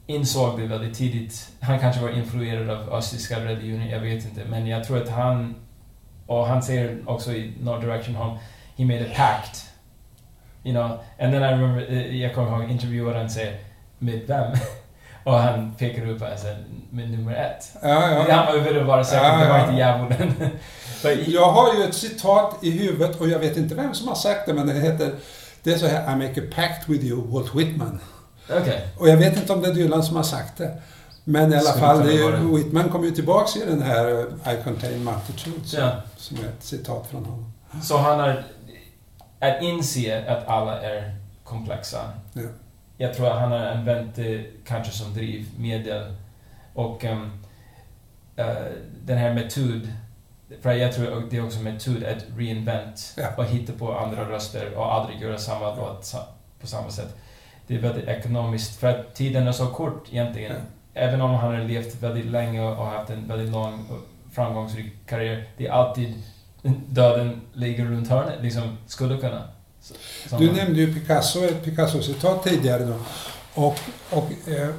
insåg 0.08 0.60
det 0.60 0.68
väldigt 0.68 0.98
tidigt. 0.98 1.50
Han 1.60 1.80
kanske 1.80 2.02
var 2.02 2.10
influerad 2.10 2.70
av 2.70 2.94
östtyska 2.94 3.40
religioner, 3.40 3.92
jag 3.92 4.00
vet 4.00 4.26
inte. 4.26 4.42
Men 4.50 4.68
jag 4.68 4.84
tror 4.84 5.02
att 5.02 5.10
han, 5.10 5.56
och 6.28 6.48
han 6.48 6.64
säger 6.64 6.98
också 7.06 7.32
i 7.32 7.54
No 7.62 7.80
Direction 7.80 8.16
Home, 8.16 8.40
he 8.78 8.86
made 8.86 9.02
a 9.02 9.14
pact. 9.16 9.66
You 10.64 10.74
know, 10.74 11.00
and 11.20 11.34
then 11.34 11.44
I 11.44 11.48
remember, 11.48 11.92
eh, 11.92 12.16
jag 12.16 12.36
kommer 12.36 12.62
ihåg 12.62 12.72
intervjuaren 12.72 13.30
säger, 13.30 13.58
med 13.98 14.22
vem? 14.28 14.52
och 15.24 15.34
han 15.34 15.76
pekar 15.76 16.08
upp 16.08 16.20
säger, 16.38 16.58
med 16.90 17.12
nummer 17.12 17.36
ett. 17.36 17.78
Ja, 17.82 18.12
ja. 18.12 18.36
Han 18.36 18.46
var 18.46 18.72
ju 18.72 18.84
bara 18.84 19.04
säker, 19.04 19.24
Ja, 19.24 19.38
det 19.38 19.50
var 19.50 19.58
ja. 19.58 19.64
inte 19.64 19.78
djävulen. 19.78 20.34
Jag 21.28 21.52
har 21.52 21.76
ju 21.76 21.84
ett 21.84 21.96
citat 21.96 22.56
i 22.62 22.72
huvudet 22.72 23.22
och 23.22 23.30
jag 23.30 23.40
vet 23.40 23.58
inte 23.58 23.76
vem 23.76 23.94
som 23.94 24.08
har 24.08 24.16
sagt 24.16 24.46
det, 24.46 24.54
men 24.54 24.68
det 24.68 24.74
heter 24.74 25.12
det 25.64 25.74
är 25.74 25.78
så 25.78 25.88
här, 25.88 26.14
I 26.14 26.28
make 26.28 26.42
a 26.42 26.44
pact 26.56 26.90
with 26.90 27.06
you, 27.06 27.28
Walt 27.28 27.56
Whitman. 27.56 28.00
Okej. 28.50 28.88
Och 28.98 29.10
jag 29.10 29.18
vet 29.18 29.38
inte 29.38 29.54
om 29.54 29.62
det 29.62 29.68
är 29.68 29.74
Dylan 29.74 30.04
som 30.04 30.16
har 30.16 30.24
sagt 30.24 30.58
det. 30.58 30.82
Men 31.24 31.54
i 31.54 31.56
alla 31.56 31.70
Skulle 31.70 31.86
fall, 31.86 32.02
är, 32.02 32.32
det. 32.32 32.58
Whitman 32.58 32.90
kommer 32.90 33.06
ju 33.06 33.12
tillbaks 33.12 33.56
i 33.56 33.66
den 33.66 33.82
här 33.82 34.26
I 34.54 34.64
contain 34.64 35.04
multitudes, 35.04 35.74
Ja. 35.74 35.92
som 36.18 36.38
är 36.38 36.42
ett 36.42 36.64
citat 36.64 37.08
från 37.08 37.26
honom. 37.26 37.52
Så 37.84 37.98
han 37.98 38.20
har... 38.20 38.44
Att 39.40 39.62
inse 39.62 40.32
att 40.32 40.48
alla 40.48 40.82
är 40.82 41.16
komplexa. 41.44 42.00
Ja. 42.34 42.42
Jag 42.98 43.14
tror 43.14 43.28
att 43.28 43.40
han 43.40 43.52
har 43.52 43.60
använt 43.60 44.16
det 44.16 44.46
kanske 44.68 44.94
som 44.94 45.14
drivmedel. 45.14 46.14
Och 46.74 47.04
um, 47.04 47.32
eh, 48.36 48.46
den 49.06 49.18
här 49.18 49.34
metod... 49.34 49.88
För 50.62 50.74
jag 50.74 50.94
tror 50.94 51.28
det 51.30 51.38
är 51.38 51.46
också 51.46 51.60
metod 51.60 52.04
att 52.04 52.26
reinvent 52.38 53.14
Ja. 53.18 53.28
och 53.38 53.46
hitta 53.46 53.74
på 53.74 53.98
andra 53.98 54.30
röster 54.30 54.74
och 54.78 54.94
aldrig 54.94 55.22
göra 55.22 55.38
samma 55.38 55.76
låt 55.76 56.16
på 56.62 56.68
samma 56.68 56.90
sätt. 56.90 57.16
Det 57.68 57.76
är 57.76 57.80
väldigt 57.80 58.08
ekonomiskt, 58.08 58.80
för 58.80 58.88
att 58.88 59.16
tiden 59.16 59.48
är 59.48 59.52
så 59.52 59.68
kort 59.68 60.06
egentligen. 60.12 60.52
Ja. 60.52 61.02
Även 61.02 61.22
om 61.22 61.32
han 61.32 61.56
har 61.56 61.64
levt 61.64 61.96
väldigt 62.04 62.26
länge 62.26 62.62
och 62.62 62.86
haft 62.86 63.10
en 63.10 63.28
väldigt 63.28 63.50
lång 63.52 63.86
och 63.90 64.34
framgångsrik 64.36 64.94
karriär, 65.06 65.48
det 65.58 65.68
är 65.68 65.72
alltid 65.72 66.14
döden 66.88 67.42
ligger 67.54 67.86
runt 67.86 68.10
hörnet, 68.10 68.42
liksom, 68.44 68.78
skulle 68.88 69.18
kunna. 69.18 69.44
Som- 70.28 70.40
Du 70.40 70.52
nämnde 70.52 70.80
ju 70.80 70.94
Picasso, 70.94 71.44
ett 71.44 71.64
Picasso-citat 71.64 72.44
tidigare 72.44 72.86
då. 72.86 72.96
Och, 73.54 73.80
och 74.10 74.50
eh, 74.50 74.70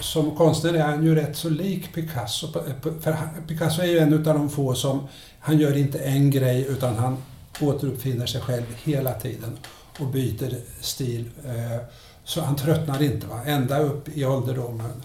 som 0.00 0.36
konstnär 0.36 0.74
är 0.74 0.82
han 0.82 1.04
ju 1.04 1.14
rätt 1.14 1.36
så 1.36 1.48
lik 1.48 1.94
Picasso. 1.94 2.52
För 3.00 3.16
Picasso 3.48 3.82
är 3.82 3.86
ju 3.86 3.98
en 3.98 4.12
utav 4.12 4.34
de 4.34 4.50
få 4.50 4.74
som, 4.74 5.08
han 5.40 5.58
gör 5.58 5.76
inte 5.76 5.98
en 5.98 6.30
grej 6.30 6.66
utan 6.68 6.96
han 6.96 7.16
återuppfinner 7.60 8.26
sig 8.26 8.40
själv 8.40 8.64
hela 8.84 9.12
tiden 9.12 9.58
och 9.98 10.06
byter 10.06 10.54
stil. 10.80 11.30
Eh, 11.46 11.82
så 12.24 12.40
han 12.40 12.56
tröttnar 12.56 13.02
inte, 13.02 13.26
va? 13.26 13.40
ända 13.46 13.78
upp 13.78 14.08
i 14.08 14.24
ålderdomen. 14.24 15.02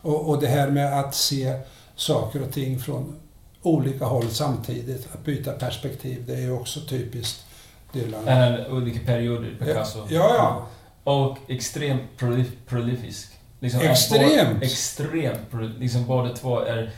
Och, 0.00 0.28
och 0.28 0.40
det 0.40 0.46
här 0.46 0.70
med 0.70 1.00
att 1.00 1.14
se 1.14 1.54
saker 1.96 2.42
och 2.42 2.52
ting 2.52 2.78
från 2.78 3.16
olika 3.62 4.04
håll 4.04 4.28
samtidigt, 4.30 5.08
att 5.12 5.24
byta 5.24 5.52
perspektiv, 5.52 6.24
det 6.26 6.34
är 6.34 6.40
ju 6.40 6.52
också 6.52 6.80
typiskt 6.80 7.44
Dylan. 7.92 8.28
Har 8.28 8.72
olika 8.72 9.06
perioder, 9.06 9.56
Picasso. 9.58 9.98
Ja, 10.08 10.34
ja. 10.34 10.66
Och 11.12 11.38
extremt 11.48 12.02
prolif 12.16 12.48
prolifisk. 12.66 13.33
Liksom, 13.64 13.80
Extremt. 13.80 14.54
Både, 14.54 14.66
extremt. 14.66 15.78
Liksom 15.78 16.06
båda 16.06 16.28
två 16.34 16.60
är... 16.60 16.90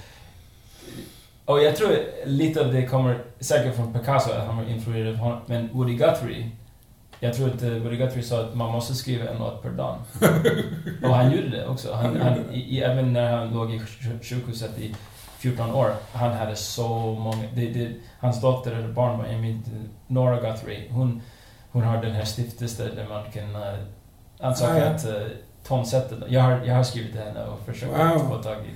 Och 1.45 1.63
jag 1.63 1.77
tror 1.77 1.91
lite 2.25 2.61
av 2.61 2.73
det 2.73 2.87
kommer 2.87 3.19
säkert 3.41 3.77
från 3.77 3.93
Picasso, 3.93 4.31
att 4.33 4.47
han 4.47 4.57
var 4.57 4.65
influerad 4.65 5.09
av 5.15 5.17
honom. 5.17 5.41
Men 5.47 5.69
Woody 5.73 5.95
Guthrie, 5.95 6.51
jag 7.21 7.35
tror 7.35 7.49
att 7.49 7.63
eh, 7.63 7.69
Woody 7.71 7.97
Guthrie 7.97 8.23
sa 8.23 8.41
att 8.41 8.55
man 8.55 8.73
måste 8.73 8.95
skriva 8.95 9.31
en 9.31 9.39
låt 9.39 9.63
per 9.63 9.71
dag. 9.71 9.97
och 11.03 11.15
han 11.17 11.33
gjorde 11.33 11.49
det 11.49 11.67
också. 11.67 11.93
Han, 11.95 12.21
han, 12.21 12.55
i, 12.55 12.81
även 12.81 13.13
när 13.13 13.37
han 13.37 13.51
låg 13.51 13.75
i 13.75 13.79
sj- 13.79 14.23
sjukhuset 14.23 14.79
i 14.79 14.95
14 15.39 15.71
år, 15.75 15.95
han 16.13 16.33
hade 16.33 16.57
så 16.57 16.89
många... 17.15 17.45
Det, 17.55 17.67
det, 17.71 17.89
hans 18.19 18.41
dotter 18.41 18.73
eller 18.73 18.89
barnbarn, 18.89 19.33
jag 19.33 19.41
minns 19.41 19.67
Nora 20.07 20.41
Guthrie, 20.51 20.89
hon, 20.91 21.23
hon 21.71 21.83
har 21.83 22.03
den 22.03 22.13
här 22.13 22.25
stiftelsen 22.25 22.95
där 22.97 23.07
man 23.09 23.31
kan 23.33 23.57
uh, 24.41 24.47
ansöka 24.47 24.73
Ah, 24.73 24.79
ja. 24.79 24.87
att 24.87 25.07
uh, 25.07 25.13
tonsätta 25.69 26.15
Jag 26.29 26.41
har, 26.43 26.61
jag 26.65 26.75
har 26.75 26.83
skrivit 26.83 27.13
till 27.13 27.21
henne 27.21 27.45
och 27.45 27.61
försökt 27.67 27.93
Wow. 27.93 28.19
få 28.37 28.43
tag 28.43 28.57
i... 28.57 28.71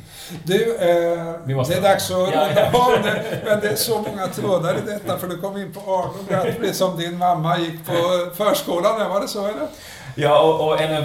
Du, 0.44 0.76
eh, 0.76 1.34
Vi 1.44 1.54
måste- 1.54 1.74
det 1.74 1.78
är 1.78 1.82
dags 1.92 2.10
att 2.10 2.16
runda 2.16 2.70
ja. 2.72 2.96
av 2.96 3.02
det. 3.02 3.22
Men 3.44 3.60
det 3.60 3.68
är 3.68 3.74
så 3.76 3.98
många 4.02 4.26
trådar 4.26 4.74
i 4.78 4.80
detta 4.86 5.18
för 5.18 5.28
du 5.28 5.36
kom 5.38 5.56
in 5.56 5.72
på 5.72 5.80
Arnold 5.80 6.28
Guthrie 6.28 6.72
som 6.74 6.96
din 6.98 7.18
mamma 7.18 7.58
gick 7.58 7.86
på 7.86 7.92
förskolan 8.34 9.10
var 9.10 9.20
det 9.20 9.28
så 9.28 9.44
eller? 9.46 9.66
Ja, 10.14 10.42
och, 10.42 10.68
och 10.68 10.80
en 10.80 10.96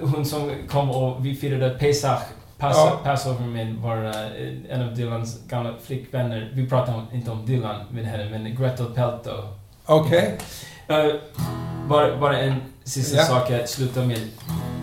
Hon 0.00 0.24
som 0.26 0.52
kom 0.68 0.90
och 0.90 1.26
vi 1.26 1.34
firade 1.34 1.70
Pesach 1.70 2.22
Pass, 2.58 2.76
Ja. 2.76 3.00
Passover 3.04 3.46
med 3.46 3.74
var 3.74 3.96
eh, 4.04 4.74
en 4.74 4.82
av 4.88 4.94
Dylans 4.94 5.40
gamla 5.48 5.74
flickvänner. 5.82 6.50
Vi 6.54 6.68
pratar 6.68 7.04
inte 7.12 7.30
om 7.30 7.46
Dylan 7.46 7.80
med 7.90 8.04
henne, 8.06 8.30
men 8.30 8.56
Gretel 8.56 8.86
Pelto. 8.94 9.30
Okej. 9.86 10.38
Eh, 10.88 11.06
bara, 11.88 12.16
bara 12.16 12.38
en 12.38 12.54
sista 12.90 13.16
Ja. 13.16 13.24
sak 13.24 13.50
jag 13.50 13.68
slutar 13.68 14.04
med. 14.04 14.18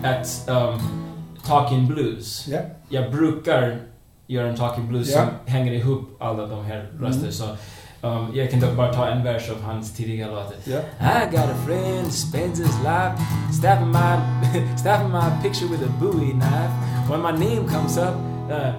Att 0.02 0.48
um, 0.48 0.80
Talking 1.46 1.86
Blues. 1.86 2.48
Ja. 2.48 2.58
Jag 2.88 3.10
brukar 3.10 3.80
göra 4.26 4.48
en 4.48 4.56
Talking 4.56 4.88
Blues 4.88 5.10
Ja. 5.12 5.18
som 5.18 5.28
hänger 5.52 5.72
ihop 5.72 6.16
alla 6.20 6.46
de 6.46 6.64
här 6.64 6.90
röster. 7.00 7.20
Mm. 7.20 7.32
Så 7.32 7.44
um, 8.02 8.30
jag 8.34 8.50
kan 8.50 8.60
dock 8.60 8.76
bara 8.76 8.92
ta 8.92 9.06
en 9.08 9.24
vers 9.24 9.50
av 9.50 9.62
hans 9.62 9.92
tidiga 9.96 10.26
låtar. 10.26 10.54
Ja. 10.64 10.78
I 11.00 11.30
got 11.30 11.44
a 11.44 11.56
friend 11.66 12.12
spends 12.12 12.58
his 12.58 12.78
life 12.84 13.12
stabbing 13.58 13.88
my 13.92 14.18
stabbing 14.78 15.10
my 15.12 15.42
picture 15.42 15.66
with 15.70 15.82
a 15.82 15.92
Bowie 16.00 16.32
knife. 16.32 16.72
When 17.10 17.22
my 17.22 17.32
name 17.46 17.68
comes 17.68 17.96
up, 17.98 18.14
uh, 18.50 18.72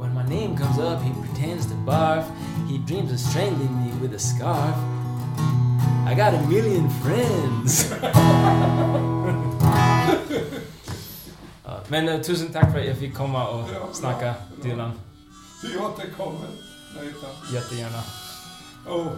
when 0.00 0.14
my 0.14 0.24
name 0.36 0.56
comes 0.56 0.78
up, 0.78 1.02
he 1.02 1.10
pretends 1.26 1.66
to 1.66 1.74
barf. 1.86 2.24
He 2.68 2.78
dreams 2.78 3.12
of 3.12 3.18
strangling 3.20 3.74
me 3.84 3.90
with 4.02 4.14
a 4.14 4.18
scarf. 4.18 4.76
I 6.08 6.14
got 6.14 6.32
a 6.32 6.40
million 6.48 6.88
friends. 7.04 7.92
men 11.88 12.08
uh, 12.08 12.22
tusen 12.22 12.52
tack 12.52 12.72
för 12.72 12.78
att 12.80 12.86
jag 12.86 12.96
fick 12.96 13.14
komma 13.14 13.48
och 13.48 13.68
ja, 13.74 13.88
snacka, 13.92 14.18
bra, 14.18 14.34
bra. 14.56 14.70
Dylan. 14.70 14.92
Du 15.62 15.78
återkommer, 15.78 16.48
Nathan. 16.94 17.54
Jättegärna. 17.54 18.02
Oh. 18.86 19.12